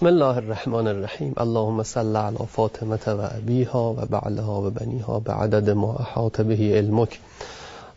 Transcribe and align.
بسم 0.00 0.06
الله 0.06 0.36
الرحمن 0.36 0.86
الرحیم. 0.86 1.32
اللهم 1.36 1.82
صل 1.82 2.16
علی 2.16 2.36
فاطمه 2.52 2.98
و 3.06 3.28
ابیها 3.36 3.92
و 3.92 4.06
بعلها 4.06 4.62
و 4.62 4.70
بنیها 4.70 5.20
به 5.20 5.32
عدد 5.32 5.70
ما 5.70 5.94
احاط 5.94 6.40
بهی 6.40 6.78
علمک. 6.78 7.20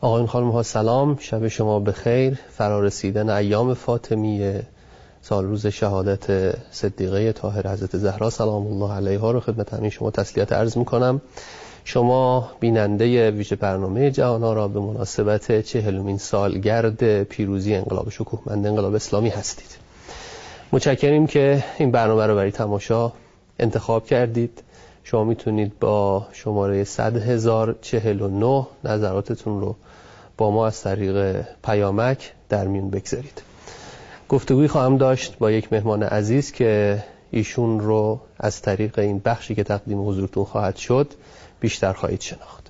آقایون 0.02 0.28
خانم 0.28 0.50
ها 0.50 0.64
سلام. 0.64 1.18
شب 1.20 1.48
شما 1.48 1.80
بخیر. 1.80 2.40
فرارسیدن 2.58 3.30
ایام 3.30 3.74
فاطمیه 3.74 4.64
سال 5.22 5.46
روز 5.46 5.68
شهادت 5.68 6.56
صدیقه 6.72 7.32
طاهر 7.32 7.68
حضرت 7.68 7.98
زهرا. 7.98 8.30
سلام 8.30 8.68
الله 8.68 8.94
علیها 8.94 9.32
رو 9.32 9.40
خدمت 9.40 9.74
همین 9.74 9.90
شما 9.90 10.12
تسلیت 10.12 10.54
عرض 10.54 10.78
می‌کنم. 10.78 11.22
شما 11.84 12.50
بیننده 12.60 13.32
ویژه 13.32 13.56
برنامه 13.56 14.12
جهان 14.12 14.42
را 14.42 14.68
به 14.68 14.80
مناسبت 14.80 15.62
چهلمین 15.62 16.18
سالگرد 16.18 17.24
پیروزی 17.24 17.76
انقلاب 17.76 18.10
شکوهمند 18.10 18.68
انقلاب 18.68 18.96
اسلامی 18.96 19.30
هستید. 19.30 19.83
متشکریم 20.74 21.28
که 21.28 21.64
این 21.78 21.92
برنامه 21.92 22.28
رو 22.28 22.36
برای 22.36 22.52
تماشا 22.52 23.12
انتخاب 23.60 24.06
کردید. 24.06 24.64
شما 25.04 25.24
می‌تونید 25.24 25.80
با 25.80 26.28
شماره 26.32 26.84
100 26.84 27.18
هزار 27.18 27.76
نظراتتون 28.84 29.62
رو 29.62 29.76
با 30.38 30.52
ما 30.52 30.68
از 30.68 30.82
طریق 30.82 31.46
پیامک 31.64 32.34
در 32.50 32.68
میون 32.68 32.90
بگذارید. 32.90 33.42
گفتگوی 34.30 34.68
خواهم 34.68 34.98
داشت 34.98 35.38
با 35.38 35.52
یک 35.52 35.74
مهمان 35.74 36.04
عزیز 36.04 36.52
که 36.52 37.04
ایشون 37.32 37.80
رو 37.80 38.20
از 38.40 38.62
طریق 38.62 39.00
این 39.00 39.22
بخشی 39.26 39.56
که 39.56 39.64
تقدیم 39.64 40.08
حضورتون 40.08 40.44
خواهد 40.44 40.76
شد 40.76 41.14
بیشتر 41.60 41.94
خواهید 41.94 42.22
شناخت. 42.22 42.63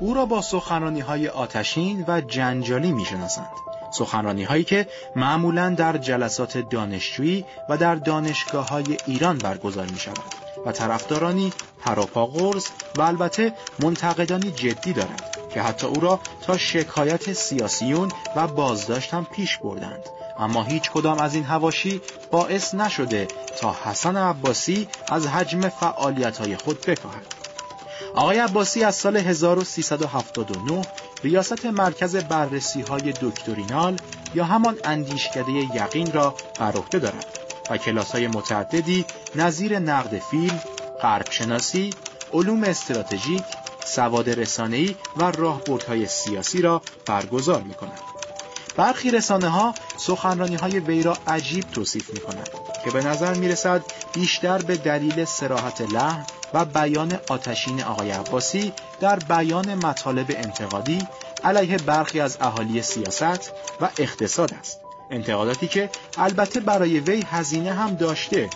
او 0.00 0.14
را 0.14 0.26
با 0.26 0.42
سخنرانی 0.42 1.00
های 1.00 1.28
آتشین 1.28 2.04
و 2.08 2.20
جنجالی 2.20 2.92
می 2.92 3.04
شناسند. 3.04 3.50
سخنرانی 3.90 4.44
هایی 4.44 4.64
که 4.64 4.88
معمولا 5.16 5.70
در 5.70 5.96
جلسات 5.96 6.58
دانشجویی 6.58 7.44
و 7.68 7.76
در 7.76 7.94
دانشگاه 7.94 8.68
های 8.68 8.96
ایران 9.06 9.38
برگزار 9.38 9.86
می 9.86 9.98
شود 9.98 10.18
و 10.66 10.72
طرفدارانی 10.72 11.52
پراپا 11.80 12.26
قرص 12.26 12.66
و 12.96 13.02
البته 13.02 13.52
منتقدانی 13.82 14.50
جدی 14.50 14.92
دارد 14.92 15.36
که 15.54 15.62
حتی 15.62 15.86
او 15.86 16.00
را 16.00 16.20
تا 16.42 16.58
شکایت 16.58 17.32
سیاسیون 17.32 18.12
و 18.36 18.46
بازداشت 18.46 19.14
هم 19.14 19.24
پیش 19.24 19.58
بردند 19.58 20.02
اما 20.38 20.62
هیچ 20.62 20.90
کدام 20.90 21.18
از 21.18 21.34
این 21.34 21.44
هواشی 21.44 22.00
باعث 22.30 22.74
نشده 22.74 23.28
تا 23.60 23.76
حسن 23.84 24.16
عباسی 24.16 24.88
از 25.08 25.26
حجم 25.26 25.68
فعالیت 25.68 26.38
های 26.38 26.56
خود 26.56 26.80
بکاهد 26.80 27.45
آقای 28.16 28.38
عباسی 28.38 28.84
از 28.84 28.94
سال 28.94 29.16
1379 29.16 30.86
ریاست 31.24 31.66
مرکز 31.66 32.16
بررسی 32.16 32.80
های 32.82 33.12
دکترینال 33.22 33.96
یا 34.34 34.44
همان 34.44 34.76
اندیشکده 34.84 35.52
یقین 35.52 36.12
را 36.12 36.34
بر 36.58 36.72
عهده 36.76 36.98
دارد 36.98 37.38
و 37.70 37.76
کلاس 37.76 38.12
های 38.12 38.26
متعددی 38.26 39.04
نظیر 39.34 39.78
نقد 39.78 40.18
فیلم، 40.18 40.60
غربشناسی، 41.02 41.90
علوم 42.32 42.64
استراتژیک، 42.64 43.44
سواد 43.84 44.30
رسانه‌ای 44.30 44.96
و 45.16 45.30
راهبردهای 45.30 46.06
سیاسی 46.06 46.62
را 46.62 46.82
برگزار 47.06 47.62
می 47.62 47.74
کند. 47.74 48.15
برخی 48.76 49.10
رسانه 49.10 49.48
ها 49.48 49.74
سخنرانی 49.96 50.56
های 50.56 50.78
وی 50.78 51.02
را 51.02 51.18
عجیب 51.26 51.64
توصیف 51.72 52.10
می 52.10 52.20
کند 52.20 52.48
که 52.84 52.90
به 52.90 53.02
نظر 53.02 53.34
می 53.34 53.48
رسد 53.48 53.82
بیشتر 54.12 54.58
به 54.58 54.76
دلیل 54.76 55.24
سراحت 55.24 55.80
لحن 55.80 56.26
و 56.54 56.64
بیان 56.64 57.18
آتشین 57.28 57.82
آقای 57.82 58.10
عباسی 58.10 58.72
در 59.00 59.18
بیان 59.18 59.74
مطالب 59.74 60.26
انتقادی 60.28 61.06
علیه 61.44 61.76
برخی 61.76 62.20
از 62.20 62.38
اهالی 62.40 62.82
سیاست 62.82 63.52
و 63.80 63.88
اقتصاد 63.98 64.54
است. 64.54 64.80
انتقاداتی 65.10 65.68
که 65.68 65.90
البته 66.18 66.60
برای 66.60 67.00
وی 67.00 67.24
هزینه 67.30 67.72
هم 67.72 67.94
داشته 67.94 68.50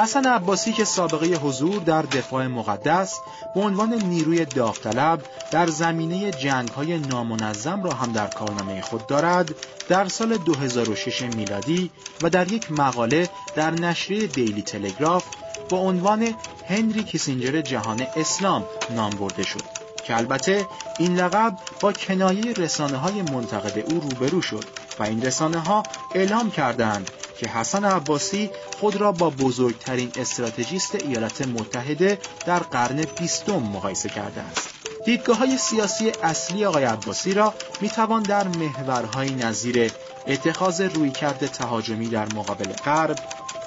حسن 0.00 0.26
عباسی 0.26 0.72
که 0.72 0.84
سابقه 0.84 1.26
حضور 1.26 1.82
در 1.82 2.02
دفاع 2.02 2.46
مقدس 2.46 3.18
به 3.54 3.60
عنوان 3.60 3.94
نیروی 3.94 4.44
داوطلب 4.44 5.20
در 5.50 5.66
زمینه 5.66 6.30
جنگ 6.30 6.68
های 6.68 6.98
نامنظم 6.98 7.82
را 7.82 7.92
هم 7.92 8.12
در 8.12 8.26
کارنامه 8.26 8.80
خود 8.80 9.06
دارد 9.06 9.54
در 9.88 10.08
سال 10.08 10.36
2006 10.36 11.22
میلادی 11.22 11.90
و 12.22 12.30
در 12.30 12.52
یک 12.52 12.72
مقاله 12.72 13.28
در 13.54 13.70
نشریه 13.70 14.26
دیلی 14.26 14.62
تلگراف 14.62 15.24
با 15.68 15.78
عنوان 15.78 16.34
هنری 16.68 17.02
کیسینجر 17.02 17.60
جهان 17.60 18.06
اسلام 18.16 18.64
نام 18.90 19.10
برده 19.10 19.42
شد 19.42 19.64
که 20.04 20.16
البته 20.16 20.66
این 20.98 21.16
لقب 21.16 21.56
با 21.80 21.92
کنایه 21.92 22.52
رسانه 22.52 22.96
های 22.96 23.22
منتقد 23.22 23.78
او 23.78 24.00
روبرو 24.00 24.42
شد 24.42 24.64
و 24.98 25.02
این 25.02 25.22
رسانه 25.22 25.58
ها 25.58 25.82
اعلام 26.14 26.50
کردند 26.50 27.10
که 27.40 27.48
حسن 27.48 27.84
عباسی 27.84 28.50
خود 28.80 28.96
را 28.96 29.12
با 29.12 29.30
بزرگترین 29.30 30.12
استراتژیست 30.16 30.94
ایالات 30.94 31.42
متحده 31.42 32.18
در 32.46 32.58
قرن 32.58 33.04
بیستم 33.18 33.52
مقایسه 33.52 34.08
کرده 34.08 34.40
است. 34.40 34.68
دیدگاه 35.04 35.36
های 35.36 35.58
سیاسی 35.58 36.12
اصلی 36.22 36.64
آقای 36.64 36.84
عباسی 36.84 37.34
را 37.34 37.54
می 37.80 37.88
توان 37.88 38.22
در 38.22 38.48
محورهای 38.48 39.30
نظیر 39.30 39.92
اتخاذ 40.26 40.80
رویکرد 40.80 41.46
تهاجمی 41.46 42.08
در 42.08 42.34
مقابل 42.34 42.72
غرب، 42.72 43.18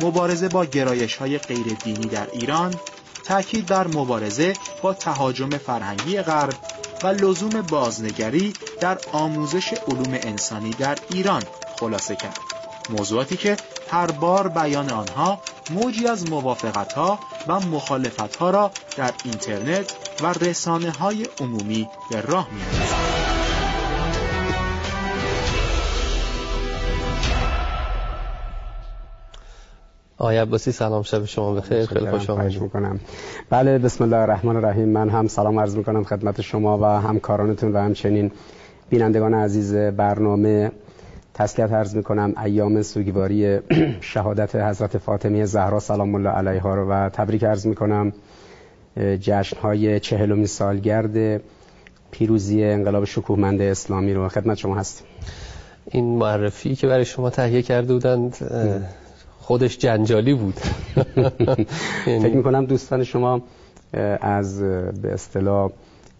مبارزه 0.01 0.47
با 0.47 0.66
گرایش 0.66 1.16
های 1.16 1.38
غیر 1.38 1.78
دینی 1.83 2.06
در 2.06 2.28
ایران، 2.33 2.75
تأکید 3.25 3.65
بر 3.65 3.88
مبارزه 3.88 4.53
با 4.81 4.94
تهاجم 4.94 5.50
فرهنگی 5.50 6.21
غرب 6.21 6.53
و 7.03 7.07
لزوم 7.07 7.62
بازنگری 7.62 8.53
در 8.80 8.97
آموزش 9.12 9.74
علوم 9.88 10.13
انسانی 10.13 10.69
در 10.69 10.97
ایران 11.09 11.44
خلاصه 11.80 12.15
کرد. 12.15 12.39
موضوعاتی 12.89 13.38
که 13.38 13.57
هر 13.89 14.12
بار 14.12 14.47
بیان 14.47 14.89
آنها 14.89 15.39
موجی 15.69 16.07
از 16.07 16.30
موافقت 16.30 16.94
ها 16.94 17.19
و 17.47 17.59
مخالفت 17.59 18.35
ها 18.35 18.50
را 18.50 18.71
در 18.97 19.12
اینترنت 19.25 19.95
و 20.21 20.33
رسانه 20.45 20.91
های 20.91 21.27
عمومی 21.39 21.89
به 22.12 22.21
راه 22.21 22.47
می 22.53 22.62
آقای 30.18 30.38
عباسی 30.38 30.71
سلام 30.71 31.03
شب 31.03 31.25
شما 31.25 31.53
بخیر. 31.53 31.85
خیلی 31.85 32.12
خوش 32.12 32.30
آمدید. 32.30 32.62
می‌کنم. 32.62 33.00
بله 33.50 33.77
بسم 33.77 34.03
الله 34.03 34.18
الرحمن 34.18 34.56
الرحیم. 34.56 34.89
من 34.89 35.09
هم 35.09 35.27
سلام 35.27 35.59
عرض 35.59 35.75
می‌کنم 35.75 36.03
خدمت 36.03 36.41
شما 36.41 36.77
و 36.77 36.85
همکارانتون 36.85 37.71
و 37.71 37.77
همچنین 37.77 38.31
بینندگان 38.89 39.33
عزیز 39.33 39.75
برنامه 39.75 40.71
تسلیت 41.33 41.71
عرض 41.71 41.95
می‌کنم 41.95 42.33
ایام 42.44 42.81
سوگواری 42.81 43.59
شهادت 44.01 44.56
حضرت 44.56 44.97
فاطمه 44.97 45.45
زهرا 45.45 45.80
سلام 45.80 46.15
الله 46.15 46.30
علیها 46.30 46.75
رو 46.75 46.89
و 46.89 47.09
تبریک 47.09 47.44
عرض 47.44 47.68
می‌کنم. 47.68 48.13
جشن 48.97 49.57
های 49.57 50.00
چهلمین 50.00 50.45
سالگرد 50.45 51.41
پیروزی 52.12 52.63
انقلاب 52.63 53.06
شکوهمند 53.06 53.62
اسلامی 53.62 54.13
رو 54.13 54.30
خدمت 54.30 54.57
شما 54.57 54.75
هستیم. 54.75 55.07
این 55.91 56.18
معرفی 56.18 56.75
که 56.75 56.88
برای 56.88 57.06
شما 57.06 57.30
تهیه 57.30 57.62
کرده 57.62 57.94
بودند 57.94 58.38
خودش 59.39 59.77
جنجالی 59.77 60.33
بود. 60.33 60.56
فکر 62.06 62.35
می‌کنم 62.35 62.65
دوستان 62.65 63.03
شما 63.03 63.41
از 64.21 64.62
به 65.01 65.13
اصطلاح 65.13 65.71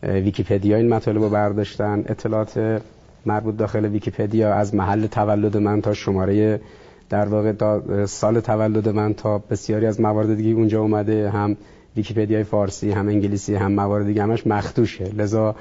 ویکیپدیا 0.04 0.78
این 0.78 0.90
مطالب 0.90 1.24
رو 1.24 1.30
برداشتن. 1.30 2.04
اطلاعات 2.08 2.82
مربوط 3.26 3.58
داخل 3.58 3.86
ویکیپدیا 3.86 4.54
از 4.54 4.76
محل 4.76 5.08
تولد 5.08 5.58
من 5.58 5.82
تا 5.82 5.94
شماره 5.94 6.62
در 7.10 7.26
واقع 7.26 8.06
سال 8.06 8.40
تولد 8.40 8.90
من 8.90 9.14
تا 9.14 9.38
بسیاری 9.38 9.86
از 9.86 10.02
موارد 10.02 10.36
دیگه 10.36 10.50
اونجا 10.50 10.82
اومده 10.82 11.30
هم 11.30 11.58
ویکیپدیای 11.98 12.44
فارسی 12.44 12.92
هم 12.92 13.08
انگلیسی 13.08 13.56
هم 13.56 13.72
موارد 13.72 14.06
دیگه 14.06 14.24
همش 14.24 14.48
مختوشه 14.48 15.06
لذا 15.06 15.56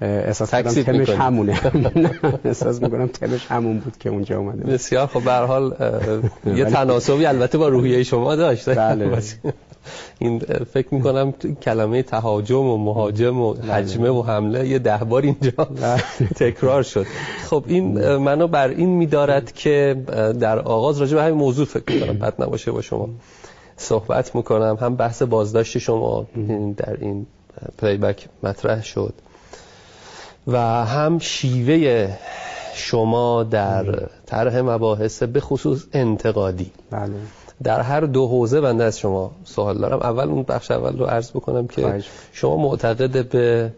احساس 0.00 0.50
کردم 0.50 0.82
تمش 0.82 1.10
همونه. 1.10 1.60
احساس 2.44 2.82
می‌کنم 2.82 3.06
تمش 3.06 3.46
همون 3.46 3.78
بود 3.78 3.96
که 3.98 4.10
اونجا 4.10 4.38
اومده. 4.38 4.64
بسیار 4.64 5.06
خب 5.06 5.24
به 5.24 5.32
حال 5.32 5.74
یه 6.56 6.64
تناسبی 6.64 7.26
البته 7.26 7.58
با 7.58 7.68
روحیه 7.68 8.02
شما 8.02 8.36
داشته. 8.36 8.74
بله. 8.74 9.22
این 10.18 10.38
فکر 10.72 10.94
می‌کنم 10.94 11.32
کلمه 11.62 12.02
تهاجم 12.02 12.66
و 12.66 12.76
مهاجم 12.76 13.40
و 13.40 13.52
بله. 13.52 13.72
حجمه 13.72 14.10
و 14.10 14.22
حمله 14.22 14.68
یه 14.68 14.78
ده 14.78 14.96
بار 14.96 15.22
اینجا 15.22 15.50
بله. 15.64 16.02
تکرار 16.36 16.82
شد. 16.82 17.06
خب 17.50 17.64
این 17.66 18.16
منو 18.16 18.46
بر 18.46 18.68
این 18.68 18.88
میدارد 18.88 19.52
که 19.52 19.96
در 20.40 20.58
آغاز 20.58 21.00
راجع 21.00 21.16
به 21.16 21.22
همین 21.22 21.38
موضوع 21.38 21.66
فکر 21.66 21.94
می‌کنم. 21.94 22.18
بد 22.18 22.42
نباشه 22.42 22.70
با 22.70 22.82
شما 22.82 23.08
صحبت 23.76 24.34
می‌کنم. 24.34 24.78
هم 24.80 24.96
بحث 24.96 25.22
بازداشت 25.22 25.78
شما 25.78 26.26
در 26.76 26.96
این 27.00 27.26
پلیبک 27.78 28.28
مطرح 28.42 28.82
شد 28.82 29.14
و 30.46 30.58
هم 30.84 31.18
شیوه 31.18 32.10
شما 32.74 33.42
در 33.42 34.08
طرح 34.26 34.60
مباحث 34.60 35.22
به 35.22 35.40
خصوص 35.40 35.84
انتقادی. 35.92 36.70
بله. 36.90 37.12
در 37.62 37.80
هر 37.80 38.00
دو 38.00 38.28
حوزه 38.28 38.60
بنده 38.60 38.84
از 38.84 38.98
شما 38.98 39.30
سوال 39.44 39.78
دارم. 39.78 39.98
اول 39.98 40.28
اون 40.28 40.42
بخش 40.42 40.70
اول 40.70 40.98
رو 40.98 41.04
عرض 41.04 41.30
بکنم 41.30 41.66
که 41.66 42.02
شما 42.32 42.56
معتقد 42.56 43.28
به 43.28 43.72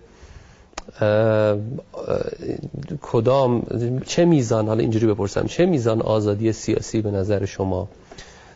کدام 3.02 3.62
چه 4.06 4.24
میزان 4.24 4.68
حالا 4.68 4.80
اینجوری 4.80 5.06
بپرسم 5.06 5.46
چه 5.46 5.66
میزان 5.66 6.02
آزادی 6.02 6.52
سیاسی 6.52 7.00
به 7.00 7.10
نظر 7.10 7.44
شما 7.44 7.88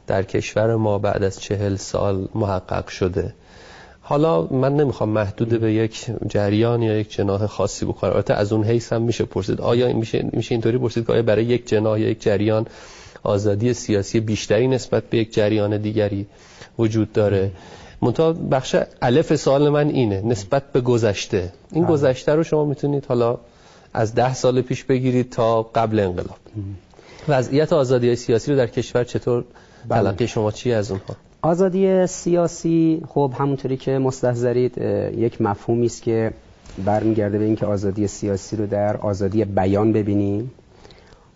در 0.06 0.22
کشور 0.22 0.76
ما 0.76 0.98
بعد 0.98 1.22
از 1.22 1.40
چهل 1.40 1.76
سال 1.76 2.28
محقق 2.34 2.88
شده؟ 2.88 3.34
حالا 4.00 4.42
من 4.42 4.76
نمی‌خوام 4.76 5.08
محدود 5.08 5.48
به 5.48 5.72
یک 5.72 6.06
جریان 6.28 6.82
یا 6.82 6.98
یک 6.98 7.12
جناح 7.12 7.46
خاصی 7.46 7.86
بکنم. 7.86 8.10
البته 8.10 8.34
از 8.34 8.52
اون 8.52 8.64
حیث 8.64 8.92
هم 8.92 9.02
میشه 9.02 9.24
پرسید. 9.24 9.60
آیا 9.60 9.92
میشه 9.92 10.30
میشه 10.32 10.54
اینطوری 10.54 10.78
پرسید 10.78 11.06
که 11.06 11.12
آیا 11.12 11.22
برای 11.22 11.44
یک 11.44 11.68
جناح 11.68 12.00
یا 12.00 12.08
یک 12.08 12.22
جریان 12.22 12.66
آزادی 13.22 13.74
سیاسی 13.74 14.20
بیشتری 14.20 14.68
نسبت 14.68 15.02
به 15.04 15.18
یک 15.18 15.32
جریان 15.32 15.76
دیگری 15.76 16.26
وجود 16.78 17.12
داره. 17.12 17.50
منتها 18.02 18.32
بخش 18.32 18.76
الف 19.02 19.36
سوال 19.36 19.68
من 19.68 19.88
اینه 19.88 20.22
نسبت 20.24 20.62
به 20.72 20.80
گذشته. 20.80 21.52
این 21.72 21.84
بله. 21.84 21.92
گذشته 21.92 22.34
رو 22.34 22.42
شما 22.42 22.64
می‌تونید 22.64 23.06
حالا 23.06 23.38
از 23.94 24.14
ده 24.14 24.34
سال 24.34 24.60
پیش 24.60 24.84
بگیرید 24.84 25.30
تا 25.30 25.62
قبل 25.62 26.00
انقلاب. 26.00 26.38
وضعیت 27.28 27.72
آزادی 27.72 28.16
سیاسی 28.16 28.50
رو 28.50 28.56
در 28.56 28.66
کشور 28.66 29.04
چطور 29.04 29.44
بله. 29.88 30.00
تلقی 30.00 30.26
شما 30.26 30.50
چی 30.50 30.72
از 30.72 30.90
اونها؟ 30.90 31.16
آزادی 31.42 32.06
سیاسی 32.06 33.02
خب 33.08 33.32
همونطوری 33.38 33.76
که 33.76 33.98
مستحضرید 33.98 34.78
یک 35.16 35.40
مفهومی 35.40 35.86
است 35.86 36.02
که 36.02 36.32
برمیگرده 36.84 37.38
به 37.38 37.44
اینکه 37.44 37.66
آزادی 37.66 38.06
سیاسی 38.06 38.56
رو 38.56 38.66
در 38.66 38.96
آزادی 38.96 39.44
بیان 39.44 39.92
ببینیم. 39.92 40.50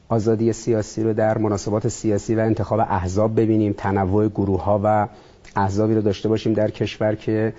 آزادی 0.08 0.52
سیاسی 0.52 1.02
رو 1.02 1.12
در 1.12 1.38
مناسبات 1.38 1.88
سیاسی 1.88 2.34
و 2.34 2.40
انتخاب 2.40 2.80
احزاب 2.80 3.40
ببینیم 3.40 3.74
تنوع 3.78 4.28
گروه 4.28 4.64
ها 4.64 4.80
و 4.84 5.08
احزابی 5.56 5.94
رو 5.94 6.02
داشته 6.02 6.28
باشیم 6.28 6.52
در 6.52 6.70
کشور 6.70 7.14
که 7.14 7.52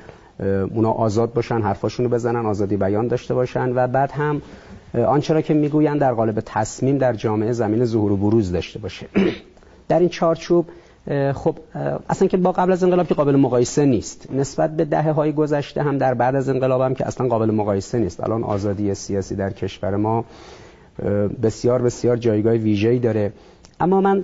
اونا 0.73 0.91
آزاد 0.91 1.33
باشن 1.33 1.61
حرفاشون 1.61 2.05
رو 2.05 2.11
بزنن 2.11 2.45
آزادی 2.45 2.77
بیان 2.77 3.07
داشته 3.07 3.33
باشن 3.33 3.71
و 3.75 3.87
بعد 3.87 4.11
هم 4.11 4.41
آنچه 4.93 5.33
را 5.33 5.41
که 5.41 5.53
می‌گویند 5.53 5.99
در 5.99 6.13
قالب 6.13 6.41
تصمیم 6.45 6.97
در 6.97 7.13
جامعه 7.13 7.51
زمین 7.51 7.85
ظهور 7.85 8.11
و 8.11 8.17
بروز 8.17 8.51
داشته 8.51 8.79
باشه. 8.79 9.07
در 9.89 9.99
این 9.99 10.09
چارچوب 10.09 10.65
خب 11.33 11.55
اصلا 12.09 12.27
که 12.27 12.37
با 12.37 12.51
قبل 12.51 12.71
از 12.71 12.83
انقلاب 12.83 13.07
که 13.07 13.13
قابل 13.13 13.35
مقایسه 13.35 13.85
نیست. 13.85 14.27
نسبت 14.31 14.75
به 14.75 14.85
دهه 14.85 15.11
های 15.11 15.33
گذشته 15.33 15.83
هم 15.83 15.97
در 15.97 16.13
بعد 16.13 16.35
از 16.35 16.49
انقلاب 16.49 16.81
هم 16.81 16.95
که 16.95 17.07
اصلا 17.07 17.27
قابل 17.27 17.51
مقایسه 17.51 17.99
نیست. 17.99 18.23
الان 18.23 18.43
آزادی 18.43 18.93
سیاسی 18.93 19.35
در 19.35 19.49
کشور 19.49 19.95
ما 19.95 20.25
بسیار 21.43 21.81
بسیار 21.81 22.17
جایگاه 22.17 22.53
ویژه‌ای 22.53 22.99
داره. 22.99 23.33
اما 23.79 24.01
من 24.01 24.19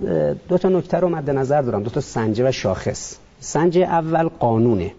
دو 0.49 0.57
تا 0.57 0.69
نکته 0.69 0.97
رو 0.97 1.09
مد 1.09 1.29
نظر 1.29 1.61
دارم. 1.61 1.83
دو 1.83 1.89
تا 1.89 2.01
سنجه 2.01 2.49
و 2.49 2.51
شاخص. 2.51 3.15
سنجه 3.39 3.81
اول 3.81 4.27
قانونه. 4.27 4.91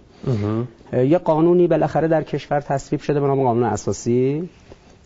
یه 0.93 1.19
قانونی 1.19 1.67
بالاخره 1.67 2.09
در 2.09 2.23
کشور 2.23 2.61
تصویب 2.61 3.00
شده 3.00 3.21
به 3.21 3.26
نام 3.26 3.43
قانون 3.43 3.65
اساسی 3.65 4.49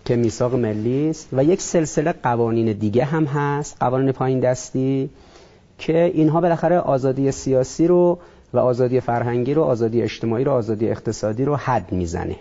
که 0.05 0.17
میثاق 0.17 0.55
ملی 0.55 1.11
است 1.11 1.29
و 1.32 1.44
یک 1.44 1.61
سلسله 1.61 2.15
قوانین 2.23 2.73
دیگه 2.73 3.05
هم 3.05 3.25
هست 3.25 3.76
قوانین 3.81 4.12
پایین 4.12 4.41
دستی 4.41 5.11
که 5.79 6.05
اینها 6.14 6.41
بالاخره 6.41 6.79
آزادی 6.79 7.32
سیاسی 7.32 7.87
رو 7.87 8.19
و 8.53 8.59
آزادی 8.59 9.00
فرهنگی 9.00 9.55
رو 9.55 9.62
آزادی 9.62 10.03
اجتماعی 10.03 10.44
رو 10.44 10.53
آزادی 10.53 10.91
اقتصادی 10.91 11.44
رو 11.44 11.56
حد 11.56 11.93
می‌زنه. 11.93 12.37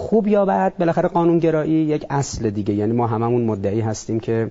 خوب 0.00 0.28
یا 0.28 0.44
بد 0.44 0.72
بالاخره 0.78 1.08
قانونگرایی 1.08 1.72
یک 1.72 2.06
اصل 2.10 2.50
دیگه. 2.50 2.74
یعنی 2.74 2.92
ما 2.92 3.06
هممون 3.06 3.44
مدعی 3.44 3.80
هستیم 3.80 4.20
که 4.20 4.50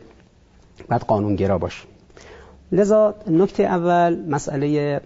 بعد 0.88 1.02
قانونگرا 1.02 1.58
باشیم. 1.58 1.88
لذا 2.72 3.16
نکته 3.28 3.64
اول 3.64 4.18
مسئله 4.30 5.02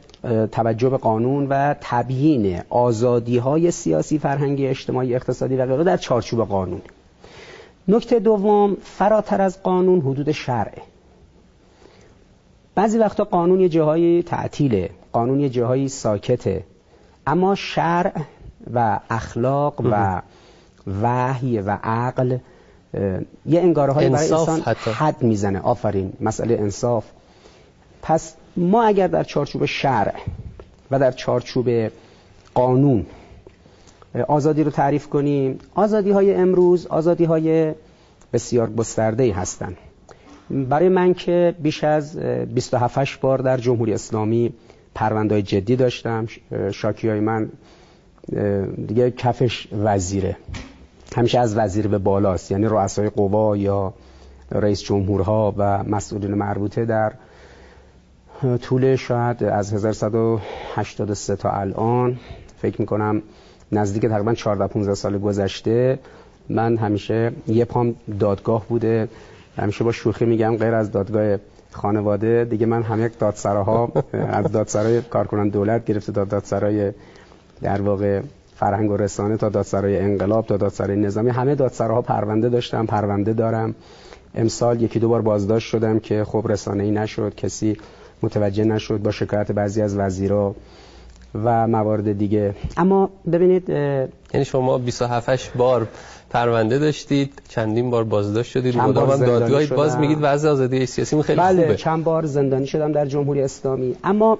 توجه 0.51 0.89
به 0.89 0.97
قانون 0.97 1.47
و 1.49 1.75
تبیین 1.81 2.61
آزادی 2.69 3.37
های 3.37 3.71
سیاسی 3.71 4.19
فرهنگی 4.19 4.67
اجتماعی 4.67 5.15
اقتصادی 5.15 5.55
و 5.55 5.65
غیره 5.65 5.83
در 5.83 5.97
چارچوب 5.97 6.47
قانون. 6.47 6.81
نکته 7.87 8.19
دوم 8.19 8.77
فراتر 8.81 9.41
از 9.41 9.63
قانون 9.63 10.01
حدود 10.01 10.31
شرعه. 10.31 10.81
بعضی 12.75 12.97
وقتا 12.97 13.23
قانون 13.23 13.59
یه 13.59 13.69
جاهایی 13.69 14.23
تعطیله 14.23 14.89
قانون 15.11 15.39
یه 15.39 15.49
جاهایی 15.49 15.87
ساکته. 15.87 16.63
اما 17.27 17.55
شرع 17.55 18.13
و 18.73 18.99
اخلاق 19.09 19.81
و 19.91 20.21
وحی 21.01 21.59
و 21.59 21.77
عقل 21.83 22.37
یه 23.45 23.61
انگاره 23.61 23.93
های 23.93 24.09
برای 24.09 24.31
انسان 24.31 24.61
حد 24.93 25.23
می‌زنه. 25.23 25.59
آفرین. 25.59 26.13
مسئله 26.21 26.57
انصاف. 26.59 27.05
پس 28.01 28.33
ما 28.57 28.83
اگر 28.83 29.07
در 29.07 29.23
چارچوب 29.23 29.65
شرع 29.65 30.15
و 30.91 30.99
در 30.99 31.11
چارچوب 31.11 31.69
قانون 32.53 33.05
آزادی 34.27 34.63
رو 34.63 34.71
تعریف 34.71 35.07
کنیم 35.07 35.59
آزادی 35.75 36.11
های 36.11 36.33
امروز 36.33 36.87
آزادی 36.87 37.25
های 37.25 37.73
بسیار 38.33 38.69
گسترده 38.69 39.33
هستند 39.33 39.77
برای 40.49 40.89
من 40.89 41.13
که 41.13 41.55
بیش 41.59 41.83
از 41.83 42.17
27 42.17 43.19
بار 43.19 43.37
در 43.37 43.57
جمهوری 43.57 43.93
اسلامی 43.93 44.53
پروندهای 44.95 45.41
جدی 45.41 45.75
داشتم 45.75 46.27
شاکی 46.71 47.09
های 47.09 47.19
من 47.19 47.49
دیگه 48.87 49.11
کفش 49.11 49.67
وزیره. 49.83 50.37
همیشه 51.15 51.39
از 51.39 51.57
وزیر 51.57 51.87
به 51.87 51.97
بالاست. 51.97 52.51
یعنی 52.51 52.65
رؤسای 52.65 53.09
قوا 53.09 53.57
یا 53.57 53.93
رئیس 54.51 54.81
جمهورها 54.81 55.53
و 55.57 55.83
مسئولین 55.83 56.33
مربوطه 56.33 56.85
در 56.85 57.13
طول 58.61 58.95
شاید 58.95 59.43
از 59.43 59.73
1183 59.73 61.35
تا 61.35 61.51
الان. 61.51 62.19
فکر 62.61 62.81
می‌کنم 62.81 63.21
نزدیک 63.71 64.05
تقریبا 64.05 64.33
14 64.33 64.67
15 64.67 64.93
سال 64.93 65.17
گذشته. 65.17 65.99
من 66.49 66.77
همیشه 66.77 67.31
یه 67.47 67.65
پام 67.65 67.95
دادگاه 68.19 68.65
بوده. 68.69 69.07
همیشه 69.57 69.83
با 69.83 69.91
شوخی 69.91 70.25
میگم 70.25 70.57
غیر 70.57 70.73
از 70.73 70.91
دادگاه 70.91 71.37
خانواده. 71.71 72.45
دیگه 72.45 72.65
من 72.65 72.83
هم 72.83 73.05
یک 73.05 73.19
دادسراها 73.19 73.91
از 74.13 74.51
دادسرای 74.51 75.01
کارکنان 75.01 75.49
دولت 75.49 75.85
گرفته 75.85 76.11
تا 76.11 76.23
دادسرای 76.23 76.91
در 77.63 77.81
واقع 77.81 78.21
فرهنگ 78.55 78.91
و 78.91 78.97
رسانه 78.97 79.37
تا 79.37 79.49
دادسرای 79.49 79.99
انقلاب 79.99 80.45
تا 80.45 80.57
دادسرای 80.57 80.97
نظامی 80.97 81.29
همه 81.29 81.55
دادسراها 81.55 82.01
پرونده 82.01 82.49
داشتم 82.49 82.85
پرونده 82.85 83.33
دارم. 83.33 83.75
امسال 84.35 84.81
یکی 84.81 84.99
دو 84.99 85.09
بار 85.09 85.21
بازداشت 85.21 85.69
شدم 85.69 85.99
که 85.99 86.23
خب 86.23 86.45
رسانه 86.49 86.83
ای 86.83 86.91
نشد 86.91 87.35
کسی 87.35 87.77
متوجه 88.21 88.63
نشد 88.63 88.97
با 88.97 89.11
شکایت 89.11 89.51
بعضی 89.51 89.81
از 89.81 89.97
وزیرا 89.97 90.55
و 91.43 91.67
موارد 91.67 92.17
دیگه. 92.17 92.55
اما 92.77 93.09
ببینید 93.31 93.69
یعنی 93.69 94.45
شما 94.45 94.77
27 94.77 95.57
بار 95.57 95.87
پرونده 96.29 96.79
داشتید 96.79 97.41
چندین 97.49 97.89
بار 97.89 98.03
بازداشت 98.03 98.51
شدید 98.51 98.77
مدام 98.77 99.17
دادگاهی 99.17 99.67
باز 99.67 99.97
میگید 99.97 100.17
وضع 100.21 100.49
آزادی 100.49 100.85
سیاسی 100.85 101.21
خیلی 101.21 101.39
بله 101.39 101.61
خوبه. 101.61 101.75
چند 101.75 102.03
بار 102.03 102.25
زندانی 102.25 102.67
شدم 102.67 102.91
در 102.91 103.05
جمهوری 103.05 103.41
اسلامی. 103.41 103.95
اما 104.03 104.37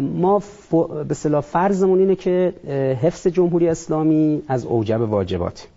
ما 0.00 0.38
ف... 0.38 0.74
به 1.08 1.14
صلاح 1.14 1.40
فرضمون 1.40 1.98
اینه 1.98 2.16
که 2.16 2.52
حفظ 3.02 3.26
جمهوری 3.26 3.68
اسلامی 3.68 4.42
از 4.48 4.64
اوجب 4.64 5.00
واجبات. 5.00 5.68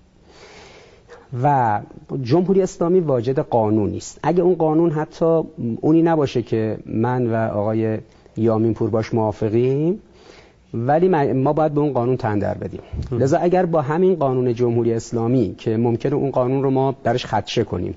و 1.44 1.80
جمهوری 2.22 2.62
اسلامی 2.62 3.00
واجد 3.00 3.40
قانونی 3.40 3.98
است 3.98 4.20
اگه 4.24 4.42
اون 4.42 4.56
قانون 4.56 4.92
حتی 4.92 5.42
اونی 5.82 6.02
نباشه 6.02 6.42
که 6.42 6.78
من 6.86 7.28
و 7.28 7.36
آقای 7.36 7.98
یامین 8.38 8.74
پور 8.74 8.90
باش 8.90 9.14
موافقیم 9.14 10.02
ولی 10.74 11.34
ما 11.34 11.54
باید 11.54 11.74
به 11.74 11.82
اون 11.82 11.94
قانون 11.94 12.18
تندر 12.18 12.54
بدیم. 12.54 12.80
لذا 13.12 13.38
اگر 13.38 13.66
با 13.66 13.82
همین 13.82 14.16
قانون 14.16 14.54
جمهوری 14.54 14.94
اسلامی 14.94 15.56
که 15.58 15.78
ممکنه 15.78 16.16
اون 16.16 16.32
قانون 16.32 16.64
رو 16.64 16.72
ما 16.72 16.96
درش 17.04 17.26
خدشه 17.26 17.64
کنیم 17.64 17.96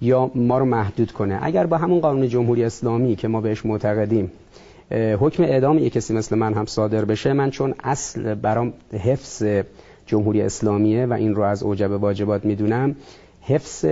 یا 0.00 0.30
ما 0.34 0.58
رو 0.58 0.64
محدود 0.64 1.12
کنه 1.12 1.38
اگر 1.42 1.66
با 1.66 1.76
همون 1.78 2.00
قانون 2.00 2.28
جمهوری 2.28 2.64
اسلامی 2.64 3.16
که 3.16 3.28
ما 3.28 3.40
بهش 3.40 3.66
معتقدیم 3.66 4.32
حکم 4.90 5.42
اعدام 5.42 5.78
یک 5.78 5.92
کسی 5.92 6.14
مثل 6.14 6.36
من 6.36 6.54
هم 6.54 6.66
صادر 6.66 7.04
بشه 7.04 7.32
من 7.32 7.50
چون 7.50 7.74
اصل 7.84 8.34
برام 8.34 8.72
حفظ 8.92 9.44
جمهوری 10.06 10.42
اسلامیه 10.42 11.06
و 11.06 11.12
این 11.12 11.34
رو 11.34 11.42
از 11.42 11.62
اوجب 11.62 11.90
واجبات 11.90 12.44
می‌دونم 12.44 12.96
حفظ 13.42 13.84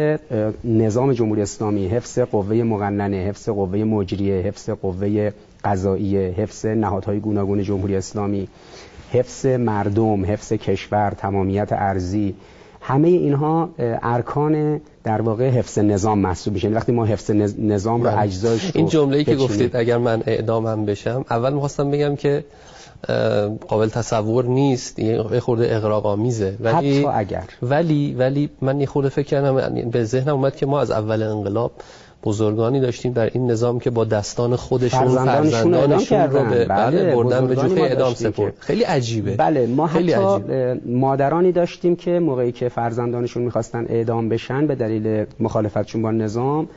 نظام 0.64 1.12
جمهوری 1.12 1.42
اسلامی 1.42 1.88
حفظ 1.88 2.18
قوه 2.18 2.56
مقننه 2.62 3.16
حفظ 3.16 3.48
قوه 3.48 3.78
مجریه 3.78 4.34
حفظ 4.34 4.70
قوه 4.70 5.30
قضاییه 5.64 6.34
حفظ 6.36 6.66
نهادهای 6.66 7.20
گوناگون 7.20 7.62
جمهوری 7.62 7.96
اسلامی 7.96 8.48
حفظ 9.12 9.46
مردم 9.46 10.24
حفظ 10.24 10.52
کشور 10.52 11.10
تمامیت 11.10 11.68
ارزی 11.72 12.34
همه 12.88 13.08
اینها 13.08 13.70
ارکان 14.02 14.80
در 15.04 15.22
واقع 15.22 15.48
حفظ 15.48 15.78
نظام 15.78 16.18
محسوب 16.18 16.54
میشن. 16.54 16.72
وقتی 16.72 16.92
ما 16.92 17.04
حفظ 17.04 17.30
نظام 17.58 18.02
رو 18.02 18.10
بله. 18.10 18.20
اجزاش 18.20 18.70
این 18.74 18.86
جمله‌ای 18.86 19.24
که 19.24 19.36
گفتید 19.36 19.76
اگر 19.76 19.98
من 19.98 20.22
اعدامم 20.26 20.86
بشم 20.86 21.24
اول 21.30 21.52
می‌خواستم 21.52 21.90
بگم 21.90 22.16
که 22.16 22.44
قابل 23.68 23.88
تصور 23.88 24.44
نیست 24.44 24.98
یه 24.98 25.40
خورده 25.40 25.76
اقراق‌آمیزه 25.76 26.56
ولی 26.60 26.98
حتی 26.98 27.06
اگر. 27.06 27.44
ولی 27.62 28.14
ولی 28.14 28.50
من 28.60 28.80
یه 28.80 28.86
خورده 28.86 29.08
فکر 29.08 29.26
کردم 29.26 29.90
به 29.90 30.04
ذهنم 30.04 30.34
اومد 30.34 30.56
که 30.56 30.66
ما 30.66 30.80
از 30.80 30.90
اول 30.90 31.22
انقلاب 31.22 31.72
بزرگانی 32.28 32.80
داشتیم 32.80 33.12
در 33.12 33.30
این 33.32 33.50
نظام 33.50 33.78
که 33.80 33.90
با 33.90 34.04
دستان 34.04 34.56
خودشون 34.56 35.08
فرزندانشون, 35.08 35.74
رو 36.14 36.44
به 36.44 36.64
بله 36.64 37.14
بردن 37.14 37.46
به 37.46 37.56
جوخه 37.56 37.80
اعدام 37.80 38.14
سپرد. 38.14 38.54
خیلی 38.60 38.82
عجیبه. 38.82 39.36
بله 39.36 39.66
ما 39.66 39.86
خیلی 39.86 40.12
حتی 40.12 40.24
عجیبه. 40.24 40.80
مادرانی 40.86 41.52
داشتیم 41.52 41.96
که 41.96 42.18
موقعی 42.18 42.52
که 42.52 42.68
فرزندانشون 42.68 43.42
می‌خواستن 43.42 43.86
اعدام 43.88 44.28
بشن 44.28 44.66
به 44.66 44.74
دلیل 44.74 45.24
مخالفتشون 45.40 46.02
با 46.02 46.10
نظام 46.10 46.68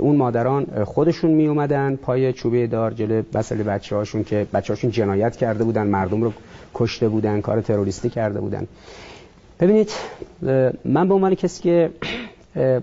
اون 0.00 0.16
مادران 0.16 0.84
خودشون 0.84 1.30
می 1.30 1.46
اومدن 1.46 1.96
پای 1.96 2.32
چوبه 2.32 2.66
دار 2.66 2.90
جلو 2.90 3.22
بسل 3.34 3.62
بچه 3.62 3.96
هاشون 3.96 4.24
که 4.24 4.46
بچه 4.54 4.72
هاشون 4.72 4.90
جنایت 4.90 5.36
کرده 5.36 5.64
بودن 5.64 5.86
مردم 5.86 6.22
رو 6.22 6.32
کشته 6.74 7.08
بودن 7.08 7.40
کار 7.40 7.60
تروریستی 7.60 8.08
کرده 8.08 8.40
بودن. 8.40 8.66
ببینید 9.60 9.90
من 10.84 11.08
به 11.08 11.14
عنوان 11.14 11.34
کسی 11.34 11.62
که 11.62 11.90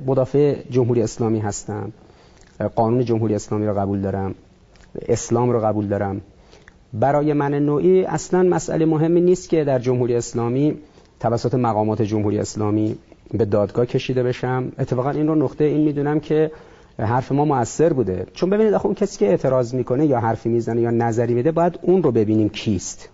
مدافع 0.06 0.56
جمهوری 0.70 1.02
اسلامی 1.02 1.40
هستم 1.40 1.92
قانون 2.76 3.06
جمهوری 3.06 3.36
اسلامی 3.36 3.66
را 3.66 3.74
قبول 3.74 4.02
دارم 4.02 4.36
اسلام 5.08 5.52
را 5.52 5.60
قبول 5.60 5.88
دارم. 5.88 6.22
برای 6.94 7.34
من 7.34 7.54
نوعی 7.54 8.06
اصلا 8.06 8.44
مسئله 8.44 8.86
مهمی 8.86 9.22
نیست 9.22 9.50
که 9.50 9.64
در 9.64 9.80
جمهوری 9.80 10.16
اسلامی 10.16 10.78
توسط 11.20 11.56
مقامات 11.56 12.02
جمهوری 12.02 12.40
اسلامی 12.40 12.98
به 13.34 13.46
دادگاه 13.46 13.86
کشیده 13.86 14.24
بشم. 14.24 14.72
اتفاقا 14.80 15.10
این 15.10 15.28
رو 15.28 15.36
نقطه 15.36 15.64
این 15.64 15.82
می‌دونم 15.82 16.20
که 16.20 16.52
حرف 17.00 17.32
ما 17.32 17.46
موثر 17.46 17.94
بوده. 17.94 18.28
چون 18.34 18.50
ببینید 18.50 18.74
آخه 18.74 18.94
کسی 18.94 19.20
که 19.20 19.28
اعتراض 19.28 19.74
می‌کنه 19.76 20.06
یا 20.06 20.20
حرفی 20.20 20.50
می‌زنه 20.50 20.82
یا 20.82 20.92
نظری 20.92 21.34
میده 21.34 21.52
باید 21.52 21.80
اون 21.82 22.04
رو 22.04 22.12
ببینیم 22.12 22.50
کیست. 22.50 23.10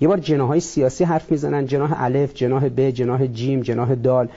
یه 0.00 0.08
بار 0.08 0.18
جناهای 0.18 0.60
سیاسی 0.60 1.04
حرف 1.04 1.30
می‌زنن 1.30 1.66
جناح 1.66 2.02
الف 2.02 2.34
جناح 2.34 2.68
ب 2.68 2.90
جناح 2.90 3.26
جیم 3.26 3.60
جناح 3.60 3.94
دال. 3.94 4.28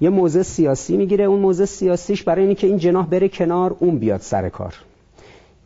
یه 0.00 0.10
موضع 0.10 0.42
سیاسی 0.42 0.96
می‌گیره. 0.96 1.24
اون 1.24 1.40
موضع 1.40 1.64
سیاسیش 1.64 2.22
برای 2.22 2.46
اینکه 2.46 2.66
این 2.66 2.78
جناح 2.78 3.06
بره 3.06 3.28
کنار 3.28 3.76
اون 3.78 3.98
بیاد 3.98 4.20
سر 4.20 4.48
کار. 4.48 4.74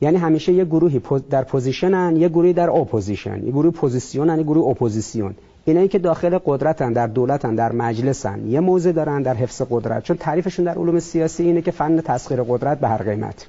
یعنی 0.00 0.16
همیشه 0.16 0.52
یه 0.52 0.64
گروهی 0.64 1.00
در 1.30 1.42
position 1.42 2.08
ن 2.08 2.16
یه 2.16 2.28
گروهی 2.28 2.52
در 2.52 2.70
opposition. 2.70 3.44
یه 3.44 3.50
گروه 3.52 3.70
پوزیسیونن 3.72 4.38
یه 4.38 4.44
گروه 4.44 4.68
اپوزیسیون. 4.70 5.34
اینایی 5.64 5.88
که 5.88 5.98
داخل 5.98 6.38
قدرتن 6.44 6.92
در 6.92 7.06
دولتن 7.06 7.54
در 7.54 7.72
مجلسن. 7.72 8.46
یه 8.46 8.60
موضع 8.60 8.92
دارن 8.92 9.22
در 9.22 9.34
حفظ 9.34 9.62
قدرت. 9.70 10.02
چون 10.02 10.16
تعریفشون 10.16 10.64
در 10.64 10.74
علوم 10.78 10.98
سیاسی 11.00 11.42
اینه 11.42 11.62
که 11.62 11.70
فن 11.70 12.00
تسخیر 12.00 12.42
قدرت 12.42 12.80
به 12.80 12.88
هر 12.88 13.02
قیمت. 13.02 13.46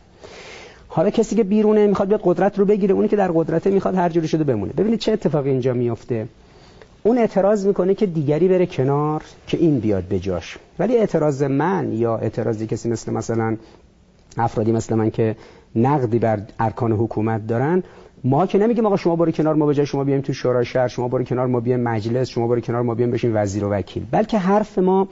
حالا 0.87 1.09
کسی 1.09 1.35
که 1.35 1.43
بیرونه 1.43 1.87
می‌خواد 1.87 2.07
بیاد 2.07 2.21
قدرت 2.23 2.59
رو 2.59 2.65
بگیره. 2.65 2.93
اونی 2.93 3.07
که 3.07 3.15
در 3.15 3.31
قدرته 3.31 3.69
می‌خواد 3.69 3.95
هر 3.95 4.09
جوری 4.09 4.27
شده 4.27 4.43
بمونه. 4.43 4.73
ببینید 4.77 4.99
چه 4.99 5.11
اتفاقی 5.11 5.49
اینجا 5.49 5.73
میفته. 5.73 6.27
اون 7.05 7.17
اعتراض 7.17 7.67
می‌کنه 7.67 7.93
که 7.93 8.05
دیگری 8.05 8.47
بره 8.47 8.65
کنار 8.65 9.23
که 9.47 9.57
این 9.57 9.79
بیاد 9.79 10.03
به 10.03 10.19
جاش. 10.19 10.57
ولی 10.79 10.97
اعتراض 10.97 11.43
من 11.43 11.93
یا 11.93 12.17
اعتراضی 12.17 12.67
کسی 12.67 12.89
مثل 12.89 13.13
مثلا 13.13 13.57
افرادی 14.37 14.71
مثل 14.71 14.95
من 14.95 15.09
که 15.09 15.35
نقدی 15.75 16.19
بر 16.19 16.39
ارکان 16.59 16.91
حکومت 16.91 17.47
دارن 17.47 17.83
ما 18.23 18.45
که 18.45 18.57
نمیگیم 18.57 18.85
آقا 18.85 18.95
شما 18.95 19.15
برو 19.15 19.31
کنار 19.31 19.55
ما 19.55 19.65
به 19.65 19.85
شما 19.85 20.03
بیایم 20.03 20.21
تو 20.21 20.33
شورای 20.33 20.65
شهر 20.65 20.87
شما 20.87 21.07
برو 21.07 21.23
کنار 21.23 21.47
ما 21.47 21.59
بیایم 21.59 21.79
مجلس 21.79 22.29
شما 22.29 22.47
برو 22.47 22.61
کنار 22.61 22.81
ما 22.81 22.95
بیایم 22.95 23.11
بشین 23.11 23.31
وزیر 23.33 23.65
و 23.65 23.69
وکیل. 23.69 24.05
بلکه 24.11 24.37
حرف 24.37 24.79
ما 24.79 25.07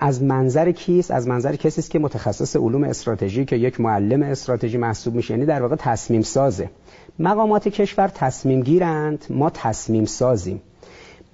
از 0.00 0.22
منظر 0.22 0.72
کیست؟ 0.72 1.10
از 1.10 1.28
منظر 1.28 1.56
کسی 1.56 1.80
است 1.80 1.90
که 1.90 1.98
متخصص 1.98 2.56
علوم 2.56 2.84
استراتژی 2.84 3.44
که 3.44 3.56
یک 3.56 3.80
معلم 3.80 4.22
استراتژی 4.22 4.78
محسوب 4.78 5.14
میشه. 5.14 5.34
یعنی 5.34 5.46
در 5.46 5.62
واقع 5.62 5.76
تصمیم 5.76 6.22
سازه. 6.22 6.70
مقامات 7.18 7.68
کشور 7.68 8.08
تصمیم 8.08 8.62
گیرند 8.62 9.24
ما 9.30 9.50
تصمیم 9.50 10.04
سازیم. 10.04 10.60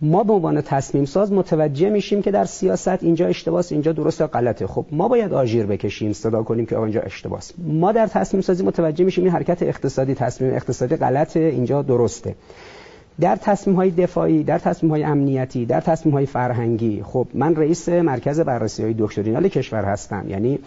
ما 0.02 0.24
به 0.24 0.32
عنوان 0.32 0.60
تصمیم 0.60 1.04
ساز 1.04 1.32
متوجه 1.32 1.90
میشیم 1.90 2.22
که 2.22 2.30
در 2.30 2.44
سیاست 2.44 3.02
اینجا 3.02 3.26
اشتباس 3.26 3.72
اینجا 3.72 3.92
درست 3.92 4.20
یا 4.20 4.26
غلطه. 4.26 4.66
خب 4.66 4.86
ما 4.92 5.08
باید 5.08 5.32
آژیر 5.32 5.66
بکشیم 5.66 6.12
صدا 6.12 6.42
کنیم 6.42 6.66
که 6.66 6.78
اینجا 6.78 7.00
اشتباس. 7.00 7.52
ما 7.58 7.92
در 7.92 8.06
تصمیم 8.06 8.40
سازی 8.40 8.64
متوجه 8.64 9.04
میشیم 9.04 9.24
این 9.24 9.32
حرکت 9.32 9.62
اقتصادی 9.62 10.14
تصمیم 10.14 10.54
اقتصادی 10.54 10.96
غلطه 10.96 11.40
اینجا 11.40 11.82
درسته. 11.82 12.34
در 13.20 13.36
تصمیم 13.36 13.76
های 13.76 13.90
دفاعی 13.90 14.44
در 14.44 14.58
تصمیم 14.58 14.90
های 14.92 15.04
امنیتی 15.04 15.66
در 15.66 15.80
تصمیم 15.80 16.14
های 16.14 16.26
فرهنگی 16.26 17.02
خب 17.02 17.26
من 17.34 17.56
رئیس 17.56 17.88
مرکز 17.88 18.40
بررسی 18.40 18.82
های 18.82 18.94
دکترینال 18.98 19.48
کشور 19.48 19.84
هستم. 19.84 20.24
یعنی 20.28 20.58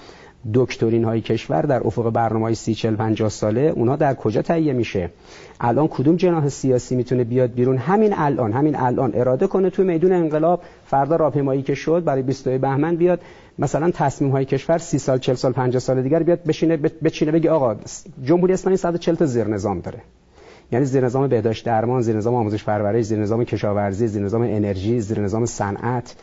دکترین 0.54 1.04
های 1.04 1.22
کشور 1.22 1.62
در 1.62 1.88
افق 1.88 2.10
برنامه 2.10 2.46
های 2.46 2.56
سی 2.56 2.76
چل 2.76 2.96
پنجاه 2.96 3.30
ساله 3.30 3.62
اونا 3.62 3.96
در 3.96 4.14
کجا 4.14 4.42
تهیه 4.42 4.74
میشه؟ 4.74 5.10
الان 5.60 5.88
کدوم 5.88 6.16
جناح 6.16 6.50
سیاسی 6.50 6.96
می‌تونه 6.96 7.24
بیاد 7.24 7.54
بیرون؟ 7.54 7.78
همین 7.78 8.14
الان 8.16 8.52
همین 8.52 8.76
الان 8.76 9.12
اراده 9.16 9.48
کنه 9.48 9.70
تو 9.70 9.84
میدون 9.84 10.12
انقلاب 10.12 10.62
فردا 10.86 11.16
راهپیمایی 11.16 11.62
که 11.62 11.74
شد 11.74 12.04
برای 12.04 12.22
22 12.22 12.58
بهمن 12.58 12.96
بیاد 12.96 13.20
مثلا 13.60 13.92
تصمیم 13.92 14.32
های 14.32 14.46
کشور 14.46 14.78
30 14.78 14.98
سال 14.98 15.20
40 15.20 15.36
سال 15.36 15.52
50 15.52 15.80
سال 15.80 16.02
دیگر 16.02 16.24
بیاد 16.24 16.44
بشینه 16.44 16.78
بچینه 16.78 17.32
بگه 17.32 17.52
آقا 17.52 17.76
جمهوری 18.24 18.54
اسلامی 18.54 18.78
140 18.78 19.16
تا 19.16 19.26
زیر 19.26 19.48
نظام 19.48 19.80
داره. 19.80 20.00
یعنی 20.72 20.86
زیر 20.86 21.06
نظام 21.06 21.28
بهداشت 21.28 21.66
درمان 21.66 22.02
زیر 22.02 22.18
نظام 22.18 22.36
آموزش 22.36 22.64
پرورش 22.64 23.06
زیر 23.06 23.20
نظام 23.20 23.44
کشاورزی 23.44 24.08
زیر 24.08 24.24
نظام 24.24 24.42
انرژی 24.42 25.00
زیر 25.00 25.20
نظام 25.20 25.46
صنعت. 25.46 26.16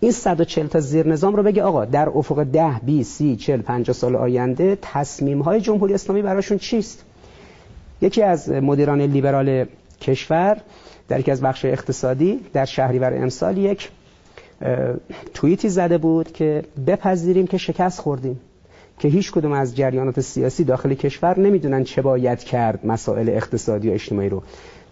این 0.00 0.12
140 0.12 0.66
تا 0.66 0.80
زیر 0.80 1.08
نظام 1.08 1.36
رو 1.36 1.42
بگه 1.42 1.62
آقا 1.62 1.84
در 1.84 2.08
افق 2.08 2.44
10 2.44 2.80
20 2.84 3.16
30 3.16 3.36
40 3.36 3.62
50 3.62 3.94
سال 3.94 4.16
آینده 4.16 4.78
تصمیم 4.82 5.40
های 5.40 5.60
جمهوری 5.60 5.94
اسلامی 5.94 6.22
براشون 6.22 6.58
چیست؟ 6.58 7.04
یکی 8.00 8.22
از 8.22 8.48
مدیران 8.50 9.00
لیبرال 9.00 9.64
کشور 10.00 10.56
در 11.08 11.20
یکی 11.20 11.30
از 11.30 11.40
بخش 11.40 11.64
اقتصادی 11.64 12.40
در 12.52 12.64
شهریور 12.64 13.14
امسال 13.14 13.58
یک 13.58 13.90
توییتی 15.34 15.68
زده 15.68 15.98
بود 15.98 16.32
که 16.32 16.62
بپذیریم 16.86 17.46
که 17.46 17.58
شکست 17.58 18.00
خوردیم 18.00 18.40
که 18.98 19.08
هیچ 19.08 19.32
کدوم 19.32 19.52
از 19.52 19.76
جریانات 19.76 20.20
سیاسی 20.20 20.64
داخل 20.64 20.94
کشور 20.94 21.38
نمی‌دونن 21.40 21.84
چه 21.84 22.02
باید 22.02 22.38
کرد 22.38 22.86
مسائل 22.86 23.28
اقتصادی 23.28 23.90
و 23.90 23.92
اجتماعی 23.92 24.28
رو. 24.28 24.42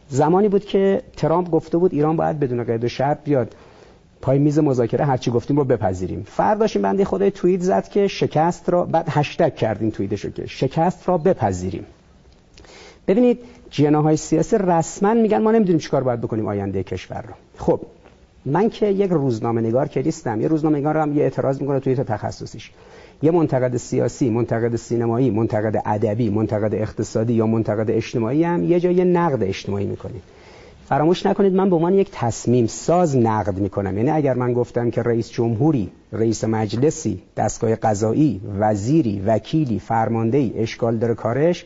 زمانی 0.09 0.49
بود 0.49 0.65
که 0.65 1.03
ترامپ 1.17 1.51
گفته 1.51 1.79
بود 1.79 1.93
ایران 1.93 2.17
باید 2.17 2.41
بدون 2.41 2.65
قید 2.65 2.85
و 2.85 2.89
شرط 2.89 3.19
بیاد. 3.25 3.55
پای 4.23 4.38
میز 4.38 4.59
مذاکره 4.59 5.05
هرچی 5.05 5.31
گفتیم 5.31 5.57
رو 5.57 5.64
بپذیریم. 5.64 6.26
فرداش 6.26 6.76
این 6.76 6.83
بنده 6.83 7.05
خدای 7.05 7.31
توییت 7.31 7.61
زد 7.61 7.88
که 7.88 8.09
شکست 8.09 8.71
را 8.71 8.85
بعد 8.85 9.07
هشتگ 9.09 9.55
کردیم 9.55 9.91
توییتشو 9.91 10.31
که 10.31 10.47
شکست 10.47 11.09
را 11.09 11.19
بپذیریم. 11.19 11.87
ببینید 13.09 13.38
جناهای 13.71 14.17
سیاسی 14.17 14.57
رسما 14.59 15.14
میگن 15.14 15.38
ما 15.38 15.50
نمی‌دونیم 15.50 15.79
چیکار 15.79 16.02
باید 16.02 16.21
بکنیم 16.21 16.47
آینده 16.47 16.83
کشور 16.83 17.25
رو. 17.29 17.35
خب 17.59 17.81
من 18.45 18.71
که 18.71 18.87
یک 18.87 19.11
روزنامه 19.11 19.61
نگار 19.61 19.88
که 19.88 20.02
نیستم 20.02 20.41
یه 20.41 20.49
روزنامه 20.49 20.79
نگار 20.79 20.97
هم 20.97 21.17
یه 21.17 21.23
اعتراض 21.23 21.61
می‌کنه 21.61 21.81
توی 21.81 21.95
تخصصیش. 21.95 22.71
یه 23.23 23.31
منتقد 23.31 23.76
سیاسی، 23.76 24.31
منتقد 24.31 24.76
سینمایی، 24.76 25.31
منتقد 25.31 25.83
ادبی، 25.87 26.31
منتقد 26.31 26.75
اقتصادی 26.75 27.33
یا 27.33 27.47
منتقد 27.47 27.91
اجتماعی 27.91 28.45
هم 28.45 28.64
یه 28.64 28.81
جای 28.81 29.05
نقد 29.05 29.43
اجتماعی 29.43 29.87
می‌کنه. 29.87 30.14
فراموش 30.93 31.27
نکنید 31.27 31.55
من 31.55 31.71
به 31.71 31.77
عنوان 31.77 31.95
یک 31.95 32.09
تصمیم 32.13 32.67
ساز 32.67 33.17
نقد 33.17 33.59
می‌کنم. 33.59 33.97
یعنی 33.97 34.11
اگر 34.11 34.35
من 34.35 34.53
گفتم 34.53 34.91
که 34.91 35.03
رئیس 35.03 35.31
جمهوری 35.31 35.91
رئیس 36.13 36.45
مجلسی 36.45 37.23
دستگاه 37.37 37.77
قضایی 37.77 38.41
وزیری 38.59 39.23
وکیلی 39.27 39.79
فرماندهی 39.79 40.53
اشکال 40.57 40.97
داره 40.97 41.15
کارش 41.15 41.65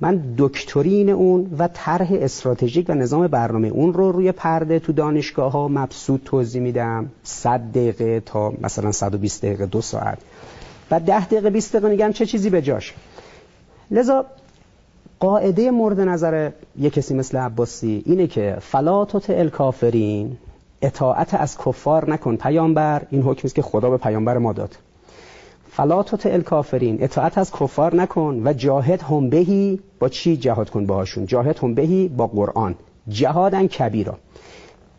من 0.00 0.22
دکترین 0.38 1.10
اون 1.10 1.50
و 1.58 1.68
طرح 1.74 2.08
استراتژیک 2.10 2.86
و 2.88 2.94
نظام 2.94 3.26
برنامه 3.26 3.68
اون 3.68 3.92
رو 3.92 4.12
روی 4.12 4.32
پرده 4.32 4.78
تو 4.78 4.92
دانشگاه 4.92 5.52
ها 5.52 5.68
مبسوط 5.68 6.20
توضیح 6.24 6.62
میدم. 6.62 7.10
100 7.22 7.60
دقیقه 7.60 8.20
تا 8.20 8.52
مثلا 8.60 8.92
120 8.92 9.44
دقیقه 9.44 9.66
دو 9.66 9.80
ساعت. 9.80 10.18
و 10.90 11.00
10 11.00 11.26
دقیقه 11.26 11.50
20 11.50 11.72
دقیقه 11.72 11.88
میگم 11.88 12.12
چه 12.12 12.26
چیزی 12.26 12.50
به 12.50 12.62
جاش. 12.62 12.94
لذا 13.90 14.26
قاعده 15.20 15.70
مورد 15.70 16.00
نظر 16.00 16.50
یک 16.78 16.92
کسی 16.92 17.14
مثل 17.14 17.38
عباسی 17.38 18.02
اینه 18.06 18.26
که 18.26 18.56
فلاتوت 18.60 19.30
الکافرین 19.30 20.36
اطاعت 20.82 21.34
از 21.34 21.58
کفار 21.58 22.10
نکن 22.10 22.36
پیامبر 22.36 23.02
این 23.10 23.22
حکمی 23.22 23.44
است 23.44 23.54
که 23.54 23.62
خدا 23.62 23.90
به 23.90 23.96
پیامبر 23.96 24.38
ما 24.38 24.52
داد. 24.52 24.76
فلاتوت 25.70 26.26
الکافرین 26.26 26.96
اطاعت 27.00 27.38
از 27.38 27.52
کفار 27.52 27.94
نکن 27.94 28.42
و 28.44 28.52
جاهد 28.52 29.02
هم 29.02 29.30
بهی 29.30 29.80
با 29.98 30.08
چی 30.08 30.36
جهاد 30.36 30.70
کن 30.70 30.86
باهاشون؟ 30.86 31.26
جاهد 31.26 31.58
هم 31.58 31.74
بهی 31.74 32.08
با 32.08 32.26
قرآن. 32.26 32.74
جهادن 33.08 33.66
کبیرا. 33.66 34.18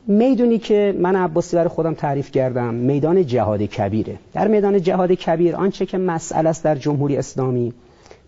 می‌دونی 0.07 0.57
که 0.57 0.95
من 0.99 1.15
عباسی 1.15 1.55
برای 1.55 1.67
خودم 1.67 1.93
تعریف 1.93 2.31
کردم 2.31 2.73
میدان 2.73 3.25
جهاد 3.25 3.61
کبیره. 3.61 4.15
در 4.33 4.47
میدان 4.47 4.81
جهاد 4.81 5.11
کبیر 5.11 5.55
آنچه 5.55 5.85
که 5.85 5.97
مسئله 5.97 6.49
است 6.49 6.63
در 6.63 6.75
جمهوری 6.75 7.17
اسلامی 7.17 7.73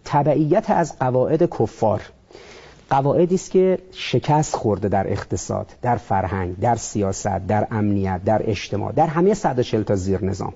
تبعیت 0.08 0.70
از 0.70 1.00
قواعد 1.00 1.50
کفار. 1.50 2.02
قواعدی 2.90 3.36
است 3.36 3.52
که 3.52 3.78
شکست 3.92 4.56
خورده 4.56 4.88
در 4.88 5.12
اقتصاد 5.12 5.68
در 5.82 5.96
فرهنگ 5.96 6.60
در 6.60 6.76
سیاست 6.76 7.48
در 7.48 7.68
امنیت 7.72 8.22
در 8.26 8.42
اجتماع 8.50 8.92
در 8.92 9.08
همه 9.08 9.34
140 9.34 9.84
تا 9.84 9.96
زیر 9.96 10.26
نظام. 10.26 10.54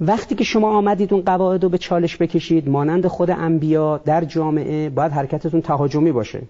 وقتی 0.00 0.34
که 0.34 0.44
شما 0.44 0.70
آمدید 0.70 1.14
اون 1.14 1.22
قواعد 1.22 1.62
رو 1.62 1.68
به 1.68 1.78
چالش 1.78 2.16
بکشید 2.16 2.68
مانند 2.68 3.06
خود 3.06 3.30
انبیا 3.30 3.98
در 3.98 4.24
جامعه 4.24 4.88
باید 4.90 5.12
حرکتتون 5.12 5.62
تهاجمی 5.62 6.12
باشه. 6.12 6.42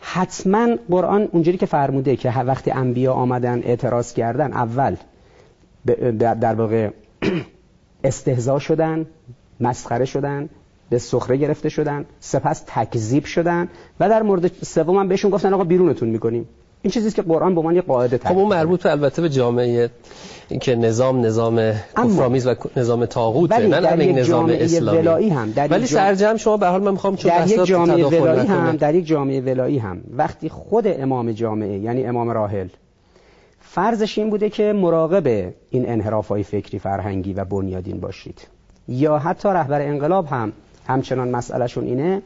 حتما 0.00 0.68
قرآن 0.90 1.28
اونجوری 1.32 1.58
که 1.58 1.66
فرموده 1.66 2.16
که 2.16 2.30
وقتی 2.30 2.70
انبیا 2.70 3.12
آمدن 3.12 3.62
اعتراض 3.62 4.12
کردن 4.12 4.52
اول 4.52 4.96
در 6.18 6.54
واقع 6.54 6.90
استهزا 8.04 8.58
شدن 8.58 9.06
مسخره 9.60 10.04
شدن 10.04 10.48
به 10.90 10.98
سخره 10.98 11.36
گرفته 11.36 11.68
شدن 11.68 12.04
سپس 12.20 12.62
تکذیب 12.66 13.24
شدن 13.24 13.68
و 14.00 14.08
در 14.08 14.22
مورد 14.22 14.50
سوم 14.62 14.96
هم 14.96 15.08
بهشون 15.08 15.30
گفتن 15.30 15.54
آقا 15.54 15.64
بیرونتون 15.64 16.08
می‌کنیم. 16.08 16.48
این 16.82 16.90
چیزی 16.90 17.10
که 17.10 17.22
قرآن 17.22 17.54
به 17.54 17.60
عنوان 17.60 17.74
یه 17.74 17.80
قاعده 17.80 18.18
خب 18.18 18.38
اون 18.38 18.48
مربوط 18.48 18.82
به 18.82 18.90
البته 18.90 19.22
به 19.22 19.28
جامعه 19.28 19.90
که 20.60 20.74
نظام 20.76 21.26
نظام 21.26 21.72
کفرآمیز 21.96 22.46
و 22.46 22.54
نظام 22.76 23.06
طاغوته 23.06 23.66
نه 23.66 23.80
در 23.80 24.00
یک 24.00 24.16
نظام 24.16 24.50
اسلامی. 24.50 24.98
ولایی 24.98 25.28
هم 25.28 25.50
در 25.50 25.68
ولی 25.68 25.86
سرجم 25.86 26.36
شما 26.36 26.56
به 26.56 26.66
حال 26.66 26.82
من 26.82 26.90
می‌خوام 26.90 27.16
چون 27.16 27.30
در 27.38 27.48
یک 27.48 27.64
جامعه 27.64 28.06
ولایی 28.06 28.46
هم 28.46 28.76
در 28.76 28.94
یک 28.94 29.06
جامعه 29.06 29.40
ولایی 29.40 29.78
هم 29.78 30.00
وقتی 30.16 30.48
خود 30.48 30.84
امام 30.86 31.32
جامعه 31.32 31.78
یعنی 31.78 32.04
امام 32.04 32.30
راحل 32.30 32.68
فرضش 33.60 34.18
این 34.18 34.30
بوده 34.30 34.50
که 34.50 34.72
مراقب 34.72 35.26
این 35.70 35.88
انحراف 35.88 36.28
های 36.28 36.42
فکری 36.42 36.78
فرهنگی 36.78 37.32
و 37.32 37.44
بنیادین 37.44 38.00
باشید. 38.00 38.40
یا 38.88 39.18
حتی 39.18 39.48
رهبر 39.48 39.80
انقلاب 39.80 40.26
هم 40.26 40.52
همچنان 40.88 41.28
مسئلهشون 41.28 41.84
اینه. 41.84 42.22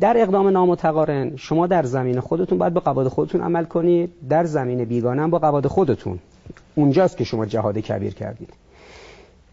در 0.00 0.14
اقدام 0.18 0.48
نامتقارن 0.48 1.36
شما 1.36 1.66
در 1.66 1.82
زمین 1.82 2.20
خودتون 2.20 2.58
باید 2.58 2.74
به 2.74 2.80
قواعد 2.80 3.08
خودتون 3.08 3.40
عمل 3.40 3.64
کنید. 3.64 4.10
در 4.28 4.44
زمین 4.44 4.84
بیگانه 4.84 5.22
هم 5.22 5.30
با 5.30 5.38
قواعد 5.38 5.66
خودتون. 5.66 6.18
اونجاست 6.74 7.16
که 7.16 7.24
شما 7.24 7.46
جهاد 7.46 7.78
کبیر 7.78 8.14
کردید. 8.14 8.52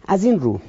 از 0.07 0.23
این 0.23 0.39
رو 0.39 0.59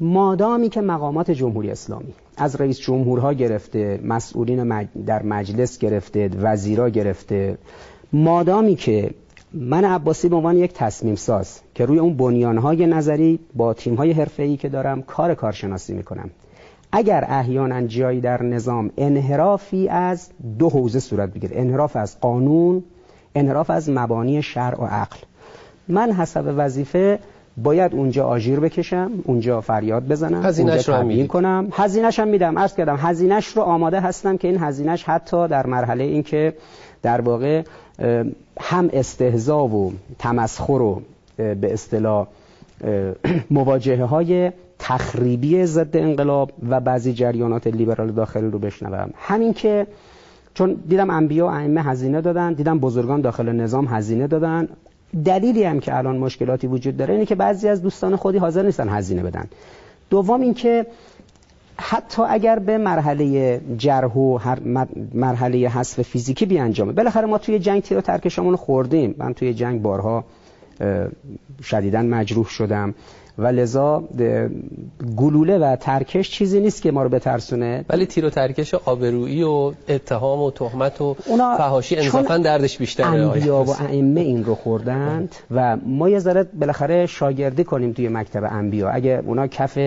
مادامی 0.00 0.68
که 0.68 0.80
مقامات 0.80 1.30
جمهوری 1.30 1.70
اسلامی 1.70 2.14
از 2.36 2.56
رئیس 2.56 2.78
جمهورها 2.78 3.32
گرفته 3.32 4.00
مسئولین 4.04 4.88
در 5.06 5.22
مجلس 5.22 5.78
گرفته 5.78 6.30
وزیرا 6.40 6.88
گرفته 6.88 7.58
مادامی 8.12 8.74
که 8.74 9.10
من 9.52 9.84
عباسی 9.84 10.28
به 10.28 10.36
عنوان 10.36 10.56
یک 10.56 10.72
تصمیم 10.72 11.14
ساز 11.14 11.60
که 11.74 11.86
روی 11.86 11.98
اون 11.98 12.16
بنیانهای 12.16 12.86
نظری 12.86 13.38
با 13.54 13.74
تیمهای 13.74 14.12
حرفه‌ای 14.12 14.56
که 14.56 14.68
دارم 14.68 15.02
کار 15.02 15.34
کارشناسی 15.34 15.94
می‌کنم. 15.94 16.30
اگر 16.92 17.24
احیانا 17.28 17.82
جایی 17.82 18.20
در 18.20 18.42
نظام 18.42 18.90
انحرافی 18.98 19.88
از 19.88 20.28
دو 20.58 20.68
حوزه 20.68 21.00
صورت 21.00 21.30
بگیره 21.30 21.60
انحراف 21.60 21.96
از 21.96 22.20
قانون 22.20 22.82
انحراف 23.34 23.70
از 23.70 23.90
مبانی 23.90 24.42
شرع 24.42 24.80
و 24.80 24.84
عقل. 24.84 25.16
من 25.88 26.12
حسب 26.12 26.54
وظیفه 26.56 27.18
باید 27.56 27.94
اونجا 27.94 28.26
آژیر 28.26 28.60
بکشم 28.60 29.10
اونجا 29.24 29.60
فریاد 29.60 30.08
بزنم 30.08 30.46
هزینه‌اش 30.46 30.88
رو 30.88 31.02
میدم 31.02 31.26
کنم. 31.26 31.68
هزینه‌ش 31.72 32.18
هم 32.18 32.28
میدم 32.28 32.58
عرض 32.58 32.74
کردم 32.74 32.96
هزینه‌اش 32.96 33.46
رو 33.46 33.62
آماده 33.62 34.00
هستم 34.00 34.36
که 34.36 34.48
این 34.48 34.58
هزینه‌اش 34.58 35.04
حتی 35.04 35.48
در 35.48 35.66
مرحله 35.66 36.04
این 36.04 36.22
که 36.22 36.54
در 37.02 37.20
واقع 37.20 37.62
هم 38.60 38.90
استهزا 38.92 39.64
و 39.64 39.92
تمسخر 40.18 40.72
و 40.72 41.02
به 41.36 41.72
اصطلاح 41.72 42.26
مواجهه 43.50 44.04
های 44.04 44.52
تخریبی 44.80 45.66
ضد 45.66 45.96
انقلاب 45.96 46.52
و 46.68 46.80
بعضی 46.80 47.12
جریانات 47.12 47.66
لیبرال 47.66 48.10
داخلی 48.12 48.50
رو 48.50 48.58
بشنوم. 48.58 49.10
همین 49.16 49.52
که 49.52 49.86
چون 50.54 50.76
دیدم 50.88 51.10
انبیا 51.10 51.46
و 51.46 51.50
ائمه 51.50 51.82
هزینه 51.82 52.20
دادن 52.20 52.52
دیدم 52.52 52.78
بزرگان 52.78 53.20
داخل 53.20 53.52
نظام 53.52 53.86
هزینه 53.86 54.26
دادن. 54.26 54.68
دلیلی 55.24 55.64
هم 55.64 55.80
که 55.80 55.96
الان 55.98 56.18
مشکلاتی 56.18 56.66
وجود 56.66 56.96
داره 56.96 57.14
اینه 57.14 57.26
که 57.26 57.34
بعضی 57.34 57.68
از 57.68 57.82
دوستان 57.82 58.16
خودی 58.16 58.38
حاضر 58.38 58.62
نیستن 58.62 58.88
هزینه 58.88 59.22
بدن. 59.22 59.44
دوم 60.10 60.40
اینکه 60.40 60.86
حتی 61.76 62.22
اگر 62.22 62.58
به 62.58 62.78
مرحله 62.78 63.60
جرح 63.78 64.16
و 64.16 64.38
مرحله 65.14 65.68
حذف 65.68 66.02
فیزیکی 66.02 66.46
بیانجامه. 66.46 66.92
بالاخره 66.92 67.26
ما 67.26 67.38
توی 67.38 67.58
جنگ 67.58 67.82
تیر 67.82 67.98
و 67.98 68.00
ترکشمون 68.00 68.56
خوردیم. 68.56 69.14
من 69.18 69.34
توی 69.34 69.54
جنگ 69.54 69.82
بارها 69.82 70.24
شدیدا 71.62 72.02
مجروح 72.02 72.46
شدم. 72.46 72.94
و 73.40 73.46
لذا 73.46 74.04
گلوله 75.16 75.58
و 75.58 75.76
ترکش 75.76 76.30
چیزی 76.30 76.60
نیست 76.60 76.82
که 76.82 76.90
ما 76.90 77.02
رو 77.02 77.08
بترسونه. 77.08 77.84
ولی 77.88 78.06
تیر 78.06 78.24
و 78.24 78.30
ترکش 78.30 78.74
آبرویی 78.74 79.42
و 79.42 79.72
اتهام 79.88 80.40
و 80.40 80.50
تهمت 80.50 81.00
و 81.00 81.16
فحاشی 81.58 81.96
انصافا 81.96 82.38
دردش 82.38 82.78
بیشتره. 82.78 83.06
انبیا 83.06 83.64
و 83.64 83.70
ائمه 83.70 84.20
این 84.20 84.44
رو 84.44 84.54
خوردند 84.54 85.34
و 85.50 85.76
ما 85.76 86.08
یه 86.08 86.18
ذره 86.18 86.46
بالاخره 86.60 87.06
شاگردی 87.06 87.64
کنیم 87.64 87.92
توی 87.92 88.08
مکتب 88.08 88.44
انبیا. 88.50 88.90
اگه 88.90 89.22
اونا 89.26 89.46
کف 89.46 89.78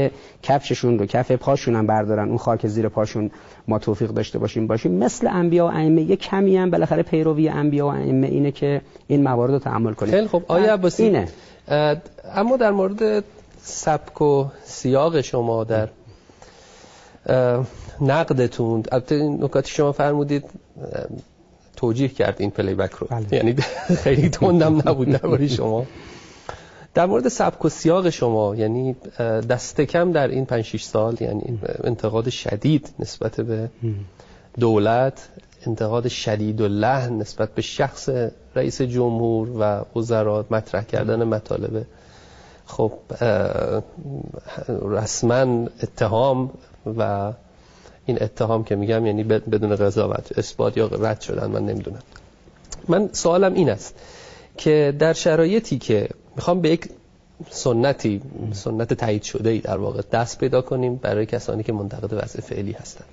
کفششون 0.44 1.00
رو 1.00 1.06
کف 1.06 1.32
پاشون 1.32 1.76
هم 1.76 1.88
بردارن 1.88 2.28
اون 2.28 2.38
خاک 2.38 2.68
زیر 2.68 2.90
پاشون 2.90 3.32
ما 3.68 3.80
توفیق 3.80 4.10
داشته 4.10 4.40
باشیم 4.40 4.68
باشیم. 4.68 4.92
مثل 4.92 5.28
انبیا 5.28 5.66
و 5.66 5.70
ائمه 5.70 6.02
یه 6.02 6.16
کمی 6.16 6.58
هم 6.58 6.70
بالاخره 6.70 7.04
پیروی 7.04 7.50
انبیا 7.50 7.88
و 7.88 7.90
ائمه 7.90 8.28
اینه 8.28 8.52
که 8.52 8.82
این 9.08 9.24
موارد 9.24 9.52
رو 9.52 9.60
تحمل 9.60 9.94
کنیم. 9.94 10.12
خیلی 10.12 10.28
خب 10.28 10.44
آیا 10.48 10.74
عباسی 10.74 11.04
اینه. 11.04 11.28
اما 12.36 12.58
در 12.58 12.72
مورد 12.72 13.24
سبک 13.64 14.22
و 14.22 14.46
سیاق 14.64 15.22
شما 15.22 15.64
در 15.64 15.90
نقدتون. 18.02 18.84
البته 18.92 19.16
این 19.16 19.44
نکاتی 19.44 19.72
شما 19.72 19.92
فرمودید 19.92 20.46
توجیه 21.76 22.08
کرد 22.08 22.36
این 22.40 22.52
پلی 22.52 22.76
بک 22.76 22.92
رو. 22.92 23.08
بله. 23.10 23.26
یعنی 23.32 23.56
خیلی 24.04 24.30
تندم 24.30 24.78
نبود 24.78 25.10
درباره 25.10 25.48
شما. 25.48 25.86
در 26.94 27.06
مورد 27.06 27.28
سبک 27.28 27.66
و 27.66 27.70
سیاق 27.70 28.10
شما 28.10 28.56
یعنی 28.56 28.96
دست 29.50 29.82
کم 29.82 30.12
در 30.12 30.28
این 30.28 30.46
5 30.46 30.66
6 30.66 30.84
سال 30.84 31.18
یعنی 31.20 31.60
انتقاد 31.84 32.30
شدید 32.30 32.94
نسبت 33.00 33.42
به 33.42 33.70
دولت 34.60 35.30
انتقاد 35.68 36.08
شدید 36.08 36.62
و 36.62 36.68
لحن 36.68 37.14
نسبت 37.14 37.56
به 37.56 37.62
شخص 37.62 38.10
رئیس 38.56 38.82
جمهور 38.82 39.50
و 39.50 39.86
وزرات 40.00 40.52
مطرح 40.52 40.84
کردن 40.84 41.24
مطالب 41.24 41.86
خب 42.66 42.92
رسما 44.82 45.68
اتهام 45.84 46.52
و 46.98 47.32
این 48.06 48.24
اتهام 48.24 48.64
که 48.64 48.76
میگم 48.76 49.06
یعنی 49.06 49.24
بدون 49.24 49.76
قضاوت 49.76 50.38
اثبات 50.38 50.78
یا 50.78 50.88
رد 50.88 51.22
شدن 51.22 51.52
من 51.52 51.66
نمی‌دونم. 51.66 52.00
من 52.88 53.10
سوالم 53.12 53.54
این 53.54 53.70
است 53.70 53.96
که 54.58 54.96
در 55.00 55.14
شرایطی 55.14 55.78
که 55.78 56.10
می‌خوام 56.36 56.62
به 56.62 56.70
یک 56.70 56.90
سنتی 57.50 58.22
سنت 58.52 58.94
تایید 58.94 59.24
شده 59.24 59.50
ای 59.50 59.60
در 59.60 59.78
واقع 59.78 60.02
دست 60.12 60.40
پیدا 60.40 60.62
کنیم 60.62 60.96
برای 60.96 61.26
کسانی 61.26 61.64
که 61.64 61.74
منتقد 61.74 62.14
وضع 62.14 62.42
فعلی 62.42 62.72
هستند 62.72 63.06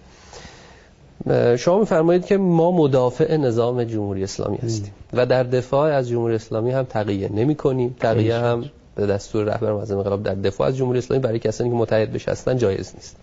شما 1.58 1.78
میفرمایید 1.78 2.26
که 2.26 2.36
ما 2.36 2.70
مدافع 2.70 3.36
نظام 3.36 3.84
جمهوری 3.84 4.24
اسلامی 4.24 4.56
هستیم 4.56 4.92
و 5.12 5.26
در 5.26 5.42
دفاع 5.42 5.92
از 5.92 6.08
جمهوری 6.08 6.34
اسلامی 6.34 6.70
هم 6.70 6.82
تقیه 6.82 7.32
نمی 7.32 7.54
کنیم 7.54 7.96
تقیه 8.00 8.36
هم 8.36 8.64
به 8.94 9.06
دستور 9.06 9.44
رهبر 9.44 9.72
معظم 9.72 9.96
انقلاب 9.96 10.22
در 10.22 10.34
دفاع 10.34 10.68
از 10.68 10.76
جمهوری 10.76 10.98
اسلامی 10.98 11.22
برای 11.22 11.38
کسانی 11.38 11.70
که 11.70 11.76
متحد 11.76 12.12
بشه 12.12 12.30
هستن 12.30 12.56
جایز 12.56 12.92
نیست. 12.94 13.16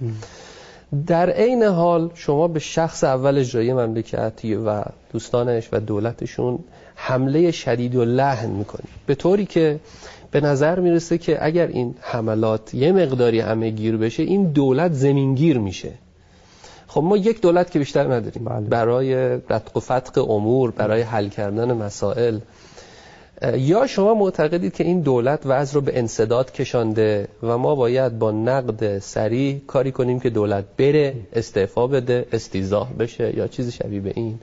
در 1.08 1.30
عین 1.30 1.64
حال 1.64 2.10
شما 2.14 2.48
به 2.48 2.60
شخص 2.60 3.04
اول 3.04 3.38
اجرایی 3.38 3.74
مملکت 3.74 4.42
و 4.66 4.84
دوستانش 5.14 5.70
و 5.72 5.80
دولتشون 5.80 6.60
حمله 6.96 7.52
شدید 7.52 7.96
و 7.96 8.06
لحن 8.06 8.50
می‌کنید. 8.50 8.90
به 9.06 9.16
طوری 9.16 9.46
که 9.46 9.80
به 10.32 10.42
نظر 10.42 10.80
می‌رسه 10.80 11.18
که 11.18 11.46
اگر 11.46 11.68
این 11.68 11.96
حملات 12.02 12.74
یه 12.74 12.92
مقداری 12.92 13.40
همه 13.40 13.70
گیر 13.70 13.98
بشه 13.98 14.24
این 14.24 14.52
دولت 14.52 14.94
زمینگیر 14.94 15.58
میشه. 15.58 15.92
خب 16.88 17.04
ما 17.04 17.18
یک 17.18 17.42
دولت 17.42 17.72
که 17.72 17.80
بیشتر 17.80 18.14
نداریم. 18.14 18.46
بله. 18.46 18.60
برای 18.60 19.16
رتق 19.50 19.78
و 19.78 19.80
فتق 19.80 20.30
امور 20.30 20.72
برای 20.72 21.02
حل 21.02 21.30
کردن 21.30 21.74
مسائل. 21.74 22.40
یا 23.58 23.88
شما 23.88 24.14
معتقدید 24.14 24.74
که 24.74 24.84
این 24.84 25.02
دولت 25.02 25.40
وضع 25.46 25.74
رو 25.74 25.82
به 25.82 26.00
انصداد 26.00 26.52
کشانده 26.52 27.28
و 27.44 27.58
ما 27.58 27.76
باید 27.76 28.20
با 28.20 28.32
نقد 28.32 29.00
سریع 29.00 29.60
کاری 29.68 29.92
کنیم 29.92 30.20
که 30.20 30.30
دولت 30.30 30.66
بره 30.78 31.14
استعفا 31.34 31.88
بده 31.88 32.26
استیزاه 32.32 32.94
بشه 32.94 33.38
یا 33.38 33.48
چیزی 33.48 33.72
شبیه 33.72 34.00
به 34.00 34.12
این. 34.16 34.40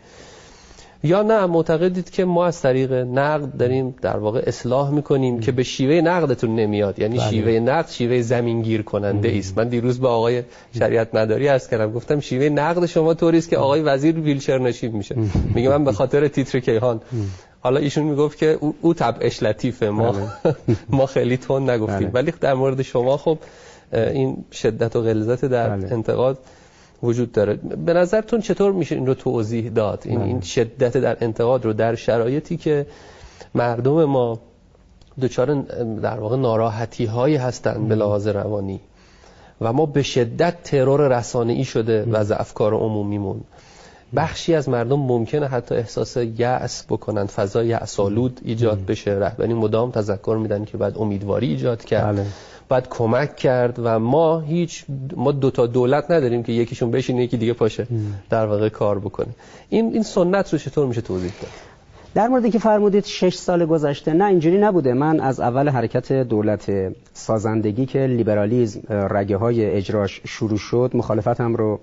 یا 1.02 1.22
نه 1.22 1.46
معتقدید 1.46 2.10
که 2.10 2.24
ما 2.24 2.46
از 2.46 2.62
طریق 2.62 2.92
نقد 2.92 3.56
داریم 3.56 3.94
در 4.02 4.16
واقع 4.16 4.42
اصلاح 4.46 4.90
می‌کنیم 4.90 5.40
که 5.40 5.52
به 5.52 5.62
شیوه 5.62 5.94
نقدتون 5.94 6.56
نمیاد. 6.56 6.98
یعنی 6.98 7.18
بله. 7.18 7.30
شیوه 7.30 7.52
نقد 7.52 7.88
شیوه 7.90 8.22
زمینگیر 8.22 8.82
کننده 8.82 9.34
است. 9.38 9.58
من 9.58 9.68
دیروز 9.68 10.00
با 10.00 10.10
آقای 10.10 10.42
شریعت 10.78 11.14
مداری 11.14 11.48
از 11.48 11.68
کردم 11.70 11.92
گفتم 11.92 12.20
شیوه 12.20 12.48
نقد 12.48 12.86
شما 12.86 13.14
طوری 13.14 13.38
است 13.38 13.50
که 13.50 13.56
آقای 13.56 13.82
وزیر 13.82 14.20
ویلچر 14.20 14.58
نشین 14.58 14.92
میشه. 14.92 15.16
میگه 15.54 15.68
من 15.68 15.84
به 15.84 15.92
خاطر 15.92 16.28
تیتر 16.28 16.60
کیهان 16.60 17.00
حالا 17.64 17.80
ایشون 17.80 18.04
می‌گفت 18.04 18.38
که 18.38 18.58
او, 18.60 18.74
او 18.80 18.94
طبعش 18.94 19.42
لطیفه 19.42 19.88
ما 19.88 20.12
بله. 20.12 20.56
ما 20.98 21.06
خیلی 21.06 21.36
تون 21.36 21.70
نگفتیم. 21.70 22.10
بله. 22.10 22.22
ولی 22.22 22.32
در 22.40 22.54
مورد 22.54 22.82
شما 22.82 23.16
خب 23.16 23.38
این 23.92 24.44
شدت 24.52 24.96
و 24.96 25.02
غلظت 25.02 25.44
در 25.44 25.70
انتقاد 25.70 26.38
وجود 27.02 27.32
داره. 27.32 27.54
به 27.86 27.92
نظرتون 27.92 28.40
چطور 28.40 28.72
میشه 28.72 28.94
این 28.94 29.06
رو 29.06 29.14
توضیح 29.14 29.70
داد؟ 29.70 30.02
این, 30.04 30.20
این 30.20 30.40
شدت 30.40 30.96
در 30.96 31.16
انتقاد 31.20 31.64
رو 31.64 31.72
در 31.72 31.94
شرایطی 31.94 32.56
که 32.56 32.86
مردم 33.54 34.04
ما 34.04 34.38
دچار 35.22 35.54
در 36.02 36.20
واقع 36.20 36.36
ناراحتی 36.36 37.04
هایی 37.04 37.36
هستند 37.36 37.88
به 37.88 37.94
لحاظ 37.94 38.26
روانی 38.26 38.80
و 39.60 39.72
ما 39.72 39.86
به 39.86 40.02
شدت 40.02 40.62
ترور 40.62 41.18
رسانه‌ای 41.18 41.64
شده 41.64 42.04
و 42.04 42.32
افکار 42.32 42.74
عمومیمون. 42.74 43.40
بخشی 44.16 44.54
از 44.54 44.68
مردم 44.68 44.98
ممکنه 44.98 45.46
حتی 45.46 45.74
احساس 45.74 46.16
یأس 46.16 46.84
بکنن 46.88 47.26
فضای 47.26 47.66
یأسالود 47.66 48.40
ایجاد 48.44 48.86
بشه. 48.86 49.10
رهبری 49.10 49.54
مدام 49.54 49.90
تذکر 49.90 50.38
میدن 50.42 50.64
که 50.64 50.76
بعد 50.76 50.98
امیدواری 50.98 51.46
ایجاد 51.46 51.84
کرد. 51.84 52.16
بله. 52.16 52.26
باید 52.68 52.88
کمک 52.88 53.36
کرد 53.36 53.78
و 53.78 53.98
ما 53.98 54.40
هیچ 54.40 54.84
ما 55.16 55.32
دو 55.32 55.50
تا 55.50 55.66
دولت 55.66 56.10
نداریم 56.10 56.42
که 56.42 56.52
یکیشون 56.52 56.90
بشینه 56.90 57.22
یکی 57.24 57.36
دیگه 57.36 57.52
پاشه. 57.52 57.86
در 58.30 58.46
واقع 58.46 58.68
کار 58.68 58.98
بکنه. 58.98 59.28
این 59.68 59.92
این 59.92 60.02
سنت 60.02 60.52
رو 60.52 60.58
چطور 60.58 60.86
میشه 60.86 61.00
توضیح 61.00 61.32
داد؟ 61.42 61.50
در 62.14 62.28
موردی 62.28 62.50
که 62.50 62.58
فرمودید 62.58 63.04
شش 63.04 63.34
سال 63.34 63.66
گذشته 63.66 64.12
نه 64.12 64.24
اینجوری 64.24 64.58
نبوده. 64.58 64.92
من 64.92 65.20
از 65.20 65.40
اول 65.40 65.68
حرکت 65.68 66.12
دولت 66.12 66.72
سازندگی 67.12 67.86
که 67.86 68.06
لیبرالیزم 68.06 68.80
رگه 68.88 69.36
های 69.36 69.70
اجراش 69.70 70.20
شروع 70.26 70.58
شد 70.58 70.90
مخالفتم 70.94 71.54
رو 71.54 71.80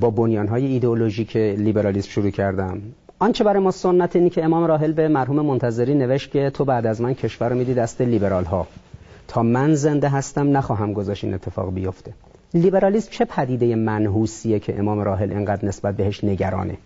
با 0.00 0.10
بنیان 0.10 0.48
های 0.48 0.66
ایدئولوژیک 0.66 1.36
لیبرالیسم 1.36 2.10
شروع 2.10 2.30
کردم. 2.30 2.82
آنچه 3.18 3.44
برای 3.44 3.62
ما 3.62 3.70
سنت 3.70 4.16
اینی 4.16 4.30
که 4.30 4.44
امام 4.44 4.64
راحل 4.64 4.92
به 4.92 5.08
مرحوم 5.08 5.40
منتظری 5.40 5.94
نوشت 5.94 6.30
که 6.30 6.50
تو 6.50 6.64
بعد 6.64 6.86
از 6.86 7.00
من 7.00 7.14
کشور 7.14 7.48
رو 7.48 7.56
میدی 7.56 7.74
دست 7.74 8.00
لیبرال 8.00 8.44
ها 8.44 8.66
تا 9.28 9.42
من 9.42 9.74
زنده 9.74 10.08
هستم 10.08 10.56
نخواهم 10.56 10.92
گذاشت 10.92 11.24
این 11.24 11.34
اتفاق 11.34 11.74
بیفته. 11.74 12.12
لیبرالیسم 12.54 13.10
چه 13.10 13.24
پدیده 13.24 13.74
منحوسیه 13.74 14.58
که 14.58 14.78
امام 14.78 15.00
راحل 15.00 15.32
انقدر 15.32 15.68
نسبت 15.68 15.96
بهش 15.96 16.24
نگرانه؟ 16.24 16.76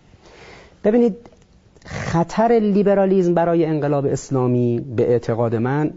ببینید 0.84 1.16
خطر 1.84 2.52
لیبرالیزم 2.62 3.34
برای 3.34 3.64
انقلاب 3.64 4.06
اسلامی 4.06 4.80
به 4.96 5.10
اعتقاد 5.10 5.54
من 5.54 5.90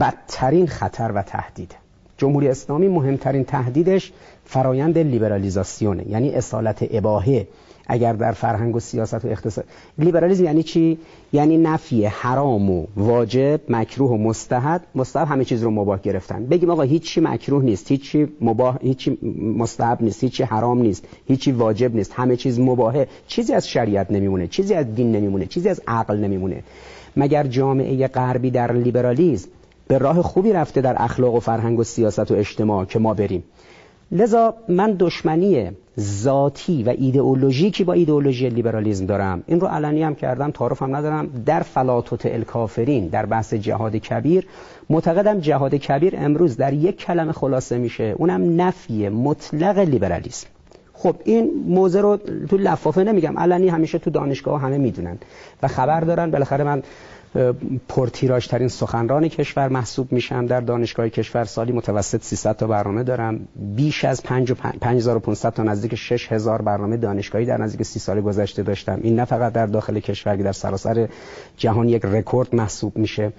بدترین 0.00 0.66
خطر 0.66 1.12
و 1.14 1.22
تهدیده. 1.22 1.81
جمهوری 2.22 2.48
اسلامی 2.48 2.88
مهمترین 2.88 3.44
تهدیدش 3.44 4.12
فرایند 4.44 4.98
لیبرالیزاسیونه 4.98 6.04
یعنی 6.08 6.30
اصالت 6.30 6.86
اباهه. 6.90 7.46
اگر 7.86 8.12
در 8.12 8.32
فرهنگ 8.32 8.76
و 8.76 8.80
سیاست 8.80 9.24
و 9.24 9.28
اقتصاد 9.28 9.64
لیبرالیسم 9.98 10.44
یعنی 10.44 10.62
چی؟ 10.62 10.98
یعنی 11.32 11.56
نفی 11.56 12.04
حرام 12.04 12.70
و 12.70 12.86
واجب 12.96 13.60
مکروه 13.68 14.10
و 14.10 14.16
مستحب. 14.16 14.82
مستحب 14.94 15.28
همه 15.28 15.44
چیز 15.44 15.62
رو 15.62 15.70
مباح 15.70 16.00
گرفتن. 16.00 16.46
بگیم 16.46 16.70
آقا 16.70 16.82
هیچی 16.82 17.20
مکروه 17.20 17.64
نیست 17.64 17.90
هیچی 17.90 18.28
مباح 18.40 18.78
هیچی 18.82 19.18
مستحب 19.58 20.02
نیست 20.02 20.24
هیچی 20.24 20.42
حرام 20.42 20.82
نیست 20.82 21.04
هیچی 21.26 21.52
واجب 21.52 21.96
نیست. 21.96 22.12
همه 22.14 22.36
چیز 22.36 22.60
مباهه 22.60 23.08
چیزی 23.26 23.52
از 23.52 23.68
شریعت 23.68 24.10
نمیمونه 24.10 24.46
چیزی 24.46 24.74
از 24.74 24.94
دین 24.94 25.12
نمیمونه 25.12 25.46
چیزی 25.46 25.68
از 25.68 25.80
عقل 25.86 26.16
نمیمونه. 26.16 26.62
مگر 27.16 27.46
جامعه 27.46 28.08
غربی 28.08 28.50
در 28.50 28.72
لیبرالیسم 28.72 29.48
به 29.88 29.98
راه 29.98 30.22
خوبی 30.22 30.52
رفته 30.52 30.80
در 30.80 30.94
اخلاق 30.98 31.34
و 31.34 31.40
فرهنگ 31.40 31.78
و 31.78 31.84
سیاست 31.84 32.30
و 32.30 32.34
اجتماع 32.34 32.84
که 32.84 32.98
ما 32.98 33.14
بریم. 33.14 33.44
لذا 34.12 34.54
من 34.68 34.96
دشمنی 34.98 35.70
ذاتی 36.00 36.82
و 36.82 36.88
ایدئولوژیکی 36.88 37.84
با 37.84 37.92
ایدئولوژی 37.92 38.48
لیبرالیزم 38.48 39.06
دارم. 39.06 39.42
این 39.46 39.60
رو 39.60 39.66
علنی 39.66 40.02
هم 40.02 40.14
کردم 40.14 40.50
تعارف 40.50 40.82
هم 40.82 40.96
ندارم. 40.96 41.42
در 41.46 41.60
فلاتوت 41.60 42.26
الکافرین 42.26 43.06
در 43.06 43.26
بحث 43.26 43.54
جهاد 43.54 43.96
کبیر 43.96 44.46
معتقدم 44.90 45.40
جهاد 45.40 45.74
کبیر 45.74 46.14
امروز 46.16 46.56
در 46.56 46.72
یک 46.72 46.96
کلمه 46.96 47.32
خلاصه 47.32 47.78
میشه. 47.78 48.14
اونم 48.18 48.60
نفی 48.60 49.08
مطلق 49.08 49.78
لیبرالیسم 49.78 50.46
خب 50.94 51.16
این 51.24 51.50
موضوع 51.66 52.02
رو 52.02 52.16
تو 52.50 52.56
لفافه 52.56 53.04
نمیگم. 53.04 53.38
علنی 53.38 53.68
همیشه 53.68 53.98
تو 53.98 54.10
دانشگاه 54.10 54.60
همه 54.60 54.78
می‌دونن 54.78 55.18
و 55.62 55.68
خبر 55.68 56.00
دارن. 56.00 56.30
بالاخره 56.30 56.64
من 56.64 56.82
پرتیراژ 57.88 58.46
ترین 58.46 58.68
سخنران 58.68 59.28
کشور 59.28 59.68
محسوب 59.68 60.12
میشم 60.12 60.46
در 60.46 60.60
دانشگاه 60.60 61.08
کشور 61.08 61.44
سالی 61.44 61.72
متوسط 61.72 62.22
300 62.22 62.56
تا 62.56 62.66
برنامه 62.66 63.02
دارم 63.02 63.48
بیش 63.76 64.04
از 64.04 64.22
5500 64.22 65.52
تا 65.54 65.62
نزدیک 65.62 65.94
6000 65.94 66.62
برنامه 66.62 66.96
دانشگاهی 66.96 67.46
در 67.46 67.56
نزدیک 67.56 67.82
30 67.82 67.98
سال 67.98 68.20
گذشته 68.20 68.62
داشتم 68.62 69.00
این 69.02 69.16
نه 69.16 69.24
فقط 69.24 69.52
در 69.52 69.66
داخل 69.66 70.00
کشور 70.00 70.36
که 70.36 70.42
در 70.42 70.52
سراسر 70.52 71.08
جهان 71.56 71.88
یک 71.88 72.04
رکورد 72.04 72.54
محسوب 72.54 72.96
میشه. 72.96 73.32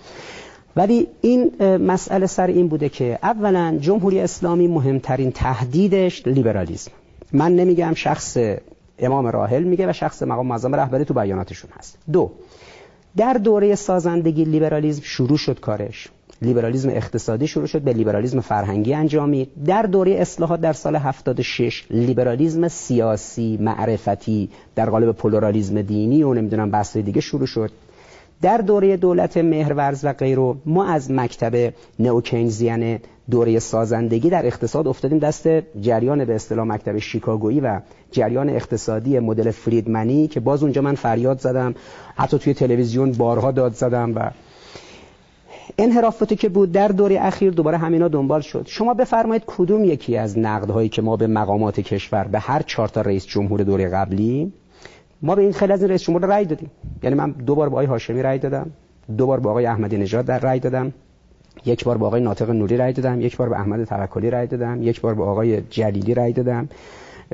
ولی 0.76 1.08
این 1.22 1.52
مسئله 1.78 2.26
سر 2.26 2.48
این 2.48 2.68
بوده 2.68 2.90
که 2.90 3.20
اولا 3.24 3.78
جمهوری 3.82 4.20
اسلامی 4.20 4.68
مهمترین 4.68 5.32
تهدیدش 5.32 6.28
لیبرالیسم. 6.28 6.92
من 7.34 7.56
نمیگم 7.56 7.94
شخص 7.94 8.38
امام 9.00 9.28
راحل 9.28 9.64
میگه 9.64 9.90
و 9.90 9.94
شخص 9.94 10.24
مقام 10.24 10.48
معظم 10.48 10.76
رهبری 10.76 11.06
تو 11.06 11.14
بیاناتشون 11.14 11.72
هست. 11.78 11.98
دو 12.12 12.32
در 13.18 13.34
دوره 13.34 13.76
سازندگی 13.76 14.46
لیبرالیزم 14.46 15.02
شروع 15.04 15.38
شد 15.38 15.60
کارش. 15.60 16.08
لیبرالیزم 16.42 16.90
اقتصادی 16.90 17.48
شروع 17.48 17.66
شد 17.66 17.82
به 17.82 17.94
لیبرالیزم 17.94 18.40
فرهنگی 18.40 18.94
انجامید 18.94 19.50
در 19.66 19.82
دوره 19.82 20.12
اصلاحات 20.12 20.62
در 20.62 20.74
سال 20.74 20.96
76 20.96 21.86
لیبرالیزم 21.90 22.68
سیاسی 22.68 23.58
معرفتی 23.62 24.50
در 24.76 24.90
قالب 24.90 25.12
پلورالیزم 25.12 25.82
دینی 25.82 26.24
و 26.24 26.34
نمی‌دونم 26.34 26.72
بحث 26.72 26.98
دیگه 26.98 27.22
شروع 27.22 27.46
شد. 27.46 27.72
در 28.44 28.58
دوره 28.58 28.98
دولت 28.98 29.38
مهرورز 29.38 30.06
و 30.06 30.14
غیرو 30.14 30.58
ما 30.66 30.86
از 30.86 31.12
مکتب 31.12 31.74
نئوکینزیان 32.00 33.00
دوره 33.32 33.60
سازندگی 33.60 34.30
در 34.30 34.46
اقتصاد 34.46 34.88
افتادیم. 34.88 35.20
دست 35.20 35.48
جریان 35.82 36.26
به 36.26 36.36
اصطلاح 36.36 36.66
مکتب 36.68 36.98
شیکاگویی 36.98 37.60
و 37.60 37.80
جریان 38.12 38.50
اقتصادی 38.50 39.20
مدل 39.20 39.52
فریدمنی 39.52 40.28
که 40.28 40.40
باز 40.40 40.64
اونجا 40.64 40.82
من 40.82 40.96
فریاد 40.96 41.40
زدم 41.40 41.76
حتی 42.16 42.40
توی 42.40 42.54
تلویزیون 42.54 43.12
بارها 43.12 43.52
داد 43.52 43.74
زدم 43.74 44.16
و 44.16 44.32
انحرافاتی 45.78 46.36
که 46.36 46.50
بود 46.50 46.72
در 46.72 46.88
دوره 46.88 47.18
اخیر 47.22 47.52
دوباره 47.52 47.78
همینا 47.78 48.08
دنبال 48.08 48.42
شد. 48.42 48.66
شما 48.68 48.94
بفرمایید 48.94 49.44
کدوم 49.48 49.86
یکی 49.86 50.18
از 50.18 50.40
نقدهایی 50.40 50.90
که 50.90 51.02
ما 51.02 51.18
به 51.18 51.28
مقامات 51.28 51.80
کشور 51.80 52.24
به 52.24 52.40
هر 52.40 52.62
چهار 52.62 52.88
تا 52.88 53.02
رئیس 53.02 53.26
جمهور 53.26 53.64
دوره 53.64 53.90
قبلی 53.90 54.54
ما 55.24 55.36
به 55.36 55.42
این 55.42 55.54
خیلی 55.54 55.74
از 55.74 55.82
این 55.82 55.90
رئیس 55.90 56.04
جمهور 56.04 56.26
رأی 56.26 56.46
دادیم. 56.46 56.72
یعنی 57.04 57.16
من 57.16 57.32
دو 57.32 57.56
بار 57.56 57.70
با 57.70 57.74
آقای 57.74 57.86
هاشمی 57.86 58.22
رأی 58.22 58.40
دادم 58.40 58.72
دو 59.18 59.26
بار 59.26 59.40
با 59.40 59.50
آقای 59.50 59.66
احمدی 59.66 59.98
نژاد 59.98 60.26
در 60.26 60.40
رأی 60.40 60.60
دادم 60.60 60.94
یک 61.66 61.84
بار 61.84 61.98
با 61.98 62.08
آقای 62.08 62.22
ناطق 62.22 62.50
نوری 62.50 62.78
رأی 62.78 62.94
دادم 62.94 63.22
یک 63.22 63.38
بار 63.38 63.50
به 63.50 63.60
احمد 63.60 63.84
توکلی 63.84 64.30
رأی 64.30 64.48
دادم 64.48 64.84
یک 64.84 65.02
بار 65.02 65.14
به 65.14 65.24
آقای 65.24 65.62
جلیلی 65.62 66.14
رأی 66.14 66.34
دادم 66.34 66.70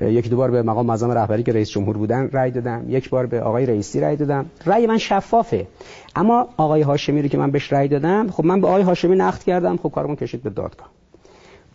یک 0.01 0.29
دو 0.29 0.37
بار 0.37 0.51
به 0.51 0.61
مقام 0.61 0.85
معظم 0.85 1.11
رهبری 1.11 1.43
که 1.43 1.51
رئیس 1.53 1.69
جمهور 1.69 1.97
بودن 1.97 2.29
رأی 2.33 2.51
دادم 2.51 2.85
یک 2.87 3.09
بار 3.09 3.25
به 3.25 3.41
آقای 3.41 3.65
رئیسی 3.65 3.99
رأی 3.99 4.15
دادم. 4.15 4.45
رأی 4.65 4.87
من 4.87 4.97
شفافه. 4.97 5.67
اما 6.15 6.47
آقای 6.57 6.81
هاشمی 6.81 7.21
رو 7.21 7.27
که 7.27 7.37
من 7.37 7.51
بهش 7.51 7.73
رأی 7.73 7.87
دادم 7.87 8.27
خب 8.31 8.45
من 8.45 8.61
به 8.61 8.67
آقای 8.67 8.81
هاشمی 8.81 9.15
نقد 9.15 9.43
کردم 9.43 9.77
خب 9.77 9.89
کارمون 9.89 10.15
کشید 10.15 10.43
به 10.43 10.49
دادگاه. 10.49 10.89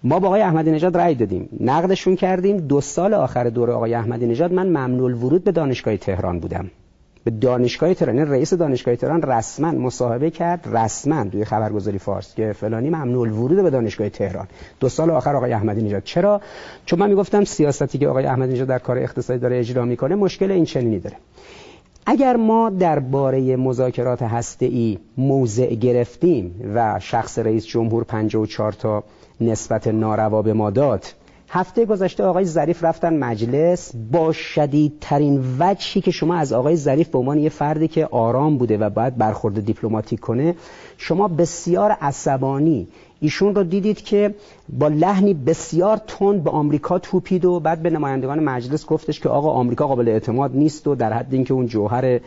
ما 0.05 0.19
با 0.19 0.27
آقای 0.27 0.41
احمدی 0.41 0.71
نژاد 0.71 0.97
رأی 0.97 1.15
دادیم. 1.15 1.49
نقدشون 1.61 2.17
کردیم. 2.17 2.57
دو 2.57 2.81
سال 2.81 3.15
آخر 3.15 3.45
دوره 3.45 3.73
آقای 3.73 3.95
احمدی 3.95 4.27
نژاد 4.27 4.53
من 4.53 4.67
ممنوع 4.67 5.13
ورود 5.13 5.45
به 5.45 5.53
دانشگاه 5.53 5.97
تهران 5.97 6.41
بودم. 6.41 6.71
به 7.25 7.31
دانشگاه 7.31 7.95
تهران 7.95 8.17
یعنی 8.17 8.31
رئیس 8.31 8.55
دانشگاه 8.55 8.97
تهران 8.97 9.23
رسما 9.23 9.73
مصاحبه 9.73 10.31
کرد 10.31 10.69
رسما 10.73 11.25
توی 11.25 11.45
خبرگزاری 11.45 11.99
فارس 11.99 12.35
که 12.35 12.53
فلانی 12.53 12.91
ممنوع 12.91 13.29
ورود 13.29 13.63
به 13.63 13.71
دانشگاه 13.71 14.09
تهران. 14.09 14.47
دو 14.81 14.89
سال 14.89 15.11
آخر 15.11 15.37
آقای 15.37 15.53
احمدی 15.53 15.83
نژاد. 15.83 16.03
چرا؟ 16.05 16.41
چون 16.87 16.99
من 16.99 17.09
می‌گفتم 17.09 17.45
سیاستی 17.45 17.99
که 17.99 18.09
آقای 18.09 18.27
احمدی 18.27 18.53
نژاد 18.53 18.69
در 18.69 18.79
کار 18.79 18.99
اقتصادی 18.99 19.39
داره 19.39 19.59
اجرا 19.59 19.85
می‌کنه 19.85 20.15
مشکل 20.15 20.51
این 20.51 20.65
چنینی 20.65 20.99
داره. 20.99 21.17
اگر 22.07 22.37
ما 22.37 22.71
درباره 22.71 23.57
مذاکرات 23.57 24.23
هسته‌ای 24.23 24.99
موضع 25.19 25.75
گرفتیم 25.75 26.73
و 26.75 27.01
شخص 27.01 27.39
رئیس 27.39 27.67
جمهور 27.67 28.05
54 28.05 28.73
تا 28.73 29.05
نسبت 29.41 29.89
ناروا 29.89 30.43
به 30.43 30.53
ما 30.53 30.71
داد. 30.71 31.05
هفته 31.49 31.85
گذشته 31.85 32.25
آقای 32.25 32.45
ظریف 32.45 32.85
رفتن 32.85 33.19
مجلس 33.19 33.93
با 34.13 34.33
شدیدترین 34.33 35.45
وجهی 35.59 36.01
که 36.01 36.11
شما 36.11 36.35
از 36.35 36.53
آقای 36.53 36.77
ظریف 36.77 37.09
به 37.09 37.19
عنوان 37.19 37.39
یه 37.39 37.49
فردی 37.49 37.89
که 37.89 38.07
آرام 38.07 38.59
بوده 38.59 38.79
و 38.79 38.91
باید 38.91 39.17
برخورد 39.17 39.65
دیپلماتیک 39.65 40.21
کنه 40.21 40.55
شما 40.97 41.29
بسیار 41.29 41.91
عصبانی. 41.91 42.89
ایشون 43.21 43.55
رو 43.55 43.65
دیدید 43.65 44.03
که 44.03 44.35
با 44.69 44.89
لحنی 44.89 45.35
بسیار 45.35 45.97
تند 46.07 46.45
به 46.45 46.51
آمریکا 46.51 46.99
توپید 46.99 47.45
و 47.45 47.61
بعد 47.61 47.83
به 47.83 47.91
نمایندگان 47.91 48.41
مجلس 48.41 48.87
گفتش 48.87 49.21
که 49.21 49.29
آقا 49.29 49.51
آمریکا 49.51 49.87
قابل 49.87 50.09
اعتماد 50.09 50.57
نیست 50.57 50.87
و 50.87 50.95
در 50.95 51.13
حد 51.13 51.35
اینکه 51.35 51.55
اون 51.55 51.67
جوهر 51.67 52.21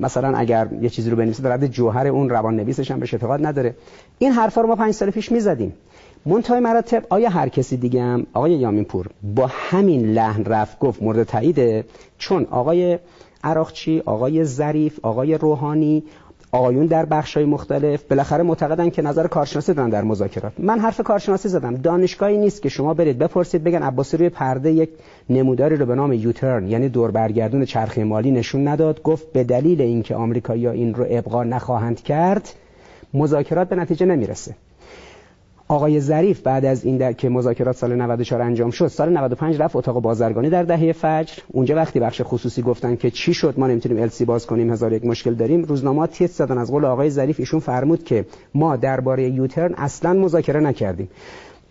مثلا 0.00 0.36
اگر 0.36 0.68
یه 0.80 0.88
چیزی 0.88 1.10
رو 1.10 1.16
بنویسه 1.16 1.42
در 1.42 1.52
حد 1.52 1.66
جوهر 1.66 2.06
اون 2.06 2.30
روان 2.30 2.56
نویسش 2.56 2.90
هم 2.90 3.00
بهش 3.00 3.14
اعتقاد 3.14 3.46
نداره. 3.46 3.74
این 4.18 4.32
حرفا 4.32 4.60
رو 4.60 4.66
ما 4.68 4.76
پنج 4.76 4.94
سال 4.94 5.10
پیش 5.10 5.32
می‌زدیم. 5.32 5.72
منتهای 6.26 6.60
مراتب 6.60 7.04
آیا 7.10 7.28
هر 7.28 7.48
کسی 7.48 7.76
دیگه 7.76 8.02
هم 8.02 8.26
آقای 8.32 8.52
یامین 8.52 8.84
پور 8.84 9.06
با 9.22 9.46
همین 9.46 10.12
لحن 10.12 10.44
رفت 10.44 10.78
گفت 10.78 11.02
مورد 11.02 11.22
تاییده؟ 11.22 11.84
چون 12.18 12.46
آقای 12.50 12.98
عراقچی 13.44 14.02
آقای 14.06 14.44
ظریف 14.44 14.98
آقای 15.02 15.34
روحانی 15.34 16.02
آقایون 16.52 16.86
در 16.86 17.04
بخش 17.04 17.36
های 17.36 17.46
مختلف 17.46 18.02
بالاخره 18.02 18.42
معتقدن 18.42 18.90
که 18.90 19.02
نظر 19.02 19.26
کارشناسی 19.26 19.74
دارن 19.74 19.90
در 19.90 20.04
مذاکرات. 20.04 20.52
من 20.58 20.78
حرف 20.78 21.00
کارشناسی 21.00 21.48
زدم. 21.48 21.74
دانشگاهی 21.74 22.38
نیست 22.38 22.62
که 22.62 22.68
شما 22.68 22.94
برید 22.94 23.18
بپرسید 23.18 23.64
بگن 23.64 23.82
عباسی 23.82 24.16
روی 24.16 24.28
پرده 24.28 24.72
یک 24.72 24.90
نموداری 25.30 25.76
رو 25.76 25.86
به 25.86 25.94
نام 25.94 26.12
یوترن 26.12 26.68
یعنی 26.68 26.88
دور 26.88 27.10
برگردون 27.10 27.64
چرخه 27.64 28.04
مالی 28.04 28.30
نشون 28.30 28.68
نداد. 28.68 29.02
گفت 29.02 29.32
به 29.32 29.44
دلیل 29.44 29.80
اینکه 29.80 30.14
آمریکایی‌ها 30.14 30.72
این 30.72 30.94
رو 30.94 31.06
ابقا 31.10 31.44
نخواهند 31.44 32.02
کرد 32.02 32.48
مذاکرات 33.14 33.68
به 33.68 33.76
نتیجه 33.76 34.06
نمی‌رسه. 34.06 34.54
آقای 35.70 36.00
ظریف 36.00 36.40
بعد 36.40 36.64
از 36.64 36.84
این 36.84 36.96
در... 36.96 37.12
که 37.12 37.28
مذاکرات 37.28 37.76
سال 37.76 37.94
94 37.94 38.42
انجام 38.42 38.70
شد 38.70 38.86
سال 38.86 39.12
95 39.12 39.60
رفت 39.60 39.76
اتاق 39.76 40.00
بازرگانی 40.00 40.50
در 40.50 40.62
دهه 40.62 40.92
فجر. 40.92 41.32
اونجا 41.48 41.76
وقتی 41.76 42.00
بخش 42.00 42.22
خصوصی 42.24 42.62
گفتن 42.62 42.96
که 42.96 43.10
چی 43.10 43.34
شد 43.34 43.54
ما 43.58 43.66
نمی‌تونیم 43.66 44.02
السی 44.02 44.24
باز 44.24 44.46
کنیم 44.46 44.70
هزار 44.70 44.92
یک 44.92 45.04
مشکل 45.04 45.34
داریم 45.34 45.64
روزنامه 45.64 46.06
تیت 46.06 46.30
زدن. 46.30 46.58
از 46.58 46.70
قول 46.70 46.84
آقای 46.84 47.10
ظریف 47.10 47.40
ایشون 47.40 47.60
فرمود 47.60 48.04
که 48.04 48.24
ما 48.54 48.76
درباره 48.76 49.30
یوترن 49.30 49.74
اصلا 49.74 50.12
مذاکره 50.12 50.60
نکردیم. 50.60 51.08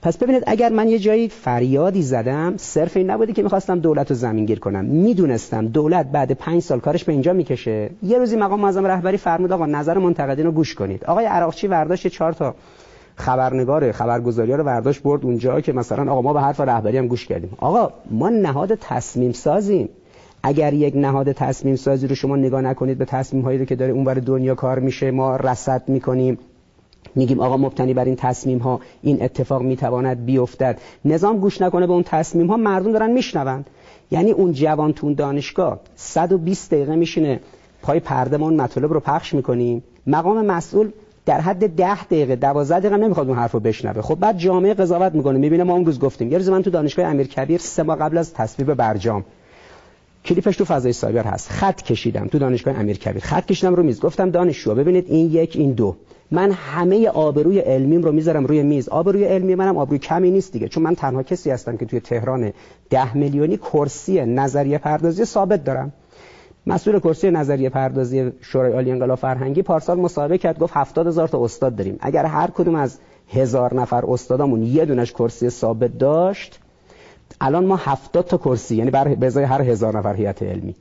پس 0.02 0.18
ببینید 0.18 0.44
اگر 0.48 0.70
من 0.70 0.90
یه 0.90 1.00
جایی 1.00 1.30
فریادی 1.30 2.02
زدم 2.02 2.54
صرف 2.58 2.98
این 2.98 3.10
نبوده 3.10 3.34
که 3.34 3.44
می‌خواستم 3.44 3.80
دولت 3.80 4.10
رو 4.10 4.16
زمینگیر 4.16 4.60
کنم. 4.60 4.86
می‌دونستم 4.86 5.68
دولت 5.68 6.12
بعد 6.12 6.32
پنج 6.32 6.62
سال 6.62 6.80
کارش 6.80 7.04
به 7.04 7.12
اینجا 7.12 7.34
می‌کشه. 7.34 7.90
یه 8.04 8.18
روزی 8.18 8.36
مقام 8.36 8.60
معظم 8.60 8.86
رهبری 8.86 9.18
فرمود 9.18 9.52
آقا 9.52 9.66
نظر 9.66 9.98
منتقدین 9.98 10.46
رو 10.46 10.52
گوش 10.52 10.76
کنید. 10.76 11.06
آقای 11.06 11.26
عراقچی 11.26 11.68
ورداشت 11.68 12.08
چهار 12.08 12.34
تا 12.34 12.56
خبرنگار 13.20 13.92
خبرگزاری 13.92 14.52
ها 14.52 14.58
رو 14.58 14.64
برداشت 14.64 15.04
برد 15.04 15.26
اونجا 15.26 15.62
که 15.62 15.74
مثلا 15.74 16.12
آقا 16.12 16.22
ما 16.22 16.34
به 16.34 16.42
حرف 16.42 16.60
رهبری 16.60 16.98
هم 16.98 17.08
گوش 17.08 17.26
کردیم. 17.26 17.54
آقا 17.58 17.94
ما 18.12 18.30
نهاد 18.30 18.76
تصمیم 18.76 19.32
سازیم. 19.32 19.90
اگر 20.44 20.74
یک 20.74 20.96
نهاد 20.96 21.32
تصمیم 21.32 21.76
سازی 21.76 22.08
رو 22.08 22.16
شما 22.16 22.36
نگاه 22.36 22.62
نکنید 22.62 22.98
به 22.98 23.06
تصمیم 23.06 23.44
هایی 23.44 23.60
رو 23.60 23.66
که 23.66 23.76
داره 23.76 23.92
اونور 23.92 24.14
دنیا 24.14 24.56
کار 24.56 24.80
میشه 24.80 25.12
ما 25.12 25.36
رصد 25.36 25.84
می‌کنیم. 25.88 26.38
میگیم 27.16 27.40
آقا 27.40 27.58
مبتنی 27.58 27.94
بر 27.94 28.06
این 28.06 28.16
تصمیم 28.16 28.58
ها 28.58 28.80
این 29.02 29.24
اتفاق 29.24 29.62
می‌تواند 29.62 30.26
بیفتد. 30.26 30.80
نظام 31.06 31.38
گوش 31.38 31.62
نکنه 31.62 31.88
به 31.88 31.94
اون 31.94 32.04
تصمیم 32.04 32.48
ها 32.48 32.58
مردم 32.58 32.92
دارن 32.92 33.12
میشنوند 33.12 33.70
یعنی 34.12 34.32
اون 34.32 34.54
جوان 34.54 34.94
تون 34.94 35.14
دانشگاه 35.14 35.80
120 35.96 36.74
دقیقه 36.74 36.96
میشینه 36.96 37.40
پای 37.82 38.00
پرده 38.00 38.38
ما 38.38 38.46
اون 38.46 38.62
مطالب 38.62 38.94
رو 38.94 39.00
پخش 39.00 39.34
می‌کنیم. 39.34 39.84
مقام 40.08 40.46
مسئول 40.46 40.92
در 41.30 41.42
حد 41.42 41.76
10 41.76 42.04
دقیقه 42.04 42.36
12 42.36 42.80
دقیقه 42.80 42.98
نمی‌خواد 42.98 43.28
اون 43.28 43.38
حرفو 43.38 43.60
بشنوه. 43.60 44.02
خب 44.02 44.16
بعد 44.16 44.38
جامعه 44.38 44.74
قضاوت 44.74 45.16
می‌کنه 45.16 45.38
می‌بینه 45.38 45.64
ما 45.64 45.74
اون 45.74 45.86
روز 45.86 46.00
گفتیم. 46.00 46.32
یه 46.32 46.38
روز 46.38 46.50
من 46.50 46.62
تو 46.62 46.70
دانشگاه 46.70 47.06
امیرکبیر 47.06 47.58
سه 47.58 47.84
ماه 47.84 47.98
قبل 47.98 48.18
از 48.18 48.34
تصویب 48.34 48.74
برجام. 48.74 49.26
کلیپش 50.26 50.58
تو 50.58 50.66
فضای 50.66 50.94
سایبر 50.94 51.24
هست. 51.24 51.50
خط 51.50 51.82
کشیدم 51.82 52.28
تو 52.28 52.40
دانشگاه 52.40 52.80
امیرکبیر 52.80 53.24
خط 53.24 53.46
کشیدم 53.46 53.76
رو 53.76 53.84
میز. 53.84 54.00
گفتم 54.00 54.30
دانشجو 54.30 54.76
ببینید 54.76 55.06
این 55.08 55.32
یک 55.32 55.56
این 55.56 55.72
دو. 55.72 55.96
من 56.32 56.52
همه 56.52 57.08
آبروی 57.08 57.60
علمیم 57.60 58.02
رو 58.02 58.12
می‌ذارم 58.12 58.46
روی 58.46 58.64
میز. 58.64 58.90
آبروی 58.90 59.24
علمی 59.24 59.56
منم 59.56 59.78
آبروی 59.78 60.00
کمی 60.00 60.32
نیست 60.32 60.54
دیگه. 60.54 60.68
چون 60.68 60.84
من 60.84 60.96
تنها 60.96 61.24
کسی 61.24 61.52
هستم 61.52 61.78
که 61.78 61.86
توی 61.86 62.00
تهران 62.00 62.54
ده 62.90 63.18
میلیونی 63.18 63.58
کرسی 63.58 64.26
نظریه 64.26 64.78
پردازی 64.78 65.26
ثابت 65.26 65.64
دارم. 65.64 65.94
مسئول 66.68 67.00
کرسی 67.00 67.32
نظریه 67.32 67.70
پردازی 67.70 68.32
شورای 68.42 68.74
عالی 68.74 68.92
انقلاب 68.92 69.18
فرهنگی 69.18 69.62
پارسال 69.62 70.00
مصاحبه 70.00 70.38
کرد 70.38 70.60
گفت 70.60 70.74
70 70.78 71.08
هزار 71.08 71.28
تا 71.28 71.44
استاد 71.44 71.76
داریم. 71.76 71.98
اگر 72.00 72.26
هر 72.26 72.48
کدوم 72.48 72.76
از 72.76 73.00
هزار 73.34 73.74
نفر 73.74 74.04
استادامون 74.08 74.64
یه 74.64 74.86
دونش 74.86 75.12
کرسی 75.12 75.50
ثابت 75.50 75.98
داشت 75.98 76.60
الان 77.42 77.66
ما 77.66 77.76
70 77.76 78.26
تا 78.26 78.38
کرسی 78.38 78.76
یعنی 78.76 78.92
بر 78.92 79.16
به 79.16 79.26
ازای 79.26 79.44
هر 79.44 79.62
هزار 79.62 79.98
نفر 79.98 80.14
هیئت 80.14 80.44
علمی. 80.44 80.76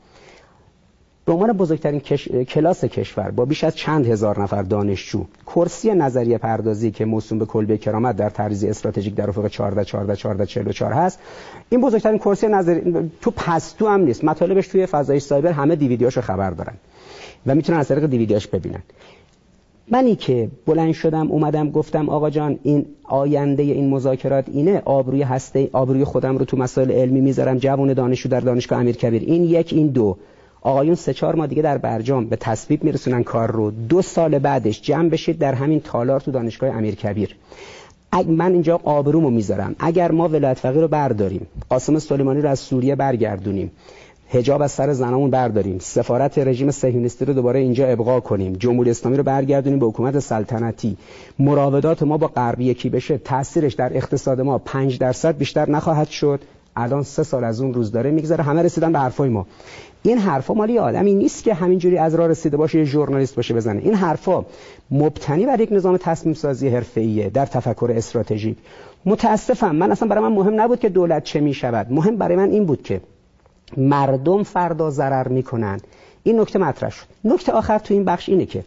به 1.29 1.35
عنوان 1.35 1.53
بزرگترین 1.53 2.01
کلاس 2.45 2.85
کشور 2.85 3.31
با 3.31 3.45
بیش 3.45 3.65
از 3.65 3.77
چند 3.77 4.07
هزار 4.07 4.43
نفر 4.43 4.63
دانشجو 4.63 5.25
کرسی 5.47 5.91
نظریه 5.91 6.39
پردازی 6.39 6.91
که 6.91 7.05
موسوم 7.05 7.39
به 7.39 7.47
کلبه 7.47 7.79
کرامت 7.79 8.17
در 8.17 8.31
طرزی 8.31 8.69
استراتژیک 8.69 9.15
در 9.15 9.29
افق 9.29 9.49
14 9.49 9.85
14 9.85 10.17
14 10.17 10.47
44 10.47 10.93
هست. 10.93 11.19
این 11.69 11.81
بزرگترین 11.81 12.19
کرسی 12.19 12.49
نظری 12.49 13.11
تو 13.21 13.31
پستو 13.31 13.89
هم 13.89 14.01
نیست. 14.01 14.25
مطالبش 14.25 14.69
توی 14.69 14.87
فضای 14.87 15.21
سایبر 15.21 15.53
همه 15.53 15.77
دیویدیاشو 15.77 16.21
خبر 16.21 16.51
دارن 16.51 16.75
و 17.47 17.55
می‌تونن 17.55 17.79
از 17.79 17.89
طریق 17.89 18.07
دیویدیاش 18.07 18.47
ببینن. 18.47 18.83
منی 19.91 20.17
که 20.17 20.49
بلند 20.67 20.93
شدم 20.93 21.31
اومدم 21.31 21.71
گفتم 21.71 22.09
آقا 22.09 22.31
جان 22.31 22.59
این 22.63 22.87
آینده 23.05 23.63
این 23.63 23.91
مذاکرات 23.91 24.45
اینه 24.49 24.83
آبروی 24.85 25.23
هسته 25.23 25.69
آبروی 25.73 26.05
خودم 26.05 26.39
رو 26.39 26.45
تو 26.45 26.57
مسائل 26.57 26.91
علمی 26.91 27.21
می‌ذارم 27.21 27.59
جوان 27.59 27.93
دانشجو 27.93 28.29
در 28.29 28.41
دانشگاه 28.41 28.81
امیرکبیر. 28.81 29.23
این 29.23 29.45
یک 29.45 29.73
این 29.73 29.87
دو. 29.87 30.17
آقایون 30.61 30.95
سه 30.95 31.15
چهار 31.15 31.35
ماه 31.35 31.47
دیگه 31.47 31.63
در 31.63 31.79
برجام 31.79 32.27
به 32.27 32.37
تصویب 32.37 32.85
میرسونن 32.85 33.23
کار 33.23 33.51
رو. 33.51 33.71
دو 33.71 34.03
سال 34.03 34.39
بعدش 34.39 34.83
جمع 34.83 35.09
بشید 35.09 35.39
در 35.39 35.55
همین 35.55 35.81
تالار 35.81 36.21
تو 36.21 36.31
دانشگاه 36.31 36.77
امیرکبیر 36.77 37.37
من 38.27 38.53
اینجا 38.53 38.81
آبرومو 38.85 39.31
می‌ذارم. 39.31 39.77
اگر 39.79 40.13
ما 40.13 40.29
ولایت 40.29 40.59
فقیه 40.59 40.81
رو 40.81 40.89
برداریم 40.89 41.47
قاسم 41.69 41.99
سلیمانی 41.99 42.41
رو 42.41 42.49
از 42.49 42.59
سوریه 42.59 42.95
برگردونیم 42.95 43.71
حجاب 44.31 44.63
از 44.63 44.73
سر 44.73 44.93
زنامون 44.93 45.31
برداریم 45.31 45.79
سفارت 45.79 46.39
رژیم 46.39 46.71
صهیونیستی 46.71 47.25
رو 47.25 47.35
دوباره 47.35 47.61
اینجا 47.61 47.87
ابقا 47.87 48.21
کنیم 48.21 48.53
جمهوری 48.53 48.91
اسلامی 48.91 49.17
رو 49.17 49.23
برگردونیم 49.23 49.79
به 49.79 49.87
حکومت 49.87 50.19
سلطنتی 50.19 50.97
مراودات 51.39 52.03
ما 52.03 52.17
با 52.19 52.27
غرب 52.27 52.61
یکی 52.61 52.89
بشه 52.89 53.19
تاثیرش 53.19 53.75
در 53.75 53.97
اقتصاد 53.97 54.41
ما 54.41 54.59
5 54.59 54.99
درصد 54.99 55.37
بیشتر 55.37 55.71
نخواهد 55.71 56.09
شد. 56.09 56.41
الان 56.77 57.03
سه 57.03 57.23
سال 57.23 57.45
از 57.45 57.61
اون 57.61 57.75
روز 57.75 57.93
داره 57.93 58.11
میگذره. 58.11 58.45
همه 58.45 58.63
رسیدن 58.63 58.93
به 58.93 58.99
حرفای 58.99 59.29
ما. 59.29 59.47
این 60.03 60.19
حرفا 60.19 60.55
مالی 60.55 60.79
آدمی 60.79 61.15
نیست 61.15 61.45
که 61.45 61.55
همینجوری 61.55 61.99
از 61.99 62.15
راه 62.15 62.29
رسیده 62.29 62.57
باشه 62.57 62.79
یه 62.79 62.85
ژورنالیست 62.85 63.37
باشه 63.37 63.55
بزنه. 63.55 63.81
این 63.81 63.95
حرفا 63.95 64.45
مبتنی 64.91 65.47
بر 65.47 65.61
یک 65.61 65.69
نظام 65.73 65.97
تصمیم 65.97 66.35
سازی 66.35 66.69
حرفه‌ایه 66.69 67.31
در 67.31 67.47
تفکر 67.47 67.93
استراتژیک. 67.97 68.57
متاسفم 69.05 69.77
من 69.77 69.93
اصلا 69.93 70.09
برای 70.09 70.23
من 70.23 70.33
مهم 70.33 70.61
نبود 70.61 70.81
که 70.81 70.89
دولت 70.89 71.25
چه 71.25 71.41
می‌شود. 71.41 71.93
مهم 71.93 72.17
برای 72.17 72.37
من 72.37 72.51
این 72.51 72.65
بود 72.65 72.83
که 72.83 73.01
مردم 73.77 74.43
فردا 74.43 74.91
ضرر 74.91 75.29
می‌کنن. 75.29 75.81
این 76.23 76.41
نکته 76.41 76.59
مطرح 76.59 76.91
شد. 76.91 77.07
نکته 77.25 77.53
آخر 77.53 77.79
تو 77.79 77.95
این 77.95 78.05
بخش 78.05 78.29
اینه 78.29 78.47
که 78.47 78.65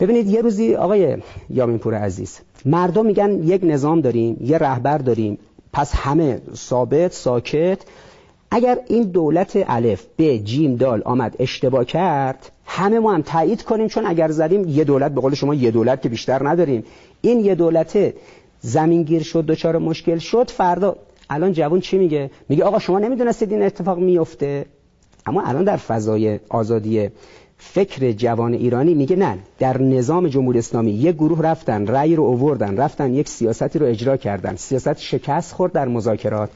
ببینید 0.00 0.26
یه 0.30 0.40
روزی 0.40 0.74
آقای 0.74 1.16
یامین 1.50 1.78
پور 1.78 1.94
عزیز 1.94 2.38
مردم 2.64 3.06
میگن 3.06 3.42
یک 3.42 3.60
نظام 3.64 4.00
داریم 4.00 4.36
یه 4.40 4.58
رهبر 4.58 4.98
داریم 4.98 5.38
پس 5.72 5.94
همه 5.94 6.40
ثابت 6.54 7.12
ساکت 7.12 7.78
اگر 8.50 8.78
این 8.88 9.02
دولت 9.02 9.64
الف 9.66 10.04
به 10.16 10.38
جیم 10.38 10.76
دال 10.76 11.02
آمد 11.04 11.36
اشتباه 11.38 11.84
کرد 11.84 12.50
همه 12.66 12.98
ما 12.98 13.14
هم 13.14 13.22
تایید 13.22 13.62
کنیم 13.62 13.88
چون 13.88 14.06
اگر 14.06 14.30
زدیم 14.30 14.68
یه 14.68 14.84
دولت 14.84 15.14
به 15.14 15.20
قول 15.20 15.34
شما 15.34 15.54
یه 15.54 15.70
دولت 15.70 16.02
که 16.02 16.08
بیشتر 16.08 16.48
نداریم. 16.48 16.84
این 17.20 17.40
یه 17.40 17.54
دولت 17.54 18.14
زمینگیر 18.60 19.22
شد 19.22 19.46
دچار 19.46 19.78
مشکل 19.78 20.18
شد 20.18 20.50
فردا 20.50 20.96
الان 21.30 21.52
جوان 21.52 21.80
چی 21.80 21.98
میگه؟ 21.98 22.30
میگه 22.48 22.64
آقا 22.64 22.78
شما 22.78 22.98
نمی‌دونستید 22.98 23.52
این 23.52 23.62
اتفاق 23.62 23.98
میفته 23.98 24.66
اما 25.26 25.42
الان 25.42 25.64
در 25.64 25.76
فضای 25.76 26.40
آزادی 26.48 27.08
فکر 27.58 28.12
جوان 28.12 28.54
ایرانی 28.54 28.94
میگه 28.94 29.16
نه 29.16 29.38
در 29.58 29.82
نظام 29.82 30.28
جمهوری 30.28 30.58
اسلامی 30.58 30.90
یک 30.90 31.14
گروه 31.14 31.42
رفتن 31.42 31.86
رأی 31.86 32.16
رو 32.16 32.22
اووردن 32.22 32.76
رفتن 32.76 33.14
یک 33.14 33.28
سیاستی 33.28 33.78
رو 33.78 33.86
اجرا 33.86 34.16
کردن. 34.16 34.56
سیاست 34.56 35.00
شکست 35.00 35.52
خورد 35.52 35.72
در 35.72 35.88
مذاکرات. 35.88 36.50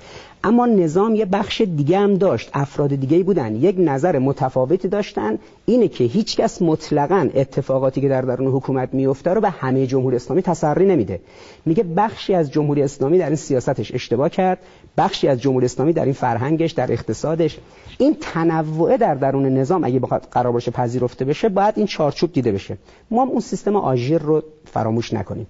اما 0.44 0.66
نظام 0.66 1.14
یه 1.14 1.24
بخش 1.24 1.60
دیگه 1.60 1.98
هم 1.98 2.14
داشت 2.14 2.50
افراد 2.54 2.94
دیگه 2.94 3.22
بودن. 3.22 3.56
یک 3.56 3.76
نظر 3.78 4.18
متفاوتی 4.18 4.88
داشتن 4.88 5.38
اینه 5.66 5.88
که 5.88 6.04
هیچکس 6.04 6.62
مطلقا 6.62 7.28
اتفاقاتی 7.34 8.00
که 8.00 8.08
در 8.08 8.22
درون 8.22 8.52
حکومت 8.52 8.94
میفته 8.94 9.34
رو 9.34 9.40
به 9.40 9.50
همه 9.50 9.86
جمهوری 9.86 10.16
اسلامی 10.16 10.42
تسری 10.42 10.86
نمیده. 10.86 11.20
میگه 11.66 11.82
بخشی 11.82 12.34
از 12.34 12.52
جمهوری 12.52 12.82
اسلامی 12.82 13.18
در 13.18 13.26
این 13.26 13.36
سیاستش 13.36 13.94
اشتباه 13.94 14.28
کرد. 14.28 14.58
بخشی 14.98 15.28
از 15.28 15.40
جمهوری 15.40 15.64
اسلامی 15.64 15.92
در 15.92 16.04
این 16.04 16.12
فرهنگش 16.12 16.72
در 16.72 16.92
اقتصادش. 16.92 17.58
این 17.98 18.16
تنوع 18.20 18.96
در 18.96 19.14
درون 19.14 19.46
نظام 19.46 19.84
اگه 19.84 19.98
بخواد 19.98 20.28
قرار 20.30 20.52
باشه 20.52 20.70
پذیرفته 20.70 21.24
بشه 21.24 21.48
باید 21.48 21.74
این 21.76 21.86
چارچوب 21.86 22.32
دیده 22.32 22.52
بشه. 22.52 22.78
ما 23.10 23.22
اون 23.22 23.40
سیستم 23.40 23.76
آژیر 23.76 24.18
رو 24.22 24.42
فراموش 24.64 25.12
نکنیم. 25.12 25.46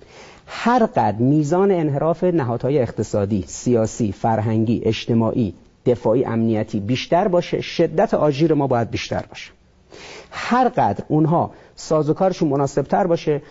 هر 0.47 0.87
قد 0.87 1.21
میزان 1.21 1.71
انحراف 1.71 2.25
نهادهای 2.25 2.79
اقتصادی، 2.79 3.45
سیاسی، 3.47 4.13
فرهنگی، 4.13 4.83
اجتماعی، 4.85 5.55
دفاعی، 5.87 6.25
امنیتی 6.25 6.81
بیشتر 6.81 7.29
باشه 7.29 7.61
شدت 7.61 8.15
آژیر 8.15 8.55
ما 8.55 8.67
باید 8.67 8.91
بیشتر 8.91 9.25
باشه. 9.29 9.51
هر 10.31 10.69
قدر 10.69 11.05
اونها 11.09 11.51
سازوکارشون 11.77 12.49
مناسب 12.49 12.83
تر 12.83 13.07
باشه 13.07 13.43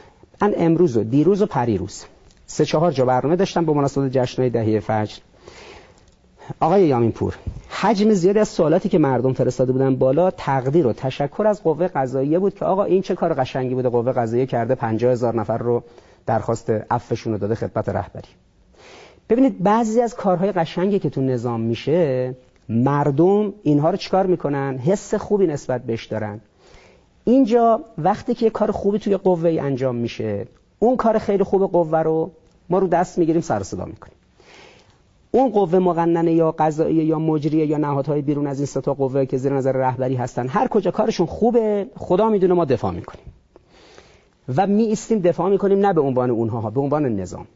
من 0.41 0.53
امروز 0.57 0.97
و 0.97 1.03
دیروز 1.03 1.41
و 1.41 1.45
پریروز. 1.45 2.03
سه 2.45 2.65
چهار 2.65 2.91
جا 2.91 3.05
برنامه 3.05 3.35
داشتم 3.35 3.65
به 3.65 3.73
مناسبت 3.73 4.11
جشنهای 4.11 4.49
دهی 4.49 4.79
فجر. 4.79 5.17
آقای 6.59 6.87
یامین 6.87 7.11
پور 7.11 7.35
حجم 7.69 8.13
زیادی 8.13 8.39
از 8.39 8.47
سوالاتی 8.47 8.89
که 8.89 8.97
مردم 8.97 9.33
فرستاده 9.33 9.71
بودن 9.71 9.95
بالا 9.95 10.31
تقدیر 10.31 10.87
و 10.87 10.93
تشکر 10.93 11.47
از 11.47 11.63
قوه 11.63 11.87
قضاییه 11.87 12.39
بود 12.39 12.55
که 12.55 12.65
آقا 12.65 12.83
این 12.83 13.01
چه 13.01 13.15
کار 13.15 13.33
قشنگی 13.33 13.75
بوده 13.75 13.89
قوه 13.89 14.11
قضاییه 14.11 14.45
کرده 14.45 14.75
50 14.75 15.11
هزار 15.11 15.35
نفر 15.35 15.57
رو 15.57 15.83
درخواست 16.25 16.69
عفوشون 16.69 17.33
رو 17.33 17.39
داده 17.39 17.55
خدمت 17.55 17.89
رهبری. 17.89 18.27
ببینید 19.29 19.63
بعضی 19.63 20.01
از 20.01 20.15
کارهای 20.15 20.51
قشنگی 20.51 20.99
که 20.99 21.09
تو 21.09 21.21
نظام 21.21 21.61
میشه 21.61 22.35
مردم 22.69 23.53
اینها 23.63 23.89
رو 23.89 23.97
چیکار 23.97 24.25
می‌کنن؟ 24.25 24.77
حس 24.77 25.13
خوبی 25.15 25.47
نسبت 25.47 25.83
بهش 25.83 26.05
دارن. 26.05 26.41
اینجا 27.23 27.81
وقتی 27.97 28.33
که 28.33 28.45
یه 28.45 28.49
کار 28.51 28.71
خوبی 28.71 28.99
توی 28.99 29.17
قوه 29.17 29.57
انجام 29.61 29.95
میشه 29.95 30.47
اون 30.79 30.95
کار 30.95 31.17
خیلی 31.17 31.43
خوب 31.43 31.71
قوه 31.71 31.99
رو 31.99 32.31
ما 32.69 32.79
رو 32.79 32.87
دست 32.87 33.17
می‌گیریم 33.17 33.41
سر 33.41 33.63
صدا 33.63 33.85
می‌کنیم. 33.85 34.16
اون 35.31 35.49
قوه 35.49 35.79
مقننه 35.79 36.33
یا 36.33 36.51
قضاییه 36.51 37.05
یا 37.05 37.19
مجریه 37.19 37.65
یا 37.65 37.77
نهادهای 37.77 38.21
بیرون 38.21 38.47
از 38.47 38.59
این 38.59 38.65
ستا 38.65 38.93
قوه 38.93 39.25
که 39.25 39.37
زیر 39.37 39.53
نظر 39.53 39.71
رهبری 39.71 40.15
هستن 40.15 40.47
هر 40.47 40.67
کجا 40.67 40.91
کارشون 40.91 41.25
خوبه 41.25 41.87
خدا 41.95 42.29
می‌دونه 42.29 42.53
ما 42.53 42.65
دفاع 42.65 42.91
می‌کنیم. 42.91 43.25
و 44.57 44.67
می 44.67 44.83
ایستیم 44.83 45.19
دفاع 45.19 45.49
می‌کنیم 45.49 45.85
نه 45.85 45.93
به 45.93 46.01
عنوان 46.01 46.29
اونها 46.29 46.69
به 46.69 46.81
عنوان 46.81 47.05
نظام. 47.05 47.47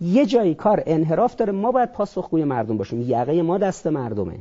یه 0.00 0.26
جایی 0.26 0.54
کار 0.54 0.82
انحراف 0.86 1.36
داره 1.36 1.52
ما 1.52 1.72
باید 1.72 1.92
پاسخگوی 1.92 2.44
مردم 2.44 2.76
باشیم. 2.76 3.00
یقه 3.00 3.42
ما 3.42 3.58
دست 3.58 3.86
مردمه. 3.86 4.34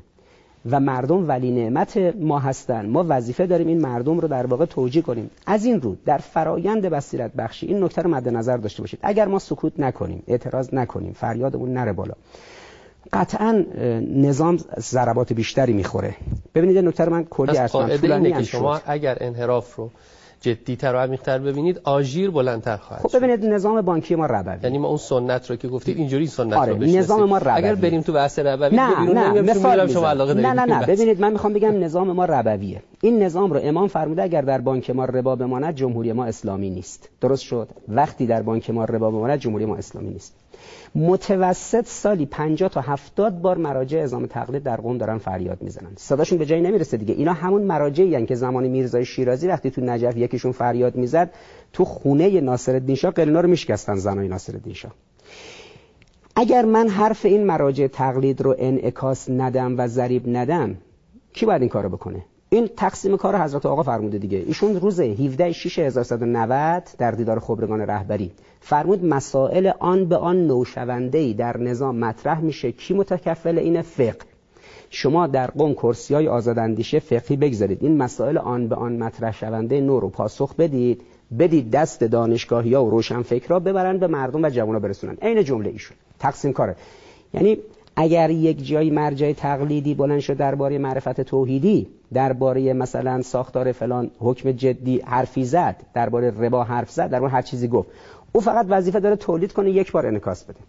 و 0.71 0.79
مردم 0.79 1.27
ولی 1.27 1.51
نعمت 1.51 1.97
ما 2.19 2.39
هستن. 2.39 2.85
ما 2.85 3.05
وظیفه 3.07 3.45
داریم 3.45 3.67
این 3.67 3.81
مردم 3.81 4.19
رو 4.19 4.27
در 4.27 4.45
واقع 4.45 4.65
توجیه 4.65 5.01
کنیم. 5.01 5.29
از 5.45 5.65
این 5.65 5.81
رو 5.81 5.95
در 6.05 6.17
فرایند 6.17 6.85
بصیرت 6.85 7.33
بخشی 7.33 7.67
این 7.67 7.83
نکته 7.83 8.01
رو 8.01 8.09
مد 8.09 8.29
نظر 8.29 8.57
داشته 8.57 8.81
باشید. 8.81 8.99
اگر 9.03 9.27
ما 9.27 9.39
سکوت 9.39 9.79
نکنیم 9.79 10.23
اعتراض 10.27 10.73
نکنیم 10.73 11.13
فریادمون 11.13 11.73
نره 11.73 11.93
بالا. 11.93 12.13
قطعا 13.13 13.65
نظام 14.15 14.57
ضربات 14.79 15.33
بیشتری 15.33 15.73
می‌خوره. 15.73 16.15
ببینید 16.55 16.77
نکته 16.77 17.09
من 17.09 17.23
کلی 17.23 17.57
ارز 17.57 17.71
کنم 17.71 18.31
که 18.31 18.43
شما 18.43 18.79
اگر 18.85 19.17
انحراف 19.21 19.75
رو 19.75 19.89
جدیتر 20.41 20.95
و 20.95 20.97
عمیق‌تر 20.97 21.39
ببینید 21.39 21.81
آژیر 21.83 22.31
بلندتر 22.31 22.77
خواهد 22.77 23.01
خب 23.01 23.17
ببینید 23.17 23.45
نظام 23.45 23.81
بانکی 23.81 24.15
ما 24.15 24.25
ربوی. 24.25 24.57
یعنی 24.63 24.77
ما 24.77 24.87
اون 24.87 24.97
سنت 24.97 25.49
رو 25.49 25.55
که 25.55 25.67
گفتید 25.67 25.97
اینجوری 25.97 26.27
سنت 26.27 26.53
آره، 26.53 26.71
رو 26.71 26.77
بشناسید 26.77 26.99
نظام 26.99 27.29
ما 27.29 27.37
ربوی. 27.37 27.51
اگر 27.51 27.75
بریم 27.75 28.01
تو 28.01 28.13
بحث 28.13 28.39
ربوی 28.39 28.77
نه 28.77 28.99
نه 28.99 29.41
مثال 29.41 29.87
شما 29.87 30.09
علاقه 30.09 30.33
نه 30.33 30.53
نه 30.53 30.65
نه 30.65 30.85
ببینید 30.85 31.21
من 31.21 31.31
می‌خوام 31.31 31.53
بگم 31.53 31.83
نظام 31.83 32.11
ما 32.11 32.25
ربویه. 32.25 32.81
این 33.01 33.23
نظام 33.23 33.53
رو 33.53 33.59
امام 33.63 33.87
فرموده 33.87 34.23
اگر 34.23 34.41
در 34.41 34.61
بانک 34.61 34.89
ما 34.89 35.05
ربا 35.05 35.35
بماند 35.35 35.75
جمهوری 35.75 36.13
ما 36.13 36.25
اسلامی 36.25 36.69
نیست. 36.69 37.09
درست 37.21 37.43
شد؟ 37.43 37.69
وقتی 37.87 38.25
در 38.25 38.41
بانک 38.41 38.69
ما 38.69 38.85
ربا 38.85 39.11
بماند 39.11 39.39
جمهوری 39.39 39.65
ما 39.65 39.75
اسلامی 39.75 40.09
نیست. 40.09 40.35
متوسط 40.95 41.85
سالی 41.85 42.25
50 42.25 42.69
تا 42.69 42.81
70 42.81 43.41
بار 43.41 43.57
مراجع 43.57 43.99
ازام 43.99 44.25
تقلید 44.25 44.63
در 44.63 44.75
قم 44.75 44.97
دارن 44.97 45.17
فریاد 45.17 45.61
می‌زنن. 45.61 45.91
صداشون 45.95 46.37
به 46.37 46.45
جایی 46.45 46.61
نمی‌رسه 46.61 46.97
دیگه. 46.97 47.13
اینا 47.13 47.33
همون 47.33 47.61
مراجعی 47.61 48.15
هن 48.15 48.25
که 48.25 48.35
زمان 48.35 48.67
میرزای 48.67 49.05
شیرازی 49.05 49.47
وقتی 49.47 49.71
تو 49.71 49.81
نجف 49.81 50.17
یکیشون 50.17 50.51
فریاد 50.51 50.95
می‌زد 50.95 51.29
تو 51.73 51.85
خونه 51.85 52.41
ناصرالدین 52.41 52.95
شاه 52.95 53.11
قلینا 53.11 53.41
رو 53.41 53.49
میشکستن 53.49 53.95
زنای 53.95 54.27
ناصرالدین 54.27 54.73
شاه. 54.73 54.91
اگر 56.35 56.65
من 56.65 56.87
حرف 56.87 57.25
این 57.25 57.45
مراجع 57.45 57.87
تقلید 57.87 58.41
رو 58.41 58.55
انعکاس 58.59 59.29
ندم 59.29 59.79
و 59.79 59.87
ضریب 59.87 60.23
ندم 60.27 60.77
کی 61.33 61.45
باید 61.45 61.61
این 61.61 61.69
کارو 61.69 61.89
بکنه؟ 61.89 62.25
این 62.53 62.69
تقسیم 62.77 63.17
کار 63.17 63.37
حضرت 63.37 63.65
آقا 63.65 63.83
فرموده 63.83 64.17
دیگه. 64.17 64.37
ایشون 64.37 64.79
روز 64.79 64.99
17 64.99 65.51
6 65.51 65.79
1190 65.79 66.83
در 66.97 67.11
دیدار 67.11 67.39
خبرگان 67.39 67.81
رهبری 67.81 68.31
فرمود 68.59 69.05
مسائل 69.05 69.71
آن 69.79 70.05
به 70.05 70.17
آن 70.17 70.47
نوشونده 70.47 71.33
در 71.33 71.57
نظام 71.57 71.95
مطرح 71.95 72.39
میشه. 72.39 72.71
کی 72.71 72.93
متکفل 72.93 73.59
این 73.59 73.81
فقه؟ 73.81 74.25
شما 74.89 75.27
در 75.27 75.47
قم 75.47 75.73
کرسی 75.73 76.13
های 76.13 76.27
آزاداندیشه 76.27 76.99
فقهی 76.99 77.35
بگذارید. 77.35 77.77
این 77.81 77.97
مسائل 77.97 78.37
آن 78.37 78.67
به 78.67 78.75
آن 78.75 78.97
مطرح 78.97 79.31
شونده 79.31 79.81
نو 79.81 79.99
رو 79.99 80.09
پاسخ 80.09 80.55
بدید. 80.55 81.01
بدید 81.39 81.71
دست 81.71 82.03
دانشگاهی 82.03 82.73
ها 82.73 82.85
و 82.85 82.89
روشن 82.89 83.23
را 83.47 83.59
ببرن 83.59 83.97
به 83.97 84.07
مردم 84.07 84.43
و 84.43 84.49
جوان 84.49 84.79
برسونن. 84.79 85.17
عین 85.21 85.43
جمله 85.43 85.69
ایشون. 85.69 85.97
تقسیم 86.19 86.53
کاره. 86.53 86.75
یعنی 87.33 87.57
اگر 87.95 88.29
یک 88.29 88.67
جایی 88.67 88.89
مرجع 88.89 89.33
تقلیدی 89.33 89.93
بلند 89.93 90.19
شد 90.19 90.37
درباره 90.37 90.77
معرفت 90.77 91.21
توحیدی 91.21 91.87
درباره 92.13 92.73
مثلا 92.73 93.21
ساختار 93.21 93.71
فلان 93.71 94.11
حکم 94.19 94.51
جدی 94.51 94.99
حرفی 95.05 95.45
زد 95.45 95.75
درباره 95.93 96.31
ربا 96.31 96.63
حرف 96.63 96.91
زد 96.91 97.09
درباره 97.09 97.31
هر 97.31 97.41
چیزی 97.41 97.67
گفت. 97.67 97.89
او 98.31 98.41
فقط 98.41 98.65
وظیفه 98.69 98.99
داره 98.99 99.15
تولید 99.15 99.53
کنه 99.53 99.71
یک 99.71 99.91
بار 99.91 100.07
انعکاس 100.07 100.43
بده. 100.43 100.59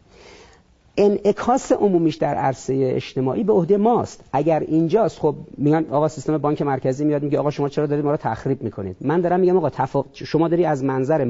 انعکاس 0.96 1.72
عمومیش 1.72 2.16
در 2.16 2.34
عرصه 2.34 2.92
اجتماعی 2.96 3.44
به 3.44 3.52
عهده 3.52 3.76
ماست. 3.76 4.24
اگر 4.32 4.60
اینجاست 4.60 5.18
خب 5.18 5.34
میگن 5.58 5.84
آقا 5.90 6.08
سیستم 6.08 6.38
بانک 6.38 6.62
مرکزی 6.62 7.04
میاد 7.04 7.22
میگه 7.22 7.38
آقا 7.38 7.50
شما 7.50 7.68
چرا 7.68 7.86
دارید 7.86 8.04
ما 8.04 8.10
رو 8.10 8.16
تخریب 8.16 8.62
می‌کنید؟ 8.62 8.96
من 9.00 9.20
دارم 9.20 9.40
میگم 9.40 9.56
آقا 9.56 9.70
تفا... 9.70 10.04
شما 10.12 10.48
داری 10.48 10.64
از 10.64 10.84
منظر 10.84 11.26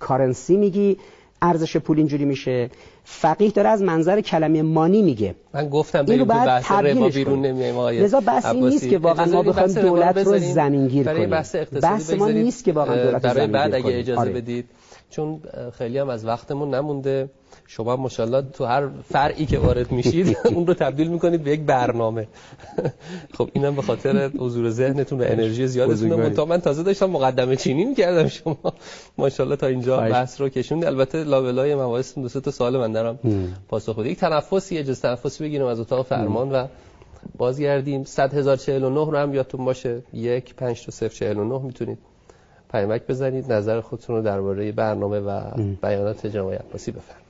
کارنسی 0.00 0.56
میگی 0.56 0.96
ارزش 1.42 1.76
پول 1.76 1.98
اینجوری 1.98 2.24
میشه. 2.24 2.70
فقیه 3.10 3.50
داره 3.50 3.68
از 3.68 3.82
منظر 3.82 4.20
کلمه 4.20 4.62
مانی 4.62 5.02
میگه. 5.02 5.34
من 5.54 5.68
گفتم 5.68 6.02
بریم 6.02 6.18
تو 6.18 6.24
بحث 6.24 6.72
ربا 6.72 7.08
بیرون 7.08 7.42
نمیایم 7.42 7.76
آقای 7.76 8.00
لذا 8.00 8.20
بحث 8.20 8.46
این 8.46 8.68
نیست 8.68 8.88
که 8.88 8.98
واقعا 8.98 9.26
ما 9.26 9.42
بخوایم 9.42 9.72
دولت 9.72 10.18
رو 10.18 10.38
زمینگیر 10.38 11.06
کنیم. 11.06 11.30
بحث, 11.30 11.56
بحث 11.82 12.14
ما 12.14 12.28
نیست 12.28 12.64
که 12.64 12.72
واقعا 12.72 13.04
دولت 13.04 13.22
برای 13.22 13.46
بعد 13.46 13.74
اگه 13.74 13.98
اجازه 13.98 14.20
آره. 14.20 14.32
بدید. 14.32 14.64
چون 15.10 15.40
خیلی 15.78 15.98
هم 15.98 16.08
از 16.08 16.26
وقتمون 16.26 16.74
نمونده. 16.74 17.30
شما 17.66 17.96
ماشاءالله 17.96 18.42
تو 18.52 18.64
هر 18.64 18.88
فرعی 19.12 19.46
که 19.46 19.58
وارد 19.58 19.92
میشید 19.92 20.36
اون 20.54 20.66
رو 20.66 20.74
تبدیل 20.74 21.08
می‌کنید 21.08 21.44
به 21.44 21.50
یک 21.50 21.60
برنامه. 21.60 22.28
خب 23.36 23.48
اینم 23.52 23.74
به 23.74 23.82
خاطر 23.82 24.28
حضور 24.28 24.70
ذهنتون 24.70 25.20
و 25.20 25.24
انرژی 25.26 25.66
زیادتون 25.66 26.08
بود 26.08 26.32
تا 26.32 26.44
من 26.44 26.60
تازه 26.60 26.82
داشتم 26.82 27.10
مقدمه 27.10 27.56
چینی 27.56 27.84
می‌کردم 27.84 28.28
شما. 28.28 28.56
ماشاءالله 29.18 29.56
تا 29.56 29.66
اینجا 29.66 29.96
بحث 29.96 30.40
رو 30.40 30.48
کشوند 30.48 30.84
البته 30.84 31.24
لابلای 31.24 31.74
مباحث 31.74 32.18
دو 32.18 32.28
سه 32.28 32.40
تا 32.40 32.50
سوال 32.50 32.76
من 32.76 32.92
دارم. 32.92 33.18
پاسخ 33.68 33.98
بدید 33.98 34.12
یک 34.12 34.18
تنفسی 34.18 34.78
اجازه 34.78 35.02
تنفسی 35.02 35.44
بگیریم 35.44 35.66
از 35.66 35.80
اتاق 35.80 36.06
فرمان 36.06 36.52
و 36.52 36.66
بازگردیم. 37.36 38.04
100049 38.04 38.88
رو 38.88 39.16
هم 39.16 39.34
یادتون 39.34 39.64
باشه. 39.64 40.02
1 40.12 40.54
5 40.54 40.86
تا 40.86 41.08
049 41.08 41.58
می‌تونید 41.58 41.98
پیامک 42.70 43.06
بزنید 43.06 43.52
نظر 43.52 43.80
خودتون 43.80 44.16
رو 44.16 44.22
درباره 44.22 44.72
برنامه 44.72 45.20
و 45.20 45.40
بیانات 45.82 46.26
جناب 46.26 46.52
عباسی 46.52 46.92
بفرمایید. 46.92 47.27